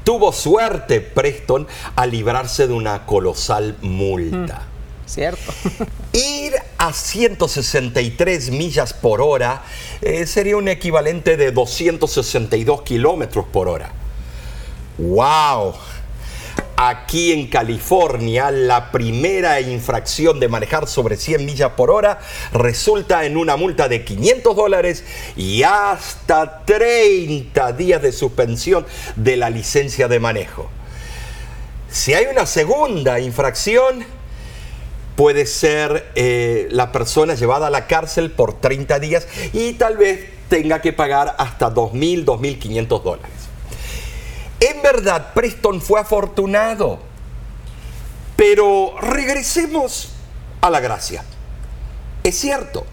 Tuvo 0.04 0.32
suerte 0.32 1.00
Preston 1.00 1.66
a 1.94 2.06
librarse 2.06 2.66
de 2.66 2.72
una 2.72 3.06
colosal 3.06 3.76
multa. 3.82 4.62
Mm. 4.66 4.70
Cierto. 5.06 5.52
Ir 6.12 6.54
a 6.78 6.92
163 6.92 8.50
millas 8.50 8.92
por 8.94 9.20
hora 9.20 9.64
eh, 10.02 10.24
sería 10.26 10.56
un 10.56 10.68
equivalente 10.68 11.36
de 11.36 11.50
262 11.50 12.82
kilómetros 12.82 13.46
por 13.46 13.68
hora. 13.68 13.92
¡Wow! 15.00 15.72
Aquí 16.76 17.32
en 17.32 17.46
California, 17.46 18.50
la 18.50 18.92
primera 18.92 19.58
infracción 19.62 20.40
de 20.40 20.48
manejar 20.48 20.86
sobre 20.86 21.16
100 21.16 21.46
millas 21.46 21.72
por 21.72 21.90
hora 21.90 22.20
resulta 22.52 23.24
en 23.24 23.38
una 23.38 23.56
multa 23.56 23.88
de 23.88 24.04
500 24.04 24.54
dólares 24.54 25.04
y 25.36 25.62
hasta 25.62 26.64
30 26.66 27.72
días 27.72 28.02
de 28.02 28.12
suspensión 28.12 28.84
de 29.16 29.38
la 29.38 29.48
licencia 29.48 30.06
de 30.06 30.20
manejo. 30.20 30.70
Si 31.90 32.12
hay 32.12 32.26
una 32.26 32.44
segunda 32.44 33.20
infracción, 33.20 34.04
puede 35.16 35.46
ser 35.46 36.10
eh, 36.14 36.68
la 36.70 36.92
persona 36.92 37.34
llevada 37.34 37.68
a 37.68 37.70
la 37.70 37.86
cárcel 37.86 38.30
por 38.30 38.60
30 38.60 38.98
días 38.98 39.26
y 39.54 39.72
tal 39.74 39.96
vez 39.96 40.28
tenga 40.50 40.82
que 40.82 40.92
pagar 40.92 41.36
hasta 41.38 41.72
2.000, 41.72 42.26
2.500 42.26 43.02
dólares. 43.02 43.49
En 44.60 44.82
verdad, 44.82 45.32
Preston 45.34 45.80
fue 45.80 46.00
afortunado, 46.00 47.00
pero 48.36 48.94
regresemos 49.00 50.10
a 50.60 50.70
la 50.70 50.80
gracia. 50.80 51.24
Es 52.22 52.38
cierto, 52.38 52.84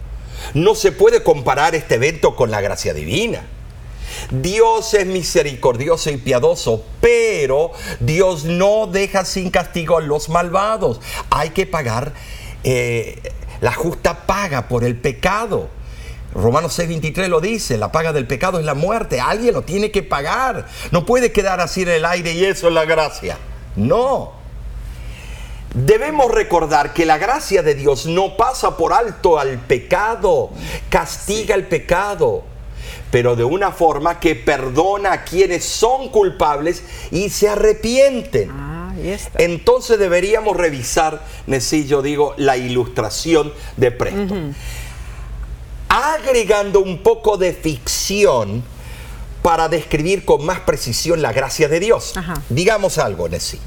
no 0.54 0.76
se 0.76 0.92
puede 0.92 1.24
comparar 1.24 1.76
este 1.76 1.96
evento 1.96 2.36
con 2.36 2.52
la 2.52 2.62
gracia 2.62 2.94
divina. 2.94 3.46
Dios 4.32 4.94
es 4.94 5.06
misericordioso 5.06 6.10
y 6.10 6.18
piadoso, 6.18 6.84
pero 7.02 7.72
Dios 8.00 8.46
no 8.46 8.88
deja 8.88 9.26
sin 9.26 9.52
castigo 9.52 9.98
a 9.98 10.02
los 10.02 10.30
malvados. 10.30 11.02
Hay 11.30 11.50
que 11.50 11.66
pagar 11.66 12.14
eh, 12.64 13.22
la 13.62 13.74
justa 13.74 14.26
paga 14.26 14.68
por 14.68 14.84
el 14.84 14.96
pecado. 14.96 15.70
Romanos 16.38 16.78
6:23 16.78 17.28
lo 17.30 17.42
dice, 17.42 17.78
la 17.78 17.92
paga 17.92 18.14
del 18.14 18.28
pecado 18.28 18.60
es 18.60 18.66
la 18.66 18.76
muerte, 18.76 19.20
alguien 19.20 19.56
lo 19.56 19.64
tiene 19.64 19.90
que 19.90 20.04
pagar. 20.04 20.68
No 20.92 21.06
puede 21.06 21.32
quedar 21.32 21.60
así 21.60 21.82
en 21.82 21.90
el 21.90 22.06
aire 22.06 22.32
y 22.34 22.46
eso 22.46 22.68
es 22.68 22.74
la 22.74 22.86
gracia. 22.86 23.38
No. 23.76 24.34
Debemos 25.74 26.32
recordar 26.32 26.94
que 26.94 27.06
la 27.06 27.18
gracia 27.18 27.64
de 27.64 27.76
Dios 27.76 28.06
no 28.06 28.38
pasa 28.38 28.78
por 28.78 28.94
alto 28.94 29.40
al 29.40 29.58
pecado, 29.58 30.52
castiga 30.90 31.56
el 31.56 31.66
pecado 31.66 32.44
pero 33.12 33.36
de 33.36 33.44
una 33.44 33.72
forma 33.72 34.20
que 34.20 34.36
perdona 34.36 35.14
a 35.14 35.24
quienes 35.24 35.64
son 35.64 36.10
culpables 36.10 36.84
y 37.12 37.30
se 37.30 37.50
arrepienten. 37.50 38.50
Ah, 38.52 38.94
Entonces 39.38 40.00
deberíamos 40.00 40.58
revisar, 40.58 41.24
Necillo, 41.46 42.02
digo, 42.02 42.34
la 42.38 42.58
ilustración 42.58 43.54
de 43.78 43.92
Preston. 43.92 44.56
Agregando 46.00 46.80
un 46.80 47.00
poco 47.00 47.38
de 47.38 47.54
ficción 47.54 48.64
para 49.42 49.68
describir 49.68 50.26
con 50.26 50.46
más 50.46 50.60
precisión 50.60 51.24
la 51.24 51.34
gracia 51.34 51.68
de 51.68 51.80
Dios. 51.80 52.14
Digamos 52.50 53.00
algo, 53.00 53.28
Nessie. 53.28 53.60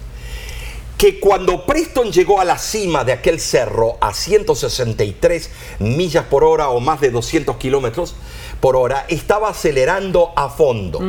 Que 0.96 1.18
cuando 1.18 1.66
Preston 1.66 2.12
llegó 2.12 2.40
a 2.40 2.44
la 2.44 2.56
cima 2.56 3.02
de 3.02 3.14
aquel 3.14 3.40
cerro 3.40 3.96
a 4.00 4.14
163 4.14 5.50
millas 5.80 6.26
por 6.26 6.44
hora 6.44 6.68
o 6.68 6.78
más 6.78 7.00
de 7.00 7.10
200 7.10 7.56
kilómetros 7.56 8.14
por 8.60 8.76
hora, 8.76 9.06
estaba 9.08 9.48
acelerando 9.48 10.30
a 10.36 10.50
fondo, 10.50 11.00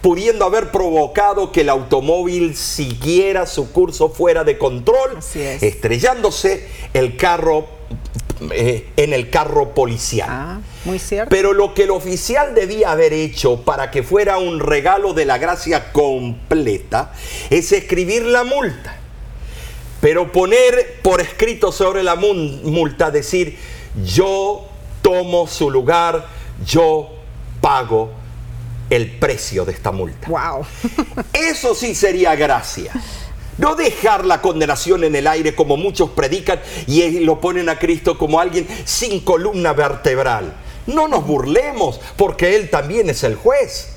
pudiendo 0.00 0.46
haber 0.46 0.70
provocado 0.70 1.52
que 1.52 1.62
el 1.62 1.68
automóvil 1.68 2.56
siguiera 2.56 3.44
su 3.44 3.72
curso 3.72 4.08
fuera 4.08 4.42
de 4.42 4.56
control, 4.56 5.18
estrellándose 5.34 6.66
el 6.94 7.18
carro 7.18 7.81
eh, 8.52 8.88
en 8.96 9.12
el 9.12 9.30
carro 9.30 9.74
policial. 9.74 10.28
Ah, 10.30 10.60
muy 10.84 10.98
cierto. 10.98 11.30
Pero 11.30 11.52
lo 11.52 11.74
que 11.74 11.84
el 11.84 11.90
oficial 11.90 12.54
debía 12.54 12.90
haber 12.90 13.12
hecho 13.12 13.62
para 13.62 13.90
que 13.90 14.02
fuera 14.02 14.38
un 14.38 14.60
regalo 14.60 15.14
de 15.14 15.24
la 15.24 15.38
gracia 15.38 15.92
completa 15.92 17.12
es 17.50 17.72
escribir 17.72 18.24
la 18.24 18.44
multa 18.44 18.98
pero 20.02 20.32
poner 20.32 20.98
por 21.00 21.20
escrito 21.20 21.70
sobre 21.70 22.02
la 22.02 22.16
multa, 22.16 23.12
decir, 23.12 23.56
yo 24.04 24.66
tomo 25.00 25.46
su 25.46 25.70
lugar, 25.70 26.26
yo 26.66 27.08
pago 27.60 28.10
el 28.90 29.12
precio 29.12 29.64
de 29.64 29.70
esta 29.70 29.92
multa. 29.92 30.26
Wow. 30.28 30.66
Eso 31.32 31.76
sí 31.76 31.94
sería 31.94 32.34
gracia. 32.34 32.92
No 33.62 33.76
dejar 33.76 34.24
la 34.24 34.42
condenación 34.42 35.04
en 35.04 35.14
el 35.14 35.28
aire 35.28 35.54
como 35.54 35.76
muchos 35.76 36.10
predican 36.10 36.60
y 36.88 37.20
lo 37.20 37.40
ponen 37.40 37.68
a 37.68 37.78
Cristo 37.78 38.18
como 38.18 38.40
alguien 38.40 38.66
sin 38.84 39.20
columna 39.20 39.72
vertebral. 39.72 40.52
No 40.88 41.06
nos 41.06 41.24
burlemos 41.24 42.00
porque 42.16 42.56
Él 42.56 42.70
también 42.70 43.08
es 43.08 43.22
el 43.22 43.36
juez. 43.36 43.90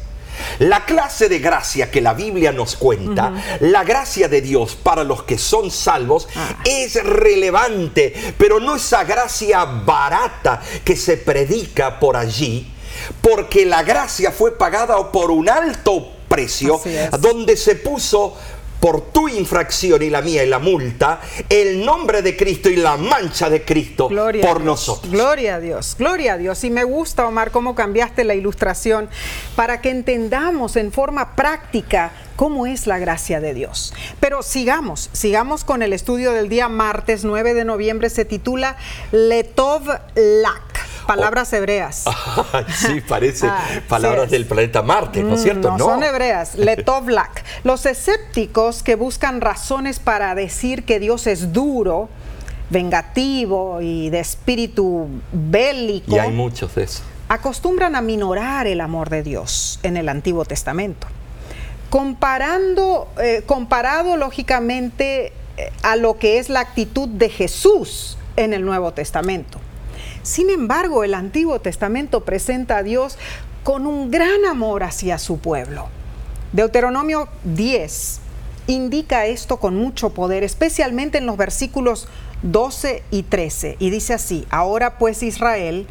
La 0.60 0.86
clase 0.86 1.30
de 1.30 1.40
gracia 1.40 1.90
que 1.90 2.00
la 2.00 2.14
Biblia 2.14 2.52
nos 2.52 2.76
cuenta, 2.76 3.34
la 3.60 3.84
gracia 3.84 4.28
de 4.28 4.42
Dios 4.42 4.76
para 4.76 5.04
los 5.04 5.24
que 5.24 5.40
son 5.40 5.72
salvos, 5.72 6.28
ah. 6.36 6.58
es 6.64 7.04
relevante, 7.04 8.14
pero 8.38 8.60
no 8.60 8.76
esa 8.76 9.04
gracia 9.04 9.66
barata 9.66 10.62
que 10.84 10.96
se 10.96 11.18
predica 11.18 12.00
por 12.00 12.18
allí, 12.18 12.72
porque 13.20 13.66
la 13.66 13.82
gracia 13.82 14.32
fue 14.32 14.56
pagada 14.56 15.12
por 15.12 15.32
un 15.32 15.50
alto 15.50 16.12
precio, 16.28 16.80
donde 17.20 17.58
se 17.58 17.76
puso 17.76 18.36
por 18.80 19.02
tu 19.12 19.28
infracción 19.28 20.02
y 20.02 20.10
la 20.10 20.22
mía 20.22 20.44
y 20.44 20.48
la 20.48 20.60
multa, 20.60 21.20
el 21.50 21.84
nombre 21.84 22.22
de 22.22 22.38
Cristo 22.38 22.70
y 22.70 22.76
la 22.76 22.98
mancha 22.98 23.50
de 23.50 23.64
Cristo 23.64 24.10
por 24.10 24.62
nosotros. 24.62 25.12
Gloria 25.12 25.56
a 25.56 25.60
Dios, 25.60 25.96
gloria 25.98 26.34
a 26.34 26.38
Dios. 26.38 26.64
Y 26.64 26.70
me 26.70 26.84
gusta, 26.84 27.28
Omar, 27.28 27.52
cómo 27.52 27.76
cambiaste 27.76 28.24
la 28.24 28.36
ilustración 28.36 29.10
para 29.56 29.82
que 29.82 29.90
entendamos 29.90 30.76
en 30.76 30.92
forma 30.92 31.36
práctica 31.36 32.12
cómo 32.36 32.68
es 32.68 32.88
la 32.88 33.00
gracia 33.00 33.40
de 33.40 33.54
Dios. 33.54 33.94
Pero 34.20 34.44
sigamos, 34.44 35.10
sigamos 35.14 35.64
con 35.64 35.82
el 35.82 35.94
estudio 35.94 36.32
del 36.32 36.50
día 36.50 36.70
martes 36.70 37.24
9 37.24 37.54
de 37.54 37.66
noviembre, 37.66 38.10
se 38.10 38.26
titula 38.26 38.78
Letov 39.12 39.88
Lak. 40.16 40.95
Palabras 41.08 41.52
hebreas. 41.54 42.06
sí, 42.78 43.02
parece 43.02 43.48
Ah, 43.48 43.64
palabras 43.88 44.26
sí 44.26 44.32
del 44.32 44.46
planeta 44.46 44.82
Marte, 44.82 45.24
¿no 45.24 45.36
es 45.36 45.40
Mm, 45.42 45.44
cierto? 45.44 45.72
No, 45.72 45.78
son 45.86 46.04
hebreas, 46.04 46.56
letovlak. 46.56 47.44
Los 47.64 47.86
escépticos 47.86 48.84
que 48.84 48.96
buscan 48.96 49.42
razones 49.42 50.00
para 50.00 50.36
decir 50.36 50.84
que 50.86 51.00
Dios 51.00 51.28
es 51.28 51.54
duro, 51.54 52.10
vengativo 52.70 53.80
y 53.82 54.10
de 54.10 54.20
espíritu 54.20 55.08
bélico, 55.32 56.16
Y 56.16 56.20
hay 56.20 56.32
muchos 56.32 56.74
de 56.76 56.84
esos. 56.84 57.04
acostumbran 57.30 57.96
a 57.96 58.02
minorar 58.02 58.68
el 58.68 58.82
amor 58.82 59.10
de 59.10 59.24
Dios 59.24 59.80
en 59.84 59.98
el 59.98 60.10
Antiguo 60.10 60.46
Testamento. 60.46 61.08
Comparando, 61.90 63.08
eh, 63.22 63.44
comparado 63.46 64.18
lógicamente 64.18 65.28
eh, 65.58 65.72
a 65.84 65.96
lo 65.96 66.18
que 66.18 66.40
es 66.40 66.50
la 66.50 66.60
actitud 66.60 67.08
de 67.08 67.30
Jesús 67.30 68.18
en 68.36 68.54
el 68.54 68.66
Nuevo 68.66 68.92
Testamento. 68.92 69.60
Sin 70.26 70.50
embargo, 70.50 71.04
el 71.04 71.14
Antiguo 71.14 71.62
Testamento 71.62 72.26
presenta 72.26 72.78
a 72.78 72.84
Dios 72.84 73.20
con 73.64 73.86
un 73.86 74.10
gran 74.10 74.44
amor 74.50 74.82
hacia 74.82 75.20
su 75.20 75.38
pueblo. 75.38 75.88
Deuteronomio 76.52 77.28
10 77.44 78.22
indica 78.66 79.28
esto 79.28 79.58
con 79.58 79.76
mucho 79.76 80.16
poder, 80.16 80.44
especialmente 80.44 81.20
en 81.20 81.28
los 81.28 81.38
versículos 81.38 82.08
12 82.42 83.04
y 83.12 83.22
13. 83.22 83.76
Y 83.78 83.92
dice 83.92 84.16
así, 84.16 84.48
ahora 84.50 84.98
pues 84.98 85.22
Israel, 85.22 85.86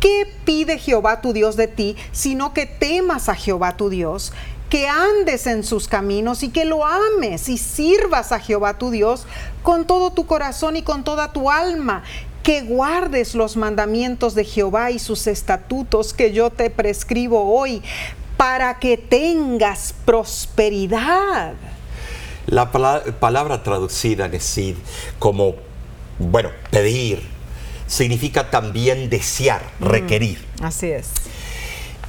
¿qué 0.00 0.30
pide 0.44 0.76
Jehová 0.76 1.22
tu 1.22 1.32
Dios 1.32 1.56
de 1.56 1.66
ti, 1.66 1.96
sino 2.12 2.52
que 2.52 2.66
temas 2.66 3.30
a 3.30 3.34
Jehová 3.34 3.78
tu 3.78 3.88
Dios? 3.88 4.34
que 4.68 4.88
andes 4.88 5.46
en 5.46 5.64
sus 5.64 5.86
caminos 5.86 6.42
y 6.42 6.48
que 6.48 6.64
lo 6.64 6.86
ames 6.86 7.50
y 7.50 7.58
sirvas 7.58 8.32
a 8.32 8.40
Jehová 8.40 8.78
tu 8.78 8.90
Dios 8.90 9.26
con 9.62 9.86
todo 9.86 10.12
tu 10.12 10.24
corazón 10.24 10.76
y 10.76 10.82
con 10.82 11.04
toda 11.04 11.30
tu 11.30 11.50
alma, 11.50 12.04
que 12.42 12.62
guardes 12.62 13.34
los 13.34 13.56
mandamientos 13.56 14.34
de 14.34 14.44
Jehová 14.44 14.90
y 14.90 14.98
sus 14.98 15.26
estatutos 15.26 16.12
que 16.12 16.32
yo 16.32 16.50
te 16.50 16.70
prescribo 16.70 17.54
hoy, 17.56 17.82
para 18.36 18.78
que 18.80 18.96
tengas 18.96 19.94
prosperidad. 20.04 21.54
La 22.46 22.72
pala- 22.72 23.04
palabra 23.20 23.62
traducida, 23.62 24.26
Nesid, 24.26 24.74
como, 25.20 25.54
bueno, 26.18 26.50
pedir, 26.70 27.22
significa 27.86 28.50
también 28.50 29.08
desear, 29.08 29.62
requerir. 29.78 30.44
Así 30.60 30.90
es. 30.90 31.08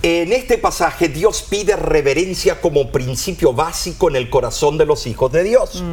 En 0.01 0.33
este 0.33 0.57
pasaje 0.57 1.07
Dios 1.07 1.45
pide 1.47 1.75
reverencia 1.75 2.59
como 2.59 2.91
principio 2.91 3.53
básico 3.53 4.09
en 4.09 4.15
el 4.15 4.29
corazón 4.29 4.77
de 4.77 4.85
los 4.85 5.05
hijos 5.07 5.31
de 5.31 5.43
Dios. 5.43 5.83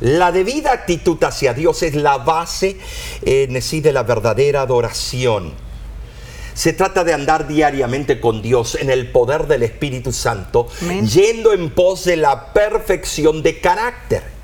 La 0.00 0.30
debida 0.30 0.72
actitud 0.72 1.22
hacia 1.24 1.54
Dios 1.54 1.82
es 1.82 1.94
la 1.94 2.18
base 2.18 2.76
en 3.22 3.60
sí 3.62 3.80
de 3.80 3.92
la 3.92 4.02
verdadera 4.02 4.62
adoración. 4.62 5.54
Se 6.52 6.72
trata 6.72 7.04
de 7.04 7.12
andar 7.12 7.48
diariamente 7.48 8.20
con 8.20 8.40
Dios 8.40 8.76
en 8.76 8.90
el 8.90 9.10
poder 9.10 9.46
del 9.46 9.62
Espíritu 9.62 10.12
Santo, 10.12 10.68
Amén. 10.82 11.06
yendo 11.06 11.52
en 11.52 11.70
pos 11.70 12.04
de 12.04 12.16
la 12.16 12.52
perfección 12.52 13.42
de 13.42 13.60
carácter. 13.60 14.35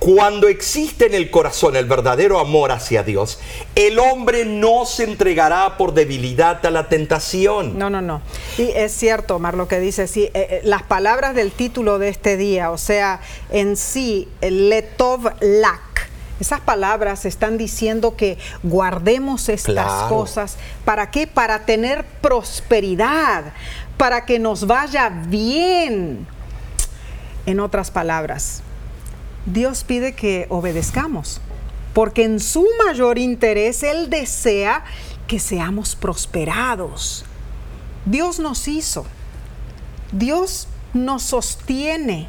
Cuando 0.00 0.48
existe 0.48 1.04
en 1.04 1.12
el 1.14 1.30
corazón 1.30 1.76
el 1.76 1.84
verdadero 1.84 2.38
amor 2.40 2.72
hacia 2.72 3.02
Dios, 3.02 3.38
el 3.74 3.98
hombre 3.98 4.46
no 4.46 4.86
se 4.86 5.04
entregará 5.04 5.76
por 5.76 5.92
debilidad 5.92 6.64
a 6.64 6.70
la 6.70 6.88
tentación. 6.88 7.78
No, 7.78 7.90
no, 7.90 8.00
no. 8.00 8.22
Y 8.56 8.70
es 8.70 8.92
cierto, 8.92 9.36
Omar, 9.36 9.52
lo 9.54 9.68
que 9.68 9.78
dice, 9.78 10.06
sí, 10.08 10.22
eh, 10.24 10.30
eh, 10.34 10.60
las 10.64 10.82
palabras 10.84 11.34
del 11.34 11.52
título 11.52 11.98
de 11.98 12.08
este 12.08 12.38
día, 12.38 12.70
o 12.70 12.78
sea, 12.78 13.20
en 13.50 13.76
sí, 13.76 14.26
letov 14.40 15.34
lak, 15.42 16.08
esas 16.40 16.60
palabras 16.60 17.26
están 17.26 17.58
diciendo 17.58 18.16
que 18.16 18.38
guardemos 18.62 19.50
estas 19.50 19.74
Claro. 19.74 20.08
cosas. 20.08 20.56
¿Para 20.86 21.10
qué? 21.10 21.26
Para 21.26 21.66
tener 21.66 22.06
prosperidad, 22.22 23.52
para 23.98 24.24
que 24.24 24.38
nos 24.38 24.66
vaya 24.66 25.10
bien. 25.10 26.26
En 27.44 27.60
otras 27.60 27.90
palabras, 27.90 28.62
Dios 29.46 29.84
pide 29.84 30.14
que 30.14 30.46
obedezcamos, 30.48 31.40
porque 31.94 32.24
en 32.24 32.40
su 32.40 32.66
mayor 32.86 33.18
interés 33.18 33.82
Él 33.82 34.10
desea 34.10 34.84
que 35.26 35.38
seamos 35.38 35.96
prosperados. 35.96 37.24
Dios 38.04 38.38
nos 38.38 38.68
hizo, 38.68 39.06
Dios 40.12 40.68
nos 40.92 41.22
sostiene, 41.22 42.28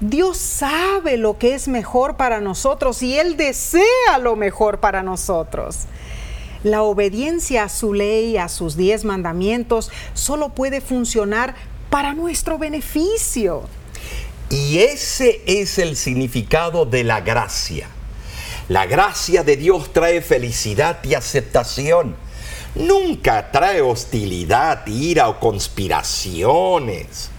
Dios 0.00 0.38
sabe 0.38 1.16
lo 1.16 1.38
que 1.38 1.54
es 1.54 1.66
mejor 1.66 2.16
para 2.16 2.40
nosotros 2.40 3.02
y 3.02 3.18
Él 3.18 3.36
desea 3.36 4.18
lo 4.22 4.36
mejor 4.36 4.78
para 4.78 5.02
nosotros. 5.02 5.86
La 6.62 6.82
obediencia 6.82 7.64
a 7.64 7.68
su 7.68 7.92
ley, 7.92 8.36
a 8.36 8.48
sus 8.48 8.76
diez 8.76 9.04
mandamientos, 9.04 9.90
solo 10.14 10.50
puede 10.50 10.80
funcionar 10.80 11.54
para 11.90 12.14
nuestro 12.14 12.58
beneficio. 12.58 13.62
Y 14.50 14.78
ese 14.78 15.42
es 15.46 15.78
el 15.78 15.96
significado 15.96 16.86
de 16.86 17.04
la 17.04 17.20
gracia. 17.20 17.88
La 18.68 18.86
gracia 18.86 19.44
de 19.44 19.56
Dios 19.56 19.92
trae 19.92 20.22
felicidad 20.22 21.02
y 21.04 21.14
aceptación. 21.14 22.16
Nunca 22.74 23.50
trae 23.50 23.82
hostilidad, 23.82 24.86
ira 24.86 25.28
o 25.28 25.40
conspiraciones. 25.40 27.30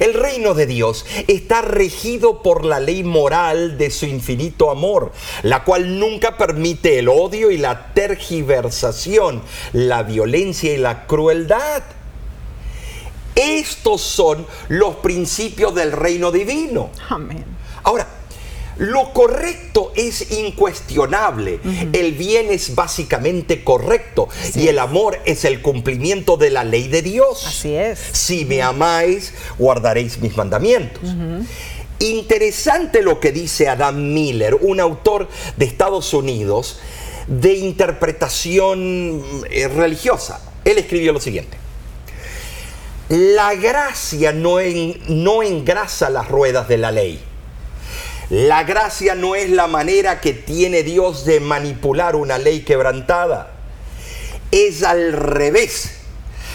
El 0.00 0.14
reino 0.14 0.54
de 0.54 0.66
Dios 0.66 1.04
está 1.28 1.62
regido 1.62 2.42
por 2.42 2.64
la 2.64 2.80
ley 2.80 3.04
moral 3.04 3.78
de 3.78 3.90
su 3.90 4.06
infinito 4.06 4.70
amor, 4.70 5.12
la 5.42 5.64
cual 5.64 5.98
nunca 5.98 6.36
permite 6.36 6.98
el 6.98 7.08
odio 7.08 7.50
y 7.50 7.58
la 7.58 7.92
tergiversación, 7.92 9.42
la 9.72 10.02
violencia 10.02 10.72
y 10.72 10.78
la 10.78 11.06
crueldad. 11.06 11.82
Estos 13.36 14.00
son 14.00 14.46
los 14.68 14.96
principios 14.96 15.74
del 15.74 15.92
reino 15.92 16.32
divino. 16.32 16.90
Amén. 17.08 17.44
Ahora, 17.84 18.08
lo 18.78 19.12
correcto 19.12 19.92
es 19.94 20.32
incuestionable. 20.32 21.60
El 21.92 22.12
bien 22.12 22.48
es 22.50 22.74
básicamente 22.74 23.64
correcto. 23.64 24.28
y 24.54 24.68
el 24.68 24.78
amor 24.78 25.18
es 25.24 25.44
el 25.44 25.62
cumplimiento 25.62 26.36
de 26.36 26.50
la 26.50 26.64
ley 26.64 26.88
de 26.88 27.02
Dios. 27.02 27.46
Así 27.46 27.74
es. 27.74 27.98
Si 28.12 28.44
me 28.44 28.62
amáis, 28.62 29.32
guardaréis 29.58 30.18
mis 30.18 30.36
mandamientos. 30.36 31.02
Interesante 31.98 33.02
lo 33.02 33.20
que 33.20 33.32
dice 33.32 33.68
Adam 33.68 34.12
Miller, 34.12 34.54
un 34.54 34.80
autor 34.80 35.28
de 35.56 35.64
Estados 35.64 36.12
Unidos 36.12 36.78
de 37.26 37.54
interpretación 37.54 39.22
eh, 39.50 39.68
religiosa. 39.68 40.40
Él 40.64 40.78
escribió 40.78 41.12
lo 41.12 41.20
siguiente. 41.20 41.65
La 43.08 43.54
gracia 43.54 44.32
no, 44.32 44.58
en- 44.60 45.00
no 45.08 45.42
engrasa 45.42 46.10
las 46.10 46.28
ruedas 46.28 46.66
de 46.68 46.78
la 46.78 46.90
ley. 46.90 47.20
La 48.30 48.64
gracia 48.64 49.14
no 49.14 49.36
es 49.36 49.50
la 49.50 49.68
manera 49.68 50.20
que 50.20 50.32
tiene 50.32 50.82
Dios 50.82 51.24
de 51.24 51.38
manipular 51.38 52.16
una 52.16 52.38
ley 52.38 52.60
quebrantada. 52.64 53.52
Es 54.50 54.82
al 54.82 55.12
revés. 55.12 55.92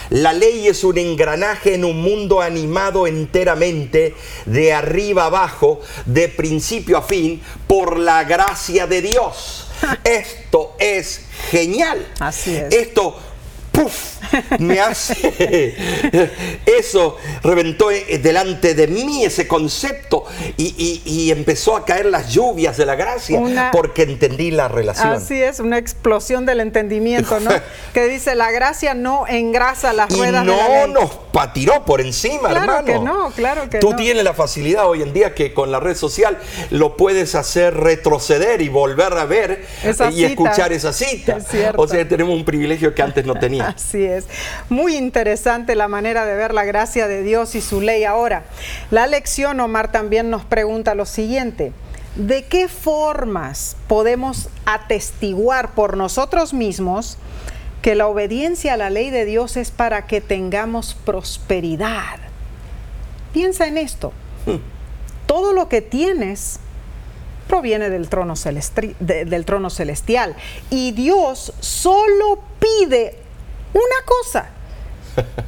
La 0.10 0.34
ley 0.34 0.68
es 0.68 0.84
un 0.84 0.98
engranaje 0.98 1.76
en 1.76 1.86
un 1.86 2.02
mundo 2.02 2.42
animado 2.42 3.08
enteramente 3.08 4.14
de 4.46 4.74
arriba 4.74 5.26
abajo, 5.28 5.80
de 6.06 6.28
principio 6.28 6.98
a 6.98 7.02
fin, 7.02 7.42
por 7.68 7.98
la 7.98 8.26
gracia 8.26 8.88
de 8.88 9.02
Dios. 9.02 9.70
Esto 10.04 10.76
es 10.80 11.22
genial. 11.50 12.06
Así 12.20 12.54
es. 12.58 12.74
Esto, 12.76 13.18
¡puf! 13.72 14.18
Me 14.60 14.80
hace... 14.80 15.76
Eso 16.66 17.18
reventó 17.44 17.92
eh, 17.92 18.20
delante 18.22 18.74
de 18.76 18.88
mí 18.88 19.26
ese 19.26 19.48
concepto 19.48 20.24
y, 20.58 20.74
y- 20.78 21.02
y 21.06 21.32
empezó 21.32 21.76
a 21.76 21.86
caer 21.86 22.06
las 22.06 22.30
lluvias 22.32 22.78
de 22.78 22.86
la 22.86 22.96
gracia 22.96 23.38
Una- 23.40 23.72
porque 23.72 24.04
entendí 24.04 24.52
la 24.52 24.68
relación. 24.68 25.10
Así 25.14 25.42
es, 25.42 25.60
una 25.60 25.78
explosión 25.78 26.46
del 26.46 26.60
entendimiento, 26.62 27.40
¿no? 27.40 27.52
que 27.94 28.08
dice, 28.08 28.36
la 28.36 28.52
gracia 28.52 28.94
no 28.94 29.26
engrasa 29.28 29.92
las 29.94 30.12
y 30.12 30.16
ruedas 30.16 30.46
de 30.46 30.52
la 30.52 30.68
no 30.68 30.86
ley. 30.86 30.94
nos 30.94 31.12
patiró 31.32 31.84
por 31.86 32.02
encima, 32.02 32.50
Claro 32.50 32.62
hermano. 32.78 32.86
que 32.86 33.00
no, 33.00 33.32
claro 33.32 33.70
que 33.70 33.80
Tú 33.80 33.92
no. 33.92 33.96
tienes 33.98 34.24
la 34.24 34.34
facilidad 34.34 34.88
hoy 34.88 35.02
en 35.02 35.14
día 35.14 35.34
que 35.36 35.54
con 35.54 35.72
la 35.72 35.80
red 35.80 35.96
social 35.96 36.38
lo 36.70 36.96
puedes 36.98 37.36
hacer 37.36 37.76
retroceder 37.76 38.62
y 38.62 38.70
volver 38.70 39.14
a 39.14 39.26
ver 39.26 39.66
Esa 39.84 40.10
y 40.10 40.16
cita. 40.16 40.28
escuchar 40.28 40.74
esa 40.74 40.94
cita. 40.94 41.38
Es 41.38 41.48
cierto. 41.48 41.82
O 41.82 41.88
sea, 41.88 42.08
tenemos 42.08 42.34
un 42.36 42.46
privilegio 42.46 42.94
que 42.96 43.02
antes 43.02 43.26
no 43.26 43.36
tenía. 43.36 43.61
Así 43.76 44.04
es. 44.06 44.26
Muy 44.70 44.96
interesante 44.96 45.76
la 45.76 45.88
manera 45.88 46.26
de 46.26 46.36
ver 46.36 46.54
la 46.54 46.64
gracia 46.66 47.08
de 47.08 47.24
Dios 47.24 47.56
y 47.56 47.62
su 47.62 47.82
ley 47.82 48.04
ahora. 48.04 48.44
La 48.90 49.08
lección, 49.08 49.60
Omar, 49.60 49.92
también 49.92 50.30
nos 50.30 50.44
pregunta 50.46 50.96
lo 50.96 51.06
siguiente. 51.06 51.72
¿De 52.16 52.44
qué 52.46 52.68
formas 52.68 53.78
podemos 53.88 54.50
atestiguar 54.66 55.72
por 55.72 55.96
nosotros 55.96 56.54
mismos 56.54 57.18
que 57.82 57.96
la 57.96 58.08
obediencia 58.08 58.74
a 58.74 58.78
la 58.78 58.90
ley 58.90 59.10
de 59.10 59.26
Dios 59.26 59.56
es 59.58 59.72
para 59.72 60.06
que 60.08 60.20
tengamos 60.22 60.94
prosperidad? 60.94 62.18
Piensa 63.34 63.66
en 63.68 63.78
esto. 63.78 64.12
Todo 65.26 65.54
lo 65.54 65.70
que 65.70 65.82
tienes 65.82 66.60
proviene 67.48 67.90
del 67.90 68.10
trono, 68.10 68.34
de- 69.00 69.26
del 69.26 69.46
trono 69.46 69.70
celestial. 69.70 70.36
Y 70.70 70.92
Dios 70.92 71.54
solo 71.62 72.40
pide 72.60 73.18
una 73.74 74.06
cosa, 74.06 74.50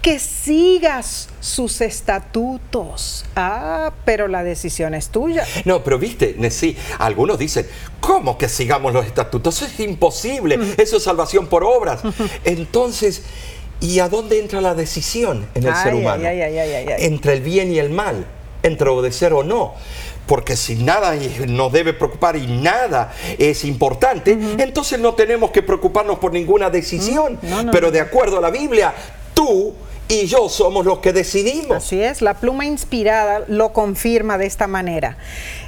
que 0.01 0.19
sigas 0.19 1.29
sus 1.39 1.79
estatutos. 1.81 3.25
Ah, 3.35 3.93
pero 4.05 4.27
la 4.27 4.43
decisión 4.43 4.93
es 4.93 5.09
tuya. 5.09 5.45
No, 5.65 5.83
pero 5.83 5.97
viste, 5.97 6.35
sí, 6.51 6.75
algunos 6.99 7.39
dicen, 7.39 7.65
¿cómo 7.99 8.37
que 8.37 8.49
sigamos 8.49 8.93
los 8.93 9.05
estatutos? 9.05 9.55
Eso 9.55 9.65
es 9.65 9.79
imposible, 9.79 10.59
eso 10.77 10.97
es 10.97 11.03
salvación 11.03 11.47
por 11.47 11.63
obras. 11.63 12.01
Entonces, 12.43 13.23
¿y 13.79 13.99
a 13.99 14.09
dónde 14.09 14.39
entra 14.39 14.59
la 14.59 14.75
decisión 14.75 15.47
en 15.55 15.63
el 15.63 15.73
Ay, 15.73 15.83
ser 15.83 15.93
ay, 15.93 15.99
humano? 15.99 16.27
ay, 16.27 16.41
ay, 16.41 16.57
ay, 16.57 16.73
ay. 16.73 17.05
Entre 17.05 17.33
el 17.33 17.41
bien 17.41 17.71
y 17.71 17.79
el 17.79 17.89
mal, 17.89 18.25
entre 18.63 18.89
obedecer 18.89 19.33
o 19.33 19.43
no. 19.43 19.73
Porque 20.25 20.55
si 20.55 20.75
nada 20.75 21.13
nos 21.47 21.71
debe 21.71 21.93
preocupar 21.93 22.37
y 22.37 22.47
nada 22.47 23.13
es 23.37 23.65
importante, 23.65 24.31
entonces 24.31 24.99
no 24.99 25.13
tenemos 25.13 25.51
que 25.51 25.61
preocuparnos 25.61 26.19
por 26.19 26.31
ninguna 26.31 26.69
decisión. 26.69 27.37
No, 27.41 27.63
no, 27.63 27.71
Pero 27.71 27.91
de 27.91 27.99
acuerdo 27.99 28.37
a 28.37 28.41
la 28.41 28.49
Biblia, 28.49 28.93
tú 29.33 29.73
y 30.07 30.25
yo 30.25 30.49
somos 30.49 30.85
los 30.85 30.99
que 30.99 31.13
decidimos. 31.13 31.77
Así 31.77 32.01
es, 32.01 32.21
la 32.21 32.35
pluma 32.35 32.65
inspirada 32.65 33.43
lo 33.47 33.73
confirma 33.73 34.37
de 34.37 34.45
esta 34.45 34.67
manera. 34.67 35.17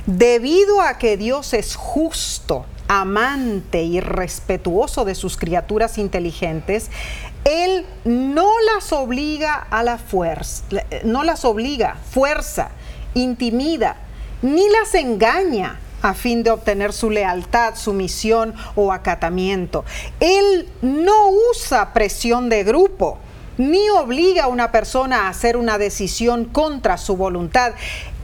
Debido 0.06 0.82
a 0.82 0.98
que 0.98 1.18
Dios 1.18 1.54
es 1.54 1.76
justo, 1.76 2.66
amante 2.88 3.82
y 3.84 4.00
respetuoso 4.00 5.06
de 5.06 5.16
sus 5.16 5.38
criaturas 5.38 5.98
inteligentes, 5.98 6.90
Él 7.44 7.86
no 8.04 8.50
las 8.74 8.94
obliga 8.94 9.56
a 9.56 9.84
la 9.84 9.98
fuerza, 9.98 10.64
no 11.04 11.24
las 11.24 11.46
obliga, 11.46 11.98
fuerza, 12.12 12.72
intimida, 13.16 13.98
ni 14.42 14.70
las 14.70 14.94
engaña 14.94 15.80
a 16.04 16.14
fin 16.14 16.44
de 16.44 16.52
obtener 16.52 16.94
su 16.94 17.10
lealtad, 17.10 17.76
sumisión 17.76 18.54
o 18.76 18.94
acatamiento. 18.94 19.84
Él 20.20 20.70
no 20.84 21.32
usa 21.52 21.94
presión 21.94 22.48
de 22.48 22.64
grupo, 22.64 23.18
ni 23.58 23.90
obliga 23.90 24.44
a 24.44 24.48
una 24.48 24.72
persona 24.72 25.24
a 25.24 25.30
hacer 25.30 25.58
una 25.58 25.80
decisión 25.80 26.46
contra 26.46 26.98
su 26.98 27.18
voluntad. 27.18 27.74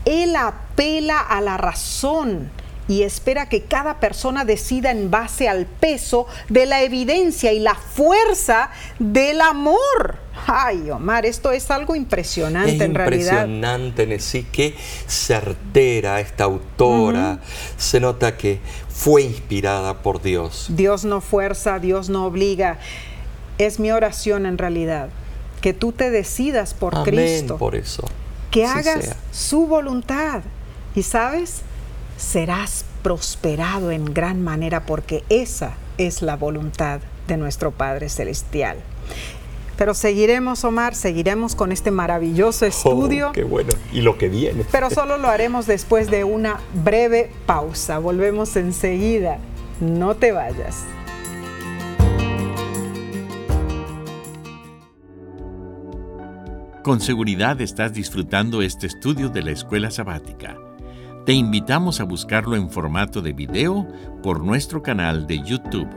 Él 0.04 0.36
apela 0.36 1.18
a 1.18 1.40
la 1.40 1.56
razón 1.56 2.50
y 2.92 3.04
espera 3.04 3.48
que 3.48 3.62
cada 3.62 4.00
persona 4.00 4.44
decida 4.44 4.90
en 4.90 5.10
base 5.10 5.48
al 5.48 5.64
peso 5.64 6.26
de 6.50 6.66
la 6.66 6.82
evidencia 6.82 7.50
y 7.50 7.58
la 7.58 7.74
fuerza 7.74 8.70
del 8.98 9.40
amor. 9.40 10.18
Ay, 10.46 10.90
Omar, 10.90 11.24
esto 11.24 11.52
es 11.52 11.70
algo 11.70 11.94
impresionante 11.96 12.74
Es 12.74 12.80
en 12.82 12.94
realidad. 12.94 13.46
impresionante, 13.46 14.06
Nessie, 14.06 14.46
qué 14.52 14.74
certera 15.06 16.20
esta 16.20 16.44
autora. 16.44 17.40
Se 17.78 17.98
nota 17.98 18.36
que 18.36 18.60
fue 18.90 19.22
inspirada 19.22 20.02
por 20.02 20.20
Dios. 20.20 20.66
Dios 20.68 21.06
no 21.06 21.22
fuerza, 21.22 21.78
Dios 21.78 22.10
no 22.10 22.26
obliga. 22.26 22.78
Es 23.56 23.80
mi 23.80 23.90
oración 23.90 24.44
en 24.44 24.58
realidad, 24.58 25.08
que 25.62 25.72
tú 25.72 25.92
te 25.92 26.10
decidas 26.10 26.74
por 26.74 26.94
Amén 26.94 27.04
Cristo, 27.06 27.56
por 27.56 27.74
eso. 27.74 28.06
que 28.50 28.66
hagas 28.66 29.04
sea. 29.06 29.16
su 29.30 29.66
voluntad. 29.66 30.42
Y 30.94 31.04
sabes, 31.04 31.62
serás 32.16 32.84
prosperado 33.02 33.90
en 33.90 34.04
gran 34.12 34.42
manera 34.42 34.86
porque 34.86 35.24
esa 35.28 35.74
es 35.98 36.22
la 36.22 36.36
voluntad 36.36 37.00
de 37.26 37.36
nuestro 37.36 37.70
Padre 37.70 38.08
Celestial. 38.08 38.76
Pero 39.76 39.94
seguiremos, 39.94 40.64
Omar, 40.64 40.94
seguiremos 40.94 41.54
con 41.56 41.72
este 41.72 41.90
maravilloso 41.90 42.64
Oh, 42.66 42.68
estudio. 42.68 43.32
qué 43.32 43.42
bueno. 43.42 43.70
Y 43.92 44.02
lo 44.02 44.16
que 44.18 44.28
viene. 44.28 44.64
Pero 44.70 44.90
solo 44.90 45.16
lo 45.18 45.28
haremos 45.28 45.66
después 45.66 46.10
de 46.10 46.24
una 46.24 46.60
breve 46.84 47.30
pausa. 47.46 47.98
Volvemos 47.98 48.54
enseguida. 48.56 49.38
No 49.80 50.14
te 50.14 50.30
vayas. 50.32 50.84
Con 56.82 57.00
seguridad 57.00 57.60
estás 57.60 57.92
disfrutando 57.92 58.60
este 58.60 58.88
estudio 58.88 59.28
de 59.28 59.42
la 59.42 59.52
escuela 59.52 59.90
sabática. 59.90 60.56
Te 61.24 61.32
invitamos 61.34 62.00
a 62.00 62.04
buscarlo 62.04 62.56
en 62.56 62.68
formato 62.68 63.22
de 63.22 63.32
video 63.32 63.86
por 64.24 64.42
nuestro 64.42 64.82
canal 64.82 65.28
de 65.28 65.40
YouTube. 65.40 65.88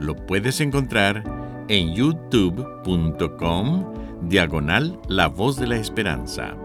Lo 0.00 0.16
puedes 0.16 0.60
encontrar 0.60 1.22
en 1.68 1.94
youtube.com 1.94 3.84
diagonal 4.22 4.98
La 5.06 5.28
Voz 5.28 5.56
de 5.56 5.68
la 5.68 5.76
Esperanza. 5.76 6.56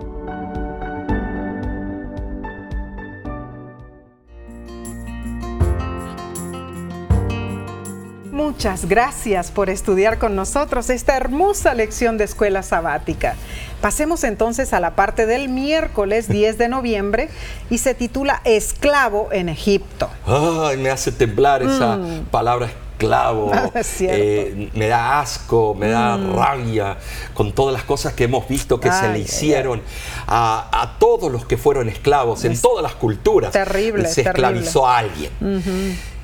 Muchas 8.51 8.83
gracias 8.89 9.49
por 9.49 9.69
estudiar 9.69 10.19
con 10.19 10.35
nosotros 10.35 10.89
esta 10.89 11.15
hermosa 11.15 11.73
lección 11.73 12.17
de 12.17 12.25
escuela 12.25 12.63
sabática. 12.63 13.35
Pasemos 13.79 14.25
entonces 14.25 14.73
a 14.73 14.81
la 14.81 14.93
parte 14.93 15.25
del 15.25 15.47
miércoles 15.47 16.27
10 16.27 16.57
de 16.57 16.67
noviembre 16.67 17.29
y 17.69 17.77
se 17.77 17.93
titula 17.93 18.41
Esclavo 18.43 19.29
en 19.31 19.47
Egipto. 19.47 20.09
Ay, 20.25 20.75
me 20.75 20.89
hace 20.89 21.13
temblar 21.13 21.63
esa 21.63 21.97
palabra 22.29 22.65
esclavo. 22.65 23.53
Mm. 23.53 23.57
Es 23.77 23.87
cierto. 23.87 24.17
Mm. 24.17 24.61
Eh, 24.61 24.69
me 24.73 24.87
da 24.87 25.21
asco, 25.21 25.73
me 25.73 25.87
da 25.87 26.17
rabia 26.17 26.97
con 27.33 27.53
todas 27.53 27.73
las 27.73 27.83
cosas 27.83 28.11
que 28.13 28.25
hemos 28.25 28.49
visto 28.49 28.81
que 28.81 28.91
se 28.91 29.07
le 29.13 29.19
hicieron 29.19 29.81
a, 30.27 30.67
a 30.73 30.99
todos 30.99 31.31
los 31.31 31.45
que 31.45 31.55
fueron 31.55 31.87
esclavos 31.87 32.43
en 32.43 32.59
todas 32.59 32.83
las 32.83 32.95
culturas. 32.95 33.53
terrible, 33.53 34.09
Se 34.09 34.23
terrible. 34.23 34.47
esclavizó 34.49 34.85
a 34.85 34.97
alguien. 34.97 35.31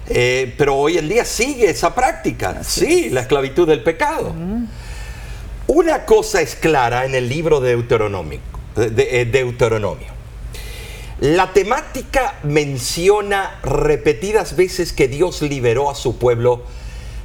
Eh, 0.10 0.54
pero 0.58 0.76
hoy 0.76 0.98
en 0.98 1.10
día 1.10 1.26
sigue 1.26 1.70
esa 1.70 1.94
práctica. 1.94 2.64
sí, 2.64 3.10
la 3.10 3.22
esclavitud 3.22 3.68
del 3.68 3.84
pecado. 3.84 4.34
Una 5.68 6.06
cosa 6.06 6.42
es 6.42 6.56
clara 6.56 7.06
en 7.06 7.14
el 7.16 7.28
libro 7.28 7.60
de 7.60 7.72
Deuteronomio. 7.72 8.40
de- 8.76 8.90
de- 8.92 9.22
eh, 9.22 9.26
Deuteronomio. 9.26 10.08
La 11.20 11.52
temática 11.52 12.36
menciona 12.44 13.60
repetidas 13.64 14.56
veces 14.56 14.94
que 14.94 15.08
Dios 15.08 15.42
liberó 15.42 15.90
a 15.90 15.96
su 15.96 16.20
pueblo 16.20 16.62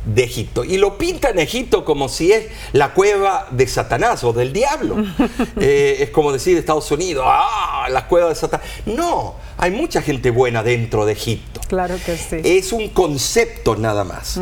de 0.04 0.24
Egipto. 0.24 0.64
Y 0.64 0.78
lo 0.78 0.98
pinta 0.98 1.30
en 1.30 1.38
Egipto 1.38 1.84
como 1.84 2.08
si 2.08 2.32
es 2.32 2.46
la 2.72 2.92
cueva 2.94 3.46
de 3.50 3.66
Satanás 3.66 4.24
o 4.24 4.32
del 4.32 4.52
diablo. 4.52 4.96
Eh, 5.60 5.98
es 6.00 6.10
como 6.10 6.32
decir 6.32 6.56
Estados 6.56 6.90
Unidos, 6.90 7.24
ah, 7.26 7.86
la 7.90 8.08
cueva 8.08 8.28
de 8.28 8.34
Satanás. 8.34 8.66
No, 8.86 9.36
hay 9.58 9.70
mucha 9.70 10.02
gente 10.02 10.30
buena 10.30 10.62
dentro 10.62 11.04
de 11.04 11.12
Egipto. 11.12 11.60
Claro 11.68 11.96
que 12.04 12.16
sí. 12.16 12.36
Es 12.42 12.72
un 12.72 12.88
concepto 12.88 13.76
nada 13.76 14.04
más. 14.04 14.40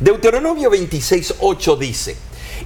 Deuteronomio 0.00 0.70
26, 0.70 1.36
8 1.40 1.76
dice, 1.76 2.16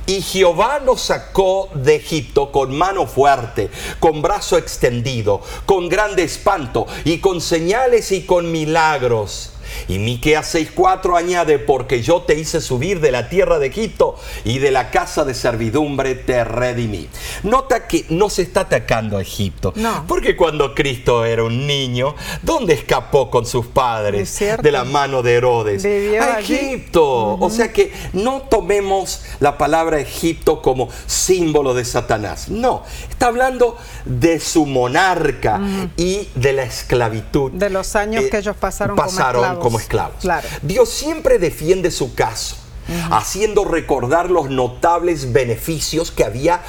y 0.07 0.23
Jehová 0.23 0.81
nos 0.81 1.03
sacó 1.03 1.69
de 1.75 1.97
Egipto 1.97 2.51
con 2.53 2.77
mano 2.77 3.07
fuerte, 3.07 3.71
con 4.01 4.23
brazo 4.23 4.57
extendido, 4.57 5.43
con 5.67 5.89
grande 5.89 6.23
espanto, 6.23 6.87
y 7.05 7.19
con 7.19 7.41
señales 7.41 8.13
y 8.13 8.23
con 8.23 8.51
milagros. 8.51 9.53
Y 9.87 9.99
Miqueas 9.99 10.55
6:4 10.55 11.17
añade, 11.17 11.59
porque 11.59 12.03
yo 12.03 12.23
te 12.23 12.39
hice 12.39 12.61
subir 12.61 13.01
de 13.01 13.13
la 13.13 13.29
tierra 13.29 13.59
de 13.59 13.69
Egipto 13.69 14.17
y 14.45 14.59
de 14.59 14.71
la 14.71 14.91
casa 14.91 15.25
de 15.25 15.35
servidumbre 15.35 16.15
te 16.15 16.43
redimí. 16.45 17.09
Nota 17.43 17.87
que 17.87 18.05
no 18.09 18.29
se 18.31 18.43
está 18.43 18.63
atacando 18.63 19.17
a 19.19 19.23
Egipto, 19.23 19.73
No. 19.77 20.05
porque 20.09 20.37
cuando 20.37 20.75
Cristo 20.75 21.25
era 21.25 21.45
un 21.45 21.67
niño, 21.67 22.15
¿dónde 22.43 22.75
escapó 22.75 23.31
con 23.31 23.47
sus 23.47 23.67
padres? 23.67 24.39
De 24.63 24.73
la 24.73 24.85
mano 24.85 25.23
de 25.23 25.35
Herodes. 25.35 25.83
Vivió 25.83 26.23
a. 26.23 26.41
Egipto. 26.41 27.37
O 27.41 27.51
sea 27.51 27.73
que 27.73 27.93
no 28.13 28.43
tomemos 28.43 29.23
la 29.41 29.59
palabra 29.59 29.99
Egipto 30.01 30.63
como 30.63 30.89
símbolo 31.07 31.75
de 31.75 31.85
Satanás. 31.85 32.49
No, 32.49 32.83
está 33.09 33.27
hablando 33.27 33.77
de 34.05 34.41
su 34.41 34.67
monarca 34.67 35.61
y 35.97 36.29
de 36.35 36.53
la 36.53 36.63
esclavitud. 36.65 37.53
De 37.53 37.71
los 37.71 37.95
años 37.97 38.25
que 38.31 38.39
ellos 38.39 38.57
pasaron 38.57 38.97
como 38.97 39.09
esclavos. 39.11 39.68
Como 39.69 39.79
esclavos. 39.79 40.17
Claro. 40.23 40.49
Dios 40.63 40.89
siempre 40.89 41.39
defiende 41.39 41.91
su 41.91 42.15
caso, 42.15 42.57
haciendo 43.11 43.65
recordar 43.67 44.31
los 44.31 44.49
notables 44.49 45.31
beneficios 45.31 46.11
que 46.11 46.25
había 46.25 46.63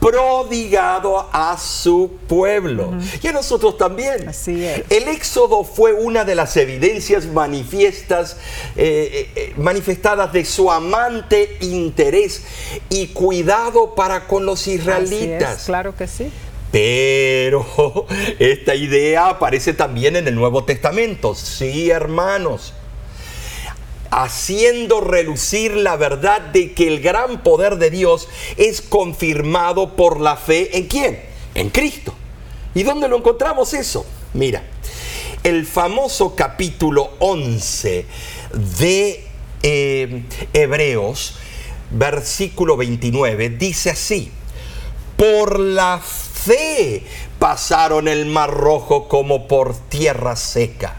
prodigado 0.00 1.28
a 1.32 1.58
su 1.58 2.12
pueblo. 2.28 2.94
Y 3.22 3.26
a 3.28 3.32
nosotros 3.32 3.76
también. 3.76 4.28
Así 4.28 4.64
es. 4.64 4.84
El 4.88 5.08
éxodo 5.08 5.64
fue 5.64 5.92
una 5.92 6.24
de 6.24 6.34
las 6.34 6.56
evidencias 6.56 7.26
manifiestas, 7.26 8.36
eh, 8.76 9.30
eh, 9.34 9.54
manifestadas 9.56 10.32
de 10.32 10.44
su 10.44 10.70
amante 10.70 11.58
interés 11.60 12.42
y 12.88 13.08
cuidado 13.08 13.94
para 13.94 14.26
con 14.26 14.46
los 14.46 14.62
Así 14.62 14.72
israelitas. 14.72 15.60
es, 15.60 15.64
claro 15.64 15.94
que 15.94 16.06
sí. 16.06 16.30
Pero 16.72 17.66
esta 18.38 18.74
idea 18.74 19.28
aparece 19.28 19.72
también 19.72 20.16
en 20.16 20.28
el 20.28 20.34
Nuevo 20.34 20.64
Testamento. 20.64 21.34
Sí, 21.34 21.90
hermanos. 21.90 22.72
Haciendo 24.10 25.00
relucir 25.00 25.74
la 25.76 25.96
verdad 25.96 26.40
de 26.40 26.72
que 26.72 26.86
el 26.86 27.00
gran 27.00 27.42
poder 27.42 27.76
de 27.76 27.90
Dios 27.90 28.28
es 28.56 28.80
confirmado 28.80 29.96
por 29.96 30.20
la 30.20 30.36
fe 30.36 30.76
en 30.78 30.86
quién? 30.86 31.20
En 31.54 31.70
Cristo. 31.70 32.14
¿Y 32.74 32.82
dónde 32.82 33.08
lo 33.08 33.16
encontramos 33.16 33.74
eso? 33.74 34.06
Mira, 34.32 34.62
el 35.42 35.66
famoso 35.66 36.36
capítulo 36.36 37.10
11 37.18 38.06
de 38.78 39.24
eh, 39.62 40.22
Hebreos, 40.52 41.36
versículo 41.90 42.76
29, 42.76 43.50
dice 43.50 43.90
así, 43.90 44.30
por 45.16 45.58
la 45.58 45.98
fe 45.98 46.25
pasaron 47.38 48.08
el 48.08 48.26
mar 48.26 48.50
rojo 48.50 49.08
como 49.08 49.46
por 49.48 49.76
tierra 49.88 50.36
seca 50.36 50.96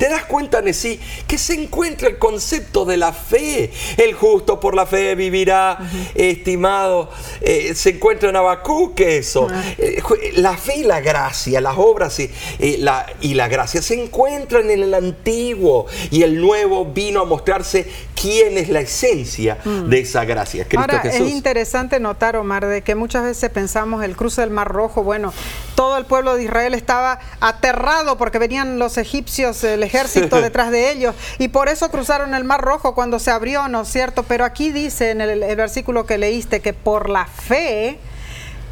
¿Te 0.00 0.08
das 0.08 0.24
cuenta, 0.24 0.62
Nesí, 0.62 0.98
que 1.26 1.36
se 1.36 1.52
encuentra 1.52 2.08
el 2.08 2.16
concepto 2.16 2.86
de 2.86 2.96
la 2.96 3.12
fe? 3.12 3.70
El 3.98 4.14
justo 4.14 4.58
por 4.58 4.74
la 4.74 4.86
fe 4.86 5.14
vivirá, 5.14 5.76
estimado. 6.14 7.10
Eh, 7.42 7.74
se 7.74 7.90
encuentra 7.90 8.30
en 8.30 8.36
Habacuc 8.36 8.98
eso. 9.00 9.46
Eh, 9.76 10.02
la 10.36 10.56
fe 10.56 10.76
y 10.76 10.84
la 10.84 11.02
gracia, 11.02 11.60
las 11.60 11.74
obras 11.76 12.18
y, 12.18 12.30
la, 12.78 13.04
y 13.20 13.34
la 13.34 13.48
gracia 13.48 13.82
se 13.82 14.02
encuentran 14.02 14.70
en 14.70 14.84
el 14.84 14.94
antiguo 14.94 15.84
y 16.10 16.22
el 16.22 16.40
nuevo 16.40 16.86
vino 16.86 17.20
a 17.20 17.26
mostrarse 17.26 17.86
quién 18.20 18.58
es 18.58 18.68
la 18.68 18.80
esencia 18.80 19.58
mm. 19.64 19.88
de 19.88 20.00
esa 20.00 20.24
gracia. 20.24 20.64
Cristo 20.64 20.80
Ahora, 20.80 21.08
es 21.08 21.20
interesante 21.20 22.00
notar, 22.00 22.36
Omar, 22.36 22.66
de 22.66 22.82
que 22.82 22.94
muchas 22.94 23.24
veces 23.24 23.50
pensamos 23.50 24.04
el 24.04 24.16
cruce 24.16 24.42
del 24.42 24.50
Mar 24.50 24.68
Rojo, 24.68 25.02
bueno, 25.02 25.32
todo 25.74 25.96
el 25.96 26.04
pueblo 26.04 26.36
de 26.36 26.44
Israel 26.44 26.74
estaba 26.74 27.20
aterrado 27.40 28.18
porque 28.18 28.38
venían 28.38 28.78
los 28.78 28.98
egipcios, 28.98 29.64
el 29.64 29.82
ejército 29.82 30.40
detrás 30.40 30.70
de 30.70 30.90
ellos, 30.90 31.14
y 31.38 31.48
por 31.48 31.68
eso 31.68 31.90
cruzaron 31.90 32.34
el 32.34 32.44
Mar 32.44 32.60
Rojo 32.60 32.94
cuando 32.94 33.18
se 33.18 33.30
abrió, 33.30 33.68
¿no 33.68 33.82
es 33.82 33.88
cierto? 33.88 34.22
Pero 34.24 34.44
aquí 34.44 34.72
dice 34.72 35.10
en 35.10 35.20
el, 35.20 35.42
el 35.42 35.56
versículo 35.56 36.04
que 36.04 36.18
leíste 36.18 36.60
que 36.60 36.72
por 36.72 37.08
la 37.08 37.26
fe, 37.26 37.98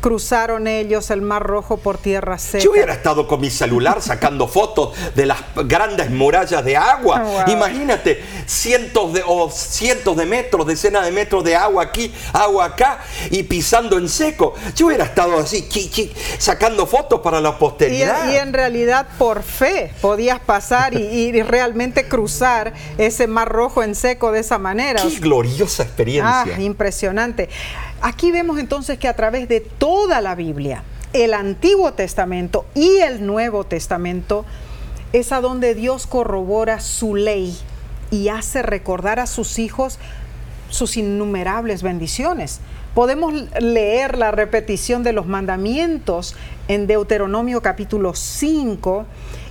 cruzaron 0.01 0.67
ellos 0.67 1.11
el 1.11 1.23
Mar 1.23 1.43
Rojo 1.43 1.77
por 1.79 1.99
tierra 1.99 2.39
seca. 2.39 2.65
Yo 2.65 2.73
hubiera 2.73 2.93
estado 2.93 3.27
con 3.27 3.41
mi 3.41 3.51
celular 3.51 4.01
sacando 4.03 4.49
fotos 4.49 4.97
de 5.15 5.27
las 5.27 5.39
grandes 5.65 6.11
murallas 6.11 6.65
de 6.65 6.77
agua. 6.77 7.25
Oh, 7.25 7.51
Imagínate, 7.51 8.23
cientos 8.47 9.13
de, 9.13 9.23
o 9.27 9.51
cientos 9.51 10.17
de 10.17 10.27
metros, 10.27 10.67
decenas 10.67 11.05
de 11.05 11.13
metros 11.13 11.45
de 11.45 11.57
agua 11.57 11.85
aquí, 11.85 12.13
agua 12.33 12.67
acá, 12.67 13.01
y 13.31 13.43
pisando 13.43 13.99
en 13.99 14.09
seco. 14.09 14.55
Yo 14.75 14.87
hubiera 14.87 15.05
estado 15.05 15.39
así, 15.39 15.69
sacando 16.39 16.87
fotos 16.87 17.21
para 17.21 17.41
la 17.41 17.59
posteridad. 17.59 18.31
Y, 18.31 18.37
en 18.37 18.53
realidad, 18.53 19.07
por 19.19 19.43
fe, 19.43 19.93
podías 20.01 20.41
pasar 20.41 20.95
y, 20.95 21.39
realmente 21.43 22.09
cruzar 22.09 22.73
ese 22.99 23.27
Mar 23.27 23.49
Rojo 23.49 23.83
en 23.83 23.95
seco 23.95 24.33
de 24.33 24.41
esa 24.41 24.59
manera. 24.59 25.03
Qué 25.03 25.19
gloriosa 25.21 25.83
experiencia. 25.83 26.55
Ah, 26.57 26.61
impresionante. 26.61 27.49
Aquí 28.01 28.31
vemos 28.31 28.59
entonces 28.59 28.99
que 28.99 29.09
a 29.09 29.17
través 29.17 29.49
de 29.49 29.61
toda 29.61 30.21
la 30.21 30.35
Biblia, 30.35 30.85
el 31.13 31.35
Antiguo 31.35 31.93
Testamento 31.95 32.65
y 32.75 32.99
el 32.99 33.27
Nuevo 33.27 33.65
Testamento, 33.65 34.45
es 35.13 35.33
a 35.33 35.41
donde 35.41 35.75
Dios 35.75 36.07
corrobora 36.07 36.81
su 36.81 37.15
ley 37.17 37.57
y 38.11 38.29
hace 38.29 38.63
recordar 38.63 39.19
a 39.19 39.27
sus 39.27 39.59
hijos 39.59 39.99
sus 40.71 40.97
innumerables 40.97 41.83
bendiciones. 41.83 42.61
Podemos 42.95 43.33
leer 43.61 44.19
la 44.19 44.31
repetición 44.31 45.03
de 45.03 45.13
los 45.13 45.27
mandamientos 45.27 46.37
en 46.69 46.87
Deuteronomio 46.87 47.63
capítulo 47.63 48.15
5 48.15 49.07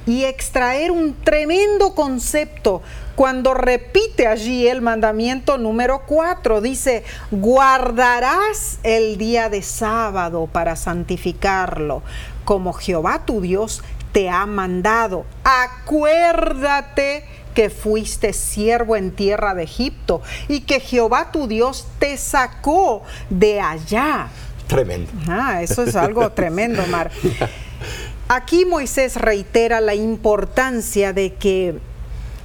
y 0.05 0.23
extraer 0.23 0.91
un 0.91 1.15
tremendo 1.23 1.95
concepto 1.95 2.81
cuando 3.17 3.55
repite 3.55 4.27
allí 4.27 4.67
el 4.67 4.83
mandamiento 4.83 5.57
número 5.57 6.03
4. 6.05 6.61
Dice, 6.61 7.03
guardarás 7.31 8.77
el 8.83 9.17
día 9.17 9.49
de 9.49 9.63
sábado 9.63 10.47
para 10.51 10.75
santificarlo, 10.75 12.03
como 12.45 12.73
Jehová 12.73 13.25
tu 13.25 13.41
Dios 13.41 13.81
te 14.11 14.29
ha 14.29 14.45
mandado. 14.45 15.25
Acuérdate 15.43 17.25
que 17.55 17.71
fuiste 17.71 18.33
siervo 18.33 18.95
en 18.95 19.09
tierra 19.09 19.55
de 19.55 19.63
Egipto 19.63 20.21
y 20.47 20.59
que 20.59 20.79
Jehová 20.79 21.31
tu 21.31 21.47
Dios 21.47 21.87
te 21.97 22.17
sacó 22.17 23.01
de 23.31 23.59
allá. 23.59 24.27
Tremendo. 24.67 25.11
Ah, 25.27 25.63
eso 25.63 25.81
es 25.81 25.95
algo 25.95 26.31
tremendo, 26.33 26.85
Mar. 26.85 27.09
Aquí 28.29 28.65
Moisés 28.65 29.15
reitera 29.15 29.79
la 29.79 29.95
importancia 29.95 31.13
de 31.13 31.33
que, 31.35 31.79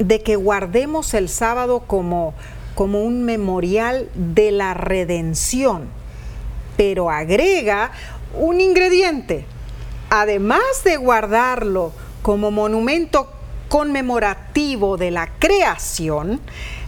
de 0.02 0.22
que 0.22 0.36
guardemos 0.36 1.14
el 1.14 1.28
sábado 1.28 1.84
como, 1.86 2.34
como 2.74 3.02
un 3.02 3.24
memorial 3.24 4.08
de 4.14 4.50
la 4.50 4.74
redención, 4.74 5.88
pero 6.76 7.10
agrega 7.10 7.92
un 8.34 8.60
ingrediente. 8.60 9.44
Además 10.10 10.62
de 10.84 10.96
guardarlo 10.96 11.92
como 12.22 12.50
monumento 12.50 13.30
conmemorativo 13.68 14.96
de 14.96 15.10
la 15.10 15.28
creación, 15.38 16.40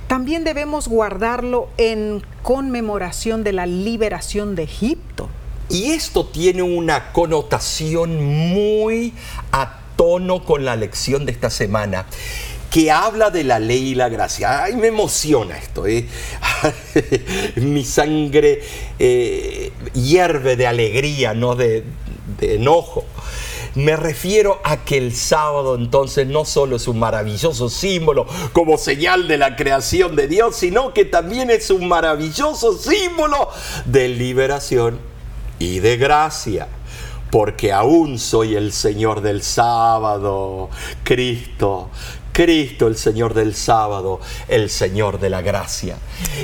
también 0.08 0.44
debemos 0.44 0.88
guardarlo 0.88 1.68
en 1.78 2.22
conmemoración 2.42 3.42
de 3.42 3.52
la 3.52 3.66
liberación 3.66 4.54
de 4.54 4.64
Egipto. 4.64 5.28
Y 5.70 5.92
esto 5.92 6.26
tiene 6.26 6.62
una 6.62 7.12
connotación 7.12 8.22
muy 8.22 9.14
a 9.50 9.78
tono 9.96 10.44
con 10.44 10.64
la 10.64 10.76
lección 10.76 11.24
de 11.24 11.32
esta 11.32 11.48
semana 11.48 12.04
que 12.74 12.90
habla 12.90 13.30
de 13.30 13.44
la 13.44 13.60
ley 13.60 13.90
y 13.90 13.94
la 13.94 14.08
gracia. 14.08 14.64
Ay, 14.64 14.74
me 14.74 14.88
emociona 14.88 15.56
esto. 15.56 15.86
¿eh? 15.86 16.08
Mi 17.54 17.84
sangre 17.84 18.62
eh, 18.98 19.70
hierve 19.92 20.56
de 20.56 20.66
alegría, 20.66 21.34
no 21.34 21.54
de, 21.54 21.84
de 22.40 22.56
enojo. 22.56 23.04
Me 23.76 23.94
refiero 23.94 24.60
a 24.64 24.78
que 24.78 24.98
el 24.98 25.14
sábado 25.14 25.76
entonces 25.76 26.26
no 26.26 26.44
solo 26.44 26.74
es 26.74 26.88
un 26.88 26.98
maravilloso 26.98 27.68
símbolo 27.68 28.26
como 28.52 28.76
señal 28.76 29.28
de 29.28 29.38
la 29.38 29.54
creación 29.54 30.16
de 30.16 30.26
Dios, 30.26 30.56
sino 30.56 30.92
que 30.92 31.04
también 31.04 31.50
es 31.50 31.70
un 31.70 31.86
maravilloso 31.86 32.76
símbolo 32.76 33.50
de 33.84 34.08
liberación 34.08 34.98
y 35.60 35.78
de 35.78 35.96
gracia, 35.96 36.66
porque 37.30 37.72
aún 37.72 38.18
soy 38.18 38.56
el 38.56 38.72
Señor 38.72 39.20
del 39.20 39.44
sábado, 39.44 40.70
Cristo. 41.04 41.90
Cristo 42.34 42.88
el 42.88 42.96
Señor 42.96 43.32
del 43.32 43.54
sábado, 43.54 44.20
el 44.48 44.68
Señor 44.68 45.20
de 45.20 45.30
la 45.30 45.40
gracia. 45.40 45.98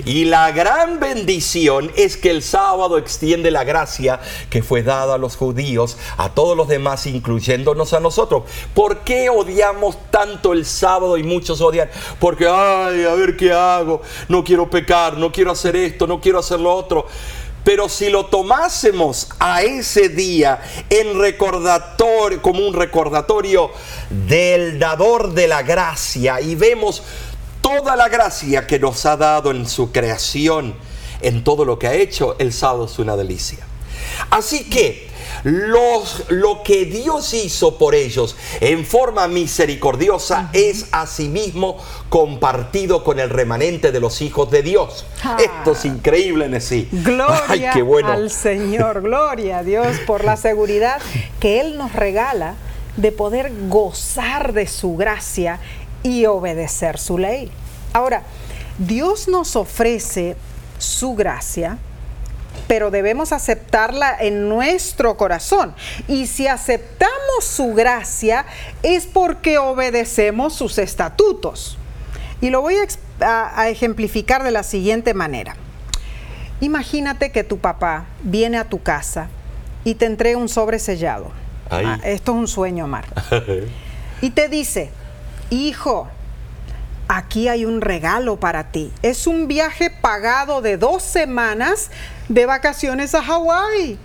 Y 0.05 0.24
la 0.24 0.53
gran 0.53 1.01
bendición 1.01 1.91
es 1.97 2.16
que 2.16 2.30
el 2.30 2.43
sábado 2.43 2.97
extiende 2.97 3.51
la 3.51 3.64
gracia 3.64 4.20
que 4.51 4.62
fue 4.62 4.84
dada 4.84 5.16
a 5.16 5.18
los 5.18 5.36
judíos, 5.36 5.99
a 6.16 6.32
todos 6.32 6.57
los 6.57 6.68
demás, 6.68 7.07
incluyéndonos 7.07 7.93
a 7.93 7.99
nosotros. 7.99 8.45
¿Por 8.72 9.01
qué 9.01 9.30
odiamos 9.30 9.99
tanto 10.12 10.53
el 10.53 10.64
sábado 10.64 11.18
y 11.18 11.24
muchos 11.24 11.61
odian? 11.61 11.91
Porque, 12.20 12.47
ay, 12.47 13.05
a 13.05 13.14
ver 13.14 13.36
qué 13.36 13.53
hago, 13.53 14.01
no 14.28 14.45
quiero 14.45 14.70
pecar, 14.70 15.18
no 15.18 15.32
quiero 15.32 15.51
hacer 15.51 15.74
esto, 15.74 16.07
no 16.07 16.20
quiero 16.20 16.38
hacer 16.38 16.61
lo 16.61 16.72
otro. 16.72 17.09
Pero 17.64 17.88
si 17.88 18.08
lo 18.08 18.26
tomásemos 18.26 19.28
a 19.38 19.62
ese 19.62 20.08
día 20.08 20.61
en 20.88 21.18
recordatorio, 21.18 22.40
como 22.40 22.66
un 22.66 22.74
recordatorio 22.74 23.70
del 24.08 24.78
dador 24.78 25.34
de 25.34 25.46
la 25.46 25.62
gracia 25.62 26.40
y 26.40 26.54
vemos 26.54 27.02
toda 27.61 27.96
la 27.96 28.08
gracia 28.08 28.66
que 28.66 28.78
nos 28.78 29.04
ha 29.04 29.16
dado 29.16 29.50
en 29.50 29.68
su 29.68 29.92
creación, 29.92 30.74
en 31.20 31.44
todo 31.44 31.64
lo 31.64 31.78
que 31.78 31.86
ha 31.86 31.94
hecho, 31.94 32.36
el 32.38 32.52
sábado 32.52 32.86
es 32.86 32.98
una 32.98 33.16
delicia. 33.16 33.58
Así 34.30 34.68
que 34.70 35.09
los, 35.45 36.24
lo 36.28 36.62
que 36.62 36.84
Dios 36.84 37.34
hizo 37.34 37.78
por 37.78 37.95
ellos 37.95 38.36
en 38.61 38.84
forma 38.84 39.28
misericordiosa 39.28 40.51
es 40.53 40.86
asimismo 40.93 41.78
compartido 42.09 43.05
con 43.05 43.20
el 43.20 43.30
remanente 43.30 43.93
de 43.93 44.01
los 44.01 44.20
hijos 44.22 44.51
de 44.51 44.62
Dios. 44.62 45.07
Ah. 45.22 45.36
Esto 45.38 45.72
es 45.72 45.84
increíble, 45.84 46.49
Nesí. 46.49 46.88
Gloria 46.93 47.72
al 48.07 48.30
Señor, 48.30 49.03
gloria 49.03 49.59
a 49.59 49.62
Dios 49.62 49.99
por 50.07 50.24
la 50.24 50.36
seguridad 50.36 51.01
que 51.38 51.61
Él 51.61 51.76
nos 51.76 51.93
regala 51.93 52.55
de 52.97 53.12
poder 53.12 53.53
gozar 53.68 54.53
de 54.53 54.66
su 54.66 54.97
gracia 54.97 55.61
y 56.03 56.26
obedecer 56.26 56.99
su 56.99 57.18
ley. 57.18 57.51
Ahora, 57.93 58.22
Dios 58.78 59.28
nos 59.28 59.57
ofrece 59.57 60.36
su 60.78 61.14
gracia 61.14 61.78
pero 62.66 62.90
debemos 62.90 63.32
aceptarla 63.32 64.16
en 64.20 64.48
nuestro 64.48 65.16
corazón. 65.16 65.74
Y 66.07 66.26
si 66.26 66.46
aceptamos 66.46 67.44
su 67.44 67.74
gracia 67.74 68.46
es 68.82 69.07
porque 69.07 69.59
obedecemos 69.59 70.55
sus 70.55 70.78
estatutos. 70.78 71.78
Y 72.40 72.51
lo 72.51 72.61
voy 72.61 72.76
a, 73.20 73.68
ejemplificar 73.68 74.44
de 74.44 74.51
la 74.51 74.62
siguiente 74.62 75.14
manera. 75.14 75.57
Imagínate 76.61 77.32
que 77.32 77.44
tu 77.44 77.59
papá 77.59 78.07
viene 78.22 78.57
a 78.57 78.64
tu 78.64 78.82
casa 78.82 79.28
y 79.84 79.96
te 79.96 80.07
entrega 80.07 80.38
un 80.38 80.48
sobre 80.48 80.78
sellado. 80.78 81.32
Ah, 81.70 81.98
esto 82.05 82.32
es 82.32 82.38
un 82.38 82.48
sueño, 82.48 82.86
Mar. 82.86 83.07
y 84.20 84.30
te 84.30 84.48
dice, 84.48 84.90
hijo, 85.51 86.09
aquí 87.09 87.48
hay 87.48 87.64
un 87.64 87.80
regalo 87.80 88.38
para 88.38 88.70
ti. 88.70 88.92
Es 89.03 89.26
un 89.26 89.48
viaje 89.48 89.90
pagado 89.90 90.62
de 90.62 90.76
dos 90.76 91.03
semanas 91.03 91.90
de 92.31 92.47
vacaciones 92.47 93.14
a 93.14 93.22
Hawái. 93.22 93.99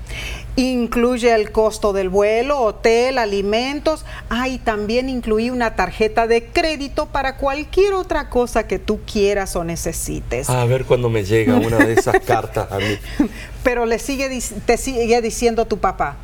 Incluye 0.58 1.34
el 1.34 1.52
costo 1.52 1.94
del 1.94 2.10
vuelo, 2.10 2.60
hotel, 2.60 3.18
alimentos. 3.18 4.04
Ah, 4.30 4.48
y 4.48 4.58
también 4.58 5.10
incluí 5.10 5.50
una 5.50 5.76
tarjeta 5.76 6.28
de 6.28 6.46
crédito 6.46 7.06
para 7.06 7.38
cualquier 7.38 7.94
otra 7.94 8.30
cosa 8.30 8.68
que 8.68 8.80
tú 8.80 9.00
quieras 9.06 9.56
o 9.56 9.64
necesites. 9.64 10.50
A 10.50 10.66
ver 10.66 10.86
cuando 10.86 11.10
me 11.10 11.24
llega 11.24 11.56
una 11.56 11.78
de 11.78 11.94
esas 11.94 12.20
cartas 12.26 12.72
a 12.72 12.80
mí. 12.80 12.98
Pero 13.64 13.86
le 13.86 14.00
sigue, 14.00 14.42
te 14.66 14.78
sigue 14.78 15.22
diciendo 15.22 15.66
tu 15.66 15.78
papá, 15.78 16.16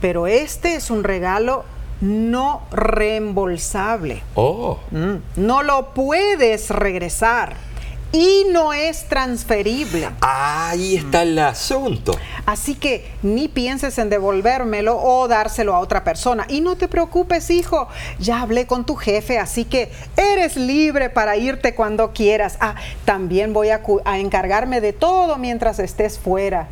pero 0.00 0.26
este 0.26 0.76
es 0.76 0.90
un 0.90 1.02
regalo 1.02 1.64
no 2.00 2.62
reembolsable. 2.70 4.22
Oh. 4.34 4.78
Mm, 4.90 5.16
no 5.36 5.62
lo 5.62 5.94
puedes 5.94 6.70
regresar 6.70 7.71
y 8.12 8.44
no 8.50 8.72
es 8.72 9.04
transferible. 9.08 10.10
Ahí 10.20 10.96
está 10.96 11.22
el 11.22 11.38
asunto. 11.38 12.14
Así 12.44 12.74
que 12.74 13.10
ni 13.22 13.48
pienses 13.48 13.98
en 13.98 14.10
devolvérmelo 14.10 14.98
o 14.98 15.26
dárselo 15.28 15.74
a 15.74 15.80
otra 15.80 16.04
persona. 16.04 16.44
Y 16.48 16.60
no 16.60 16.76
te 16.76 16.88
preocupes, 16.88 17.50
hijo. 17.50 17.88
Ya 18.18 18.42
hablé 18.42 18.66
con 18.66 18.84
tu 18.84 18.96
jefe, 18.96 19.38
así 19.38 19.64
que 19.64 19.90
eres 20.16 20.56
libre 20.56 21.08
para 21.08 21.36
irte 21.36 21.74
cuando 21.74 22.12
quieras. 22.12 22.58
Ah, 22.60 22.74
también 23.04 23.52
voy 23.52 23.70
a, 23.70 23.80
a 24.04 24.18
encargarme 24.18 24.80
de 24.80 24.92
todo 24.92 25.38
mientras 25.38 25.78
estés 25.78 26.18
fuera. 26.18 26.68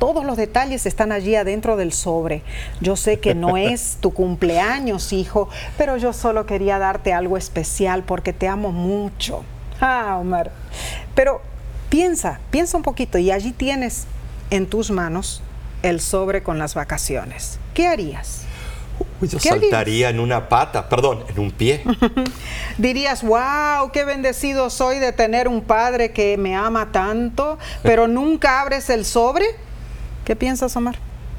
Todos 0.00 0.24
los 0.24 0.38
detalles 0.38 0.86
están 0.86 1.12
allí 1.12 1.36
adentro 1.36 1.76
del 1.76 1.92
sobre. 1.92 2.42
Yo 2.80 2.96
sé 2.96 3.20
que 3.20 3.34
no 3.34 3.56
es 3.58 3.98
tu 4.00 4.12
cumpleaños, 4.12 5.12
hijo, 5.12 5.48
pero 5.76 5.98
yo 5.98 6.12
solo 6.12 6.46
quería 6.46 6.78
darte 6.78 7.12
algo 7.12 7.36
especial 7.36 8.02
porque 8.02 8.32
te 8.32 8.48
amo 8.48 8.72
mucho. 8.72 9.44
Ah, 9.80 10.18
Omar. 10.20 10.50
Pero 11.14 11.40
piensa, 11.88 12.40
piensa 12.50 12.76
un 12.76 12.82
poquito 12.82 13.18
y 13.18 13.30
allí 13.30 13.52
tienes 13.52 14.06
en 14.50 14.66
tus 14.66 14.90
manos 14.90 15.42
el 15.82 16.00
sobre 16.00 16.42
con 16.42 16.58
las 16.58 16.74
vacaciones. 16.74 17.58
¿Qué 17.74 17.88
harías? 17.88 18.44
yo 19.22 19.38
saltaría 19.38 20.08
en 20.08 20.20
una 20.20 20.48
pata, 20.48 20.88
perdón, 20.88 21.24
en 21.28 21.38
un 21.38 21.50
pie. 21.50 21.82
Dirías, 22.78 23.22
wow, 23.22 23.90
qué 23.92 24.04
bendecido 24.04 24.70
soy 24.70 24.98
de 24.98 25.12
tener 25.12 25.48
un 25.48 25.62
padre 25.62 26.12
que 26.12 26.36
me 26.36 26.54
ama 26.54 26.90
tanto, 26.92 27.58
pero 27.82 28.08
nunca 28.08 28.60
abres 28.60 28.88
el 28.90 29.04
sobre. 29.04 29.44
¿Qué 30.24 30.36
piensas, 30.36 30.74
Omar? 30.76 30.96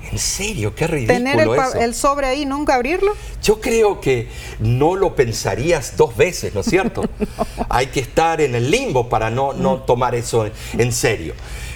¿En 0.10 0.18
serio? 0.18 0.74
Qué 0.76 0.88
ridículo 0.88 1.18
¿Tener 1.18 1.48
el, 1.80 1.94
sobre 1.94 2.28
ahí, 2.28 2.46
nunca 2.46 2.76
abrirlo? 2.76 3.14
Yo 3.42 3.62
creo 3.62 4.02
que 4.02 4.30
no 4.60 4.96
lo 4.96 5.16
pensarías 5.16 5.96
dos 5.98 6.16
veces, 6.16 6.54
¿no 6.54 6.62
es 6.62 6.68
cierto? 6.68 7.04
Hay 7.70 7.88
que 7.88 8.00
estar 8.00 8.42
en 8.42 8.56
el 8.56 8.72
limbo 8.72 9.10
para 9.10 9.30
no, 9.30 9.54
no 9.54 9.80
tomar 9.84 10.16
eso 10.16 10.50
en 10.74 10.92
serio. 10.92 11.34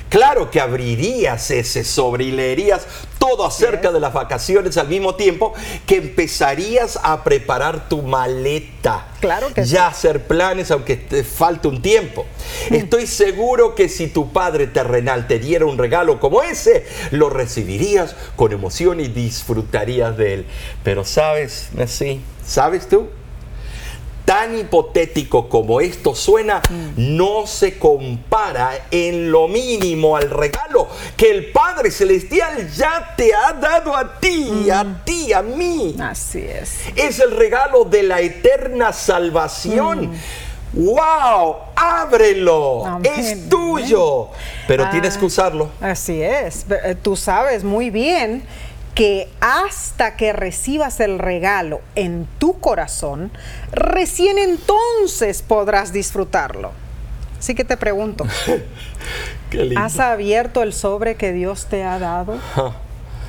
Claro 0.10 0.50
que 0.50 0.62
abrirías 0.62 1.52
ese 1.52 1.84
sobre 1.84 2.26
y 2.26 2.32
leerías 2.32 2.88
todo 3.20 3.46
acerca 3.46 3.92
de 3.92 4.00
las 4.00 4.14
vacaciones 4.14 4.78
al 4.78 4.88
mismo 4.88 5.16
tiempo 5.16 5.54
que 5.86 5.98
empezarías 5.98 7.00
a 7.02 7.24
preparar 7.24 7.90
tu 7.90 8.02
maleta. 8.04 9.08
Claro 9.20 9.52
que 9.54 9.66
Ya 9.66 9.88
hacer 9.88 10.28
planes 10.28 10.70
aunque 10.72 10.96
te 10.96 11.24
falte 11.24 11.68
un 11.68 11.82
tiempo. 11.82 12.26
Mm. 12.70 12.76
Estoy 12.76 13.08
seguro 13.08 13.74
que 13.74 13.90
si 13.90 14.08
tu 14.08 14.32
padre 14.32 14.68
terrenal 14.68 15.28
te 15.28 15.40
diera 15.40 15.66
un 15.66 15.78
regalo 15.78 16.20
como 16.20 16.44
ese, 16.44 16.86
lo 17.12 17.30
recibirías 17.30 18.16
con 18.36 18.52
emoción 18.52 19.00
y 19.00 19.08
disfrutarías 19.08 20.16
de 20.18 20.34
él. 20.36 20.46
Pero 20.84 21.04
sabes, 21.04 21.70
Messi, 21.74 22.22
¿sabes 22.46 22.88
tú? 22.88 23.10
Tan 24.26 24.58
hipotético 24.58 25.48
como 25.48 25.80
esto 25.80 26.16
suena, 26.16 26.62
no 26.98 27.48
se 27.48 27.78
compara 27.78 28.88
en 28.92 29.32
lo 29.32 29.48
mínimo 29.48 30.18
al 30.18 30.30
regalo 30.30 30.88
que 31.16 31.30
el 31.30 31.52
Padre 31.52 31.92
Celestial 31.92 32.70
ya 32.72 33.14
te 33.16 33.34
ha 33.34 33.54
dado 33.54 33.96
a 33.96 34.20
ti, 34.20 34.70
a 34.70 34.84
mm. 34.84 35.02
ti, 35.06 35.34
a 35.34 35.42
mí. 35.42 35.96
Así 36.00 36.40
es. 36.40 36.80
Es 36.96 37.20
el 37.20 37.32
regalo 37.32 37.86
de 37.86 38.04
la 38.04 38.20
eterna 38.22 38.92
salvación. 38.92 40.12
¡Wow! 40.74 41.56
¡Ábrelo! 41.76 43.00
Es 43.02 43.48
tuyo. 43.48 44.30
Pero 44.68 44.90
tienes 44.90 45.16
que 45.16 45.24
ah, 45.24 45.28
usarlo. 45.28 45.70
Así 45.80 46.22
es. 46.22 46.66
Eh, 46.70 46.96
tú 47.02 47.16
sabes 47.16 47.64
muy 47.64 47.90
bien 47.90 48.44
que 48.96 49.28
hasta 49.42 50.16
que 50.16 50.32
recibas 50.32 51.02
el 51.02 51.20
regalo 51.20 51.82
en 51.96 52.28
tu 52.40 52.60
corazón, 52.60 53.30
recién 53.72 54.38
entonces 54.38 55.42
podrás 55.42 55.92
disfrutarlo. 55.92 56.72
Así 57.38 57.54
que 57.54 57.66
te 57.66 57.76
pregunto, 57.76 58.26
¿has 59.76 60.00
abierto 60.00 60.64
el 60.64 60.74
sobre 60.74 61.16
que 61.16 61.34
Dios 61.34 61.68
te 61.68 61.84
ha 61.84 62.00
dado? 62.00 62.40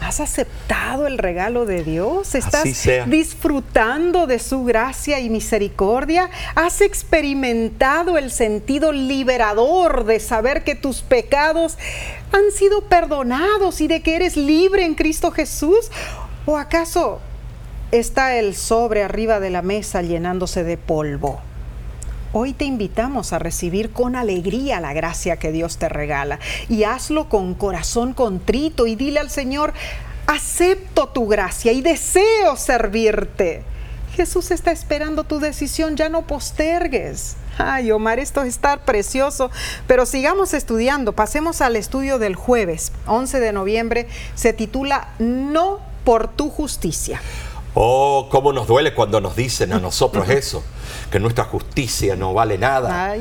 ¿Has 0.00 0.20
aceptado 0.20 1.06
el 1.06 1.18
regalo 1.18 1.66
de 1.66 1.82
Dios? 1.82 2.34
¿Estás 2.34 2.64
disfrutando 3.06 4.26
de 4.26 4.38
su 4.38 4.64
gracia 4.64 5.20
y 5.20 5.30
misericordia? 5.30 6.30
¿Has 6.54 6.80
experimentado 6.80 8.18
el 8.18 8.30
sentido 8.30 8.92
liberador 8.92 10.04
de 10.04 10.20
saber 10.20 10.64
que 10.64 10.74
tus 10.74 11.02
pecados 11.02 11.76
han 12.32 12.52
sido 12.52 12.82
perdonados 12.82 13.80
y 13.80 13.88
de 13.88 14.02
que 14.02 14.16
eres 14.16 14.36
libre 14.36 14.84
en 14.84 14.94
Cristo 14.94 15.30
Jesús? 15.30 15.90
¿O 16.44 16.56
acaso 16.56 17.20
está 17.90 18.36
el 18.36 18.54
sobre 18.54 19.02
arriba 19.02 19.40
de 19.40 19.50
la 19.50 19.62
mesa 19.62 20.02
llenándose 20.02 20.62
de 20.62 20.76
polvo? 20.76 21.40
Hoy 22.38 22.52
te 22.52 22.66
invitamos 22.66 23.32
a 23.32 23.38
recibir 23.38 23.94
con 23.94 24.14
alegría 24.14 24.78
la 24.78 24.92
gracia 24.92 25.38
que 25.38 25.52
Dios 25.52 25.78
te 25.78 25.88
regala 25.88 26.38
y 26.68 26.84
hazlo 26.84 27.30
con 27.30 27.54
corazón 27.54 28.12
contrito 28.12 28.86
y 28.86 28.94
dile 28.94 29.20
al 29.20 29.30
Señor, 29.30 29.72
acepto 30.26 31.06
tu 31.08 31.28
gracia 31.28 31.72
y 31.72 31.80
deseo 31.80 32.56
servirte. 32.56 33.64
Jesús 34.16 34.50
está 34.50 34.70
esperando 34.70 35.24
tu 35.24 35.40
decisión, 35.40 35.96
ya 35.96 36.10
no 36.10 36.26
postergues. 36.26 37.36
Ay, 37.56 37.90
Omar, 37.90 38.18
esto 38.18 38.42
está 38.42 38.84
precioso, 38.84 39.50
pero 39.86 40.04
sigamos 40.04 40.52
estudiando. 40.52 41.14
Pasemos 41.14 41.62
al 41.62 41.74
estudio 41.74 42.18
del 42.18 42.34
jueves, 42.34 42.92
11 43.06 43.40
de 43.40 43.52
noviembre. 43.54 44.08
Se 44.34 44.52
titula 44.52 45.08
No 45.18 45.80
por 46.04 46.28
tu 46.28 46.50
justicia. 46.50 47.18
Oh, 47.78 48.28
cómo 48.30 48.54
nos 48.54 48.66
duele 48.66 48.94
cuando 48.94 49.20
nos 49.20 49.36
dicen 49.36 49.72
a 49.74 49.78
nosotros 49.78 50.28
eso, 50.30 50.62
que 51.10 51.20
nuestra 51.20 51.44
justicia 51.44 52.16
no 52.16 52.34
vale 52.34 52.58
nada. 52.58 53.14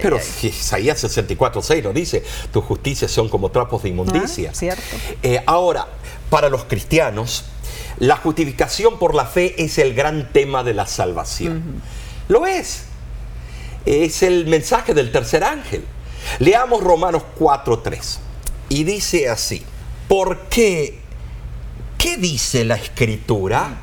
Pero 0.00 0.18
si 0.20 0.48
Isaías 0.48 1.00
64, 1.00 1.62
6 1.62 1.84
nos 1.84 1.94
dice, 1.94 2.22
tus 2.52 2.64
justicias 2.64 3.10
son 3.10 3.28
como 3.28 3.50
trapos 3.50 3.82
de 3.82 3.90
inmundicia. 3.90 4.50
Ah, 4.50 4.54
cierto. 4.54 4.82
Eh, 5.22 5.42
ahora, 5.46 5.86
para 6.30 6.48
los 6.48 6.64
cristianos, 6.64 7.44
la 7.98 8.16
justificación 8.16 8.98
por 8.98 9.14
la 9.14 9.26
fe 9.26 9.62
es 9.62 9.78
el 9.78 9.94
gran 9.94 10.32
tema 10.32 10.64
de 10.64 10.74
la 10.74 10.86
salvación. 10.86 11.82
Lo 12.28 12.46
es. 12.46 12.84
Es 13.84 14.22
el 14.22 14.46
mensaje 14.46 14.94
del 14.94 15.10
tercer 15.10 15.44
ángel. 15.44 15.84
Leamos 16.38 16.82
Romanos 16.82 17.22
4.3 17.38 18.18
y 18.68 18.84
dice 18.84 19.28
así, 19.28 19.62
¿por 20.08 20.46
qué? 20.48 21.00
¿Qué 21.98 22.16
dice 22.16 22.64
la 22.64 22.76
escritura? 22.76 23.76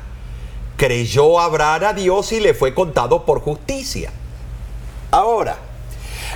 Creyó 0.80 1.38
Abraham 1.38 1.84
a 1.84 1.92
Dios 1.92 2.32
y 2.32 2.40
le 2.40 2.54
fue 2.54 2.72
contado 2.72 3.26
por 3.26 3.42
justicia. 3.42 4.10
Ahora, 5.10 5.58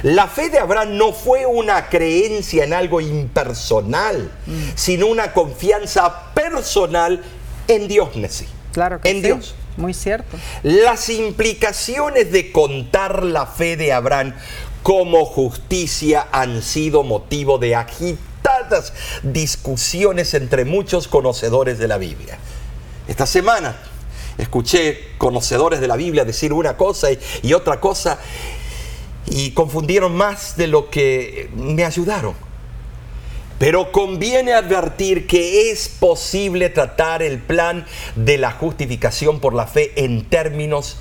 la 0.03 0.29
fe 0.29 0.51
de 0.51 0.59
Abraham 0.59 0.99
no 0.99 1.15
fue 1.15 1.47
una 1.47 1.89
creencia 1.89 2.65
en 2.65 2.75
algo 2.75 3.01
impersonal, 3.01 4.31
mm. 4.45 4.53
sino 4.75 5.07
una 5.07 5.33
confianza 5.33 6.35
personal 6.35 7.25
en 7.69 7.89
Dios, 7.89 8.17
Nessie. 8.17 8.47
Claro 8.75 9.01
que 9.01 9.09
en 9.09 9.23
Dios. 9.23 9.55
Muy 9.79 9.95
cierto. 9.95 10.37
Las 10.63 11.09
implicaciones 11.09 12.31
de 12.31 12.53
contar 12.53 13.23
la 13.23 13.47
fe 13.47 13.79
de 13.79 13.95
Abraham 13.95 14.35
como 14.83 15.25
justicia 15.25 16.29
han 16.33 16.61
sido 16.63 17.03
motivo 17.03 17.57
de 17.57 17.77
agitadas 17.77 18.93
discusiones 19.23 20.35
entre 20.35 20.67
muchos 20.67 21.09
conocedores 21.09 21.79
de 21.79 21.89
la 21.89 21.97
Biblia. 21.97 22.37
Esta 23.09 23.25
semana 23.25 23.75
escuché 24.39 25.13
conocedores 25.19 25.81
de 25.81 25.89
la 25.89 25.97
Biblia 25.97 26.25
decir 26.25 26.53
una 26.53 26.77
cosa 26.77 27.09
y, 27.43 27.53
otra 27.53 27.81
cosa 27.81 28.19
y 29.27 29.53
confundieron 29.53 30.15
más 30.15 30.57
de 30.57 30.67
lo 30.67 30.91
que 30.91 31.51
me 31.55 31.85
ayudaron. 31.85 32.35
Pero 33.59 33.93
conviene 33.93 34.53
advertir 34.53 35.27
que 35.27 35.71
es 35.71 35.89
posible 35.89 36.69
tratar 36.71 37.23
el 37.23 37.39
plan 37.39 37.87
de 38.17 38.37
la 38.37 38.51
justificación 38.51 39.41
por 39.41 39.55
la 39.55 39.67
fe 39.67 39.93
en 39.97 40.25
términos 40.25 40.97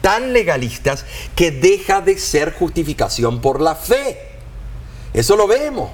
tan 0.00 0.32
legalistas 0.32 1.04
que 1.34 1.50
deja 1.50 2.00
de 2.00 2.18
ser 2.18 2.52
justificación 2.54 3.40
por 3.40 3.60
la 3.60 3.74
fe. 3.74 4.18
Eso 5.12 5.36
lo 5.36 5.46
vemos. 5.46 5.90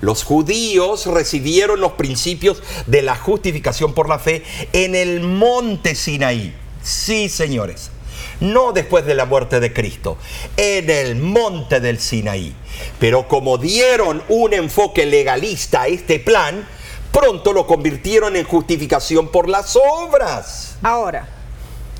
Los 0.00 0.24
judíos 0.24 1.06
recibieron 1.06 1.80
los 1.80 1.92
principios 1.92 2.62
de 2.86 3.02
la 3.02 3.16
justificación 3.16 3.94
por 3.94 4.08
la 4.08 4.18
fe 4.18 4.42
en 4.72 4.94
el 4.94 5.20
monte 5.20 5.94
Sinaí. 5.94 6.54
Sí, 6.82 7.28
señores. 7.28 7.90
no 8.40 8.72
después 8.72 9.06
de 9.06 9.14
la 9.14 9.24
muerte 9.24 9.60
de 9.60 9.72
Cristo, 9.72 10.18
en 10.56 10.90
el 10.90 11.16
monte 11.16 11.80
del 11.80 11.98
Sinaí. 11.98 12.54
Pero 12.98 13.28
como 13.28 13.58
dieron 13.58 14.22
un 14.28 14.52
enfoque 14.52 15.06
legalista 15.06 15.82
a 15.82 15.86
este 15.88 16.18
plan, 16.18 16.66
pronto 17.12 17.52
lo 17.52 17.66
convirtieron 17.66 18.36
en 18.36 18.44
justificación 18.44 19.28
por 19.28 19.48
las 19.48 19.76
obras. 19.76 20.76
Ahora, 20.82 21.28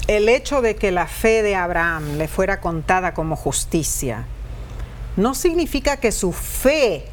el 0.08 0.28
hecho 0.28 0.60
de 0.60 0.76
que 0.76 0.92
la 0.92 1.06
fe 1.06 1.42
de 1.42 1.56
Abraham 1.56 2.16
le 2.18 2.28
fuera 2.28 2.60
contada 2.60 3.14
como 3.14 3.34
justicia 3.34 4.26
no 5.16 5.34
significa 5.34 5.96
que 5.96 6.12
su 6.12 6.32
fe 6.32 7.06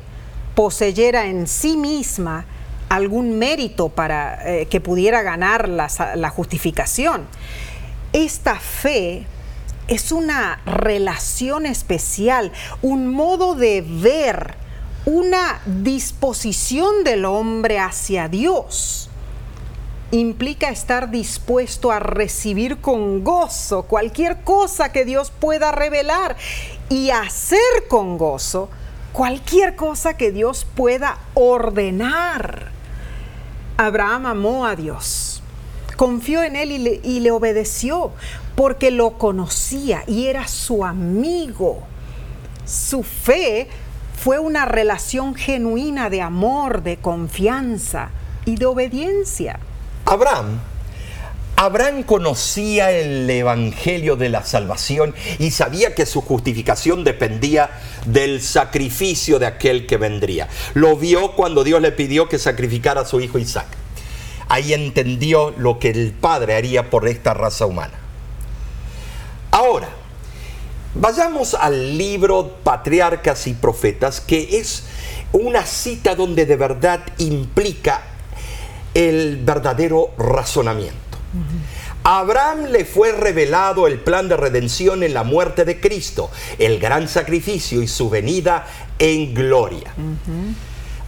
poseyera 0.55 1.25
en 1.25 1.47
sí 1.47 1.77
misma 1.77 2.45
algún 2.89 3.39
mérito 3.39 3.89
para 3.89 4.39
eh, 4.47 4.67
que 4.67 4.79
pudiera 4.79 5.21
ganar 5.21 5.67
la, 5.67 5.89
la 6.15 6.29
justificación. 6.29 7.25
Esta 8.13 8.59
fe 8.59 9.25
es 9.87 10.11
una 10.11 10.61
relación 10.65 11.65
especial, 11.65 12.51
un 12.81 13.07
modo 13.07 13.55
de 13.55 13.81
ver, 13.81 14.55
una 15.05 15.61
disposición 15.65 17.03
del 17.03 17.25
hombre 17.25 17.79
hacia 17.79 18.27
Dios. 18.27 19.09
Implica 20.11 20.69
estar 20.69 21.09
dispuesto 21.09 21.91
a 21.91 21.99
recibir 21.99 22.77
con 22.77 23.23
gozo 23.23 23.83
cualquier 23.83 24.41
cosa 24.41 24.91
que 24.91 25.05
Dios 25.05 25.31
pueda 25.31 25.71
revelar 25.71 26.37
y 26.89 27.09
hacer 27.09 27.87
con 27.89 28.19
gozo 28.19 28.69
cualquier 29.13 29.75
cosa 29.75 30.17
que 30.17 30.31
Dios 30.31 30.65
pueda 30.75 31.17
ordenar. 31.35 32.71
Abraham 33.77 34.25
amó 34.25 34.65
a 34.65 34.75
Dios, 34.75 35.41
confió 35.95 36.43
en 36.43 36.55
él 36.55 36.71
y 37.03 37.19
le, 37.19 37.31
obedeció 37.31 38.11
porque 38.55 38.91
lo 38.91 39.17
conocía 39.17 40.03
y 40.07 40.25
era 40.25 40.47
su 40.47 40.83
amigo. 40.83 41.83
Su 42.65 43.03
fe 43.03 43.69
fue 44.15 44.39
una 44.39 44.65
relación 44.65 45.35
genuina 45.35 46.09
de 46.09 46.21
amor, 46.21 46.83
de 46.83 46.97
confianza 46.97 48.09
y 48.45 48.55
de 48.55 48.65
obediencia. 48.65 49.59
Abraham 50.05 50.59
Abraham 51.63 52.03
conocía 52.03 52.91
el 52.91 53.29
Evangelio 53.29 54.17
de 54.17 54.27
la 54.27 54.43
salvación 54.43 55.15
y 55.39 55.51
sabía 55.51 55.95
que 55.95 56.05
su 56.05 56.19
justificación 56.19 57.05
dependía 57.05 57.69
del 58.05 58.41
sacrificio 58.41 59.39
de 59.39 59.45
aquel 59.45 59.87
que 59.87 59.95
vendría. 59.95 60.49
Lo 60.73 60.97
vio 60.97 61.31
cuando 61.37 61.63
Dios 61.63 61.81
le 61.81 61.93
pidió 61.93 62.27
que 62.27 62.37
sacrificara 62.37 63.01
a 63.01 63.05
su 63.05 63.21
hijo 63.21 63.39
Isaac. 63.39 63.67
Ahí 64.49 64.73
entendió 64.73 65.51
lo 65.51 65.79
que 65.79 65.91
el 65.91 66.11
Padre 66.11 66.55
haría 66.55 66.89
por 66.89 67.07
esta 67.07 67.33
raza 67.33 67.65
humana. 67.65 67.93
Ahora, 69.51 69.87
vayamos 70.95 71.53
al 71.53 71.97
libro 71.97 72.57
Patriarcas 72.65 73.47
y 73.47 73.53
Profetas, 73.53 74.19
que 74.19 74.57
es 74.59 74.83
una 75.31 75.65
cita 75.65 76.13
donde 76.13 76.45
de 76.45 76.57
verdad 76.57 76.99
implica 77.19 78.01
el 78.93 79.37
verdadero 79.37 80.11
razonamiento. 80.17 81.02
A 82.03 82.19
Abraham 82.19 82.65
le 82.65 82.85
fue 82.85 83.11
revelado 83.11 83.87
el 83.87 83.99
plan 83.99 84.27
de 84.27 84.37
redención 84.37 85.03
en 85.03 85.13
la 85.13 85.23
muerte 85.23 85.65
de 85.65 85.79
Cristo, 85.79 86.29
el 86.59 86.79
gran 86.79 87.07
sacrificio 87.07 87.81
y 87.81 87.87
su 87.87 88.09
venida 88.09 88.67
en 88.99 89.33
gloria. 89.33 89.93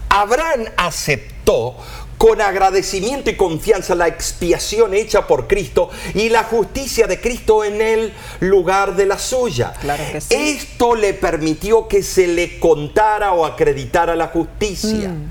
Abraham 0.09 0.65
aceptó 0.77 1.75
con 2.17 2.41
agradecimiento 2.41 3.29
y 3.29 3.35
confianza 3.35 3.93
la 3.93 4.07
expiación 4.07 4.93
hecha 4.93 5.27
por 5.27 5.47
Cristo 5.47 5.89
y 6.13 6.29
la 6.29 6.43
justicia 6.43 7.07
de 7.07 7.19
Cristo 7.19 7.63
en 7.63 7.81
el 7.81 8.13
lugar 8.39 8.95
de 8.95 9.05
la 9.05 9.19
suya. 9.19 9.73
Claro 9.81 10.03
que 10.11 10.21
sí. 10.21 10.33
Esto 10.33 10.95
le 10.95 11.13
permitió 11.13 11.87
que 11.87 12.03
se 12.03 12.27
le 12.27 12.59
contara 12.59 13.33
o 13.33 13.45
acreditara 13.45 14.15
la 14.15 14.27
justicia. 14.27 15.09
Mm. 15.09 15.29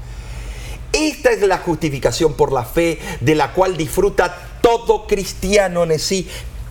Esta 0.93 1.31
es 1.33 1.41
la 1.41 1.59
justificación 1.59 2.35
por 2.35 2.53
la 2.53 2.65
fe 2.65 2.99
de 3.21 3.35
la 3.35 3.53
cual 3.53 3.77
disfruta 3.77 4.37
todo 4.65 5.07
cristiano 5.07 5.85
en 5.85 5.99
sí. 5.99 6.27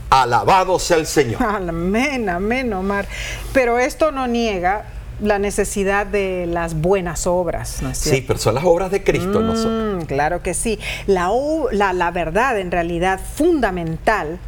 Alabado 0.10 0.80
sea 0.80 0.98
el 0.98 1.06
Señor. 1.06 1.42
Amén, 1.44 2.28
amén, 2.28 2.74
Omar. 2.74 3.08
Pero 3.54 3.78
esto 3.78 4.12
no 4.12 4.28
niega 4.28 4.86
la 5.22 5.38
necesidad 5.38 6.08
de 6.08 6.48
las 6.48 6.74
buenas 6.74 7.28
obras, 7.28 7.82
¿no 7.84 7.92
es 7.92 8.00
Sí, 8.00 8.24
pero 8.26 8.40
son 8.40 8.56
las 8.56 8.64
obras 8.64 8.90
de 8.90 9.04
Cristo, 9.04 9.40
mm, 9.40 9.46
no 9.46 9.56
son. 9.56 10.06
Claro 10.08 10.42
que 10.42 10.56
sí. 10.56 10.80
La, 11.06 11.30
la, 11.72 11.94
la 11.94 12.10
verdad, 12.10 12.60
en 12.60 12.72
realidad, 12.72 13.20
fundamental 13.36 14.40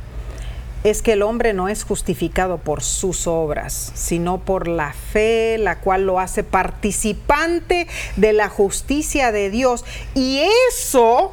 es 0.83 1.01
que 1.01 1.13
el 1.13 1.21
hombre 1.21 1.53
no 1.53 1.67
es 1.67 1.83
justificado 1.83 2.57
por 2.57 2.81
sus 2.83 3.25
obras, 3.27 3.91
sino 3.95 4.39
por 4.39 4.67
la 4.67 4.93
fe, 4.93 5.57
la 5.59 5.79
cual 5.79 6.05
lo 6.05 6.19
hace 6.19 6.43
participante 6.43 7.87
de 8.15 8.33
la 8.33 8.49
justicia 8.49 9.31
de 9.31 9.49
Dios. 9.49 9.85
Y 10.13 10.41
eso 10.69 11.31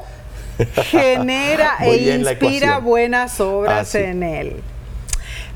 genera 0.89 1.77
e 1.81 2.15
inspira 2.15 2.79
buenas 2.79 3.39
obras 3.39 3.95
ah, 3.95 3.99
en 3.99 4.23
él. 4.23 4.55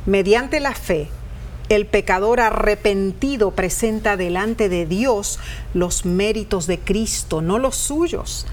Mediante 0.05 0.59
la 0.59 0.73
fe, 0.73 1.09
el 1.69 1.85
pecador 1.85 2.39
arrepentido 2.39 3.51
presenta 3.51 4.15
delante 4.15 4.69
de 4.69 4.85
Dios 4.85 5.39
los 5.73 6.05
méritos 6.05 6.65
de 6.67 6.79
Cristo, 6.79 7.41
no 7.41 7.59
los 7.59 7.75
suyos. 7.75 8.47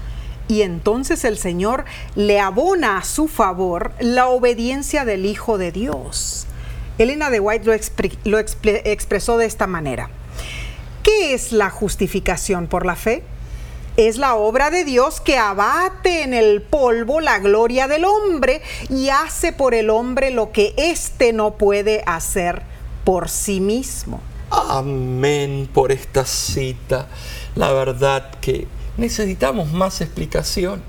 Y 0.47 0.61
entonces 0.61 1.23
el 1.23 1.37
Señor 1.37 1.85
le 2.15 2.39
abona 2.39 2.97
a 2.97 3.03
su 3.03 3.27
favor 3.27 3.93
la 3.99 4.27
obediencia 4.27 5.05
del 5.05 5.25
Hijo 5.25 5.57
de 5.57 5.71
Dios. 5.71 6.45
Elena 6.97 7.29
de 7.29 7.39
White 7.39 7.65
lo, 7.65 7.73
lo 8.25 8.39
expresó 8.39 9.37
de 9.37 9.45
esta 9.45 9.65
manera. 9.65 10.09
¿Qué 11.03 11.33
es 11.33 11.51
la 11.51 11.69
justificación 11.69 12.67
por 12.67 12.85
la 12.85 12.95
fe? 12.95 13.23
Es 13.97 14.17
la 14.17 14.35
obra 14.35 14.71
de 14.71 14.83
Dios 14.83 15.21
que 15.21 15.37
abate 15.37 16.23
en 16.23 16.33
el 16.33 16.61
polvo 16.61 17.21
la 17.21 17.39
gloria 17.39 17.87
del 17.87 18.05
hombre 18.05 18.61
y 18.89 19.09
hace 19.09 19.53
por 19.53 19.73
el 19.73 19.89
hombre 19.89 20.31
lo 20.31 20.51
que 20.51 20.73
éste 20.77 21.33
no 21.33 21.57
puede 21.57 22.03
hacer 22.05 22.63
por 23.03 23.29
sí 23.29 23.59
mismo. 23.59 24.21
Amén 24.49 25.69
por 25.73 25.91
esta 25.91 26.25
cita. 26.25 27.07
La 27.55 27.71
verdad 27.71 28.31
que 28.41 28.67
necesitamos 28.97 29.71
más 29.71 30.01
explicación. 30.01 30.83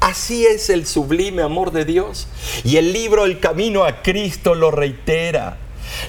Así 0.00 0.46
es 0.46 0.68
el 0.70 0.86
sublime 0.86 1.42
amor 1.42 1.72
de 1.72 1.84
Dios. 1.84 2.28
Y 2.64 2.76
el 2.76 2.92
libro 2.92 3.24
El 3.24 3.40
Camino 3.40 3.84
a 3.84 4.02
Cristo 4.02 4.54
lo 4.54 4.70
reitera. 4.70 5.58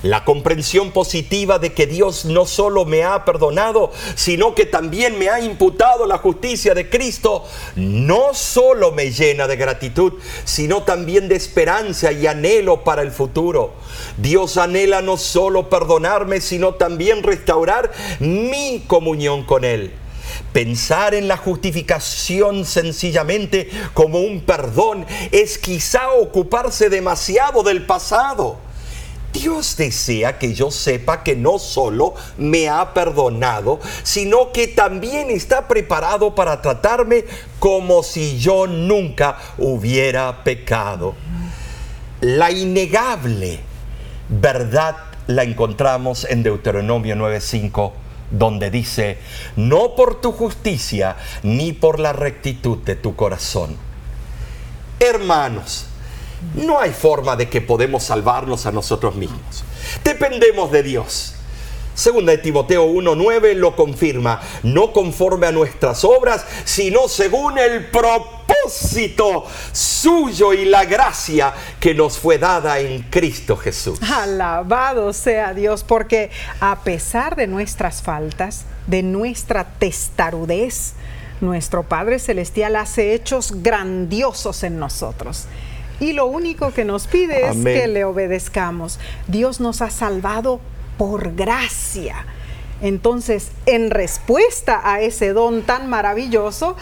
La 0.04 0.24
comprensión 0.24 0.92
positiva 0.92 1.60
de 1.60 1.74
que 1.74 1.88
Dios 1.88 2.26
no 2.26 2.46
solo 2.46 2.86
me 2.86 3.04
ha 3.04 3.26
perdonado, 3.26 3.92
sino 4.16 4.56
que 4.56 4.66
también 4.66 5.18
me 5.18 5.30
ha 5.30 5.40
imputado 5.40 6.06
la 6.06 6.18
justicia 6.18 6.74
de 6.74 6.90
Cristo, 6.90 7.46
no 7.76 8.34
solo 8.34 8.92
me 8.92 9.12
llena 9.12 9.48
de 9.48 9.56
gratitud, 9.56 10.14
sino 10.46 10.84
también 10.84 11.28
de 11.28 11.36
esperanza 11.36 12.12
y 12.12 12.28
anhelo 12.28 12.84
para 12.84 13.02
el 13.02 13.12
futuro. 13.12 13.74
Dios 14.18 14.58
anhela 14.58 15.02
no 15.02 15.18
solo 15.18 15.70
perdonarme, 15.70 16.42
sino 16.42 16.76
también 16.76 17.24
restaurar 17.24 17.92
mi 18.20 18.84
comunión 18.88 19.44
con 19.44 19.64
Él. 19.64 19.94
Pensar 20.54 21.14
en 21.14 21.28
la 21.28 21.38
justificación 21.38 22.66
sencillamente 22.66 23.70
como 23.94 24.20
un 24.20 24.42
perdón 24.42 25.06
es 25.32 25.58
quizá 25.58 26.12
ocuparse 26.12 26.90
demasiado 26.90 27.64
del 27.64 27.86
pasado. 27.86 28.58
Dios 29.40 29.78
desea 29.78 30.40
que 30.40 30.54
yo 30.54 30.72
sepa 30.72 31.24
que 31.24 31.36
no 31.36 31.60
solo 31.60 32.16
me 32.38 32.70
ha 32.70 32.94
perdonado, 32.94 33.80
sino 34.04 34.52
que 34.52 34.68
también 34.68 35.30
está 35.30 35.68
preparado 35.68 36.34
para 36.34 36.62
tratarme 36.62 37.26
como 37.60 38.02
si 38.04 38.40
yo 38.40 38.66
nunca 38.66 39.38
hubiera 39.58 40.44
pecado. 40.44 41.16
La 42.22 42.50
innegable 42.52 43.60
verdad 44.30 44.96
la 45.28 45.44
encontramos 45.44 46.26
en 46.26 46.42
Deuteronomio 46.42 47.16
9:5 47.16 47.92
donde 48.32 48.72
dice, 48.72 49.18
no 49.56 49.96
por 49.96 50.20
tu 50.20 50.32
justicia 50.32 51.16
ni 51.44 51.74
por 51.74 52.00
la 52.00 52.12
rectitud 52.12 52.78
de 52.80 52.96
tu 52.96 53.16
corazón. 53.16 53.78
Hermanos, 55.00 55.87
no 56.56 56.80
hay 56.80 56.92
forma 56.92 57.36
de 57.36 57.50
que 57.50 57.62
podemos 57.62 58.04
salvarnos 58.04 58.66
a 58.66 58.72
nosotros 58.72 59.16
mismos. 59.16 59.64
Dependemos 60.04 60.72
de 60.72 60.84
Dios. 60.84 61.34
Segunda 61.98 62.32
de 62.32 62.38
Timoteo 62.38 62.86
1.9 62.86 63.56
lo 63.56 63.76
confirma, 63.76 64.40
no 64.62 64.94
conforme 64.94 65.48
a 65.48 65.52
nuestras 65.52 66.04
obras, 66.04 66.46
sino 66.64 67.08
según 67.08 67.58
el 67.58 67.88
propósito 67.88 69.46
suyo 69.72 70.54
y 70.54 70.66
la 70.66 70.86
gracia 70.86 71.56
que 71.80 71.96
nos 71.96 72.20
fue 72.20 72.38
dada 72.38 72.78
en 72.78 73.02
Cristo 73.02 73.58
Jesús. 73.58 74.00
Alabado 74.04 75.12
sea 75.12 75.56
Dios, 75.56 75.84
porque 75.84 76.30
a 76.60 76.84
pesar 76.84 77.36
de 77.36 77.48
nuestras 77.48 78.04
faltas, 78.04 78.66
de 78.86 79.02
nuestra 79.02 79.64
testarudez, 79.64 80.94
nuestro 81.42 81.82
Padre 81.82 82.20
Celestial 82.20 82.76
hace 82.76 83.16
hechos 83.16 83.64
grandiosos 83.64 84.62
en 84.62 84.78
nosotros 84.78 85.48
Y 86.00 86.14
lo 86.14 86.28
único 86.28 86.72
que 86.72 86.86
nos 86.86 87.08
pide 87.08 87.50
es 87.50 87.58
que 87.58 87.88
le 87.88 88.06
obedezcamos. 88.06 89.00
Dios 89.28 89.60
nos 89.60 89.82
ha 89.82 89.90
salvado 89.90 90.60
por 90.98 91.36
gracia. 91.36 92.26
Entonces, 92.82 93.52
en 93.66 93.90
respuesta 93.90 94.82
a 94.84 95.02
ese 95.02 95.34
don 95.34 95.64
tan 95.64 95.90
maravilloso, 95.90 96.76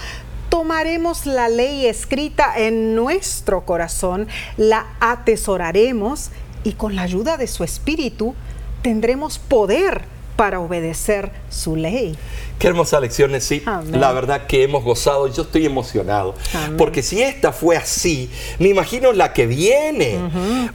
tomaremos 0.49 1.25
la 1.25 1.47
ley 1.47 1.85
escrita 1.85 2.53
en 2.57 2.95
nuestro 2.95 3.65
corazón, 3.65 4.27
la 4.57 4.85
atesoraremos 4.99 6.31
y 6.63 6.73
con 6.73 6.95
la 6.95 7.03
ayuda 7.03 7.37
de 7.37 7.47
su 7.47 7.63
espíritu 7.63 8.35
tendremos 8.81 9.39
poder 9.39 10.14
para 10.35 10.59
obedecer 10.59 11.31
su 11.49 11.75
ley. 11.75 12.17
Qué 12.59 12.67
hermosa 12.67 12.99
lección, 12.99 13.39
sí. 13.41 13.61
Amén. 13.65 13.99
La 13.99 14.13
verdad 14.13 14.47
que 14.47 14.63
hemos 14.63 14.83
gozado. 14.83 15.27
Yo 15.27 15.43
estoy 15.43 15.65
emocionado. 15.65 16.35
Amén. 16.53 16.77
Porque 16.77 17.03
si 17.03 17.21
esta 17.21 17.51
fue 17.51 17.75
así, 17.75 18.29
me 18.59 18.69
imagino 18.69 19.11
la 19.11 19.33
que 19.33 19.45
viene. 19.45 20.17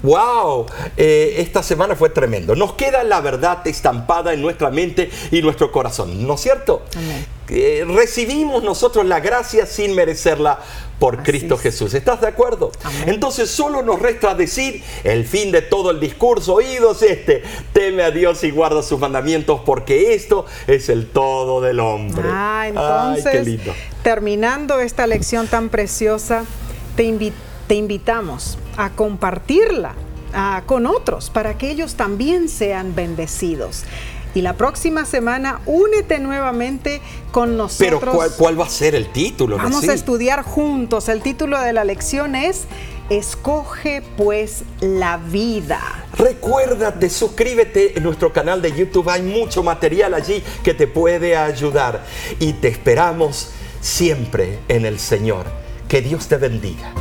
¡Wow! 0.02 0.66
Eh, 0.96 1.36
esta 1.38 1.62
semana 1.62 1.96
fue 1.96 2.10
tremendo. 2.10 2.54
Nos 2.54 2.74
queda 2.74 3.02
la 3.04 3.20
verdad 3.20 3.66
estampada 3.66 4.34
en 4.34 4.42
nuestra 4.42 4.70
mente 4.70 5.10
y 5.30 5.40
nuestro 5.42 5.72
corazón. 5.72 6.26
¿No 6.26 6.34
es 6.34 6.40
cierto? 6.40 6.82
Amén. 6.96 7.26
Eh, 7.52 7.84
recibimos 7.88 8.62
nosotros 8.62 9.04
la 9.06 9.18
gracia 9.18 9.66
sin 9.66 9.94
merecerla 9.96 10.60
por 11.00 11.24
Cristo 11.24 11.56
es. 11.56 11.60
Jesús. 11.62 11.94
¿Estás 11.94 12.20
de 12.20 12.28
acuerdo? 12.28 12.70
Amén. 12.84 13.08
Entonces 13.08 13.50
solo 13.50 13.82
nos 13.82 13.98
resta 14.00 14.34
decir 14.36 14.84
el 15.02 15.24
fin 15.24 15.50
de 15.50 15.62
todo 15.62 15.90
el 15.90 15.98
discurso 15.98 16.54
oído 16.54 16.92
es 16.92 17.02
este. 17.02 17.42
Teme 17.72 18.04
a 18.04 18.12
Dios 18.12 18.44
y 18.44 18.50
guarda 18.52 18.84
sus 18.84 19.00
mandamientos 19.00 19.62
porque 19.66 20.14
esto 20.14 20.46
es 20.68 20.88
el 20.88 21.06
todo 21.08 21.60
del 21.60 21.80
hombre. 21.80 22.22
Ah, 22.30 22.66
entonces, 22.68 23.26
Ay, 23.26 23.32
qué 23.32 23.42
lindo. 23.44 23.74
terminando 24.04 24.78
esta 24.78 25.06
lección 25.08 25.48
tan 25.48 25.68
preciosa, 25.70 26.44
te, 26.96 27.04
invi- 27.04 27.32
te 27.66 27.74
invitamos 27.74 28.58
a 28.76 28.90
compartirla 28.90 29.94
ah, 30.34 30.62
con 30.66 30.86
otros 30.86 31.30
para 31.30 31.56
que 31.56 31.70
ellos 31.70 31.94
también 31.94 32.48
sean 32.48 32.94
bendecidos. 32.94 33.84
Y 34.34 34.42
la 34.42 34.54
próxima 34.54 35.04
semana 35.04 35.60
únete 35.66 36.18
nuevamente 36.18 37.00
con 37.32 37.56
nosotros. 37.56 38.00
Pero 38.00 38.12
¿cuál, 38.12 38.30
cuál 38.36 38.60
va 38.60 38.66
a 38.66 38.70
ser 38.70 38.94
el 38.94 39.10
título? 39.10 39.56
Vamos 39.56 39.88
a 39.88 39.92
estudiar 39.92 40.42
juntos. 40.42 41.08
El 41.08 41.22
título 41.22 41.60
de 41.60 41.72
la 41.72 41.84
lección 41.84 42.34
es 42.34 42.66
Escoge 43.10 44.02
pues 44.16 44.62
la 44.80 45.16
vida. 45.16 45.80
Recuérdate, 46.16 47.10
suscríbete 47.10 47.98
en 47.98 48.04
nuestro 48.04 48.32
canal 48.32 48.62
de 48.62 48.70
YouTube. 48.70 49.08
Hay 49.08 49.22
mucho 49.22 49.64
material 49.64 50.14
allí 50.14 50.44
que 50.62 50.74
te 50.74 50.86
puede 50.86 51.36
ayudar. 51.36 52.04
Y 52.38 52.52
te 52.54 52.68
esperamos 52.68 53.50
siempre 53.80 54.60
en 54.68 54.86
el 54.86 55.00
Señor. 55.00 55.46
Que 55.88 56.02
Dios 56.02 56.28
te 56.28 56.36
bendiga. 56.36 56.92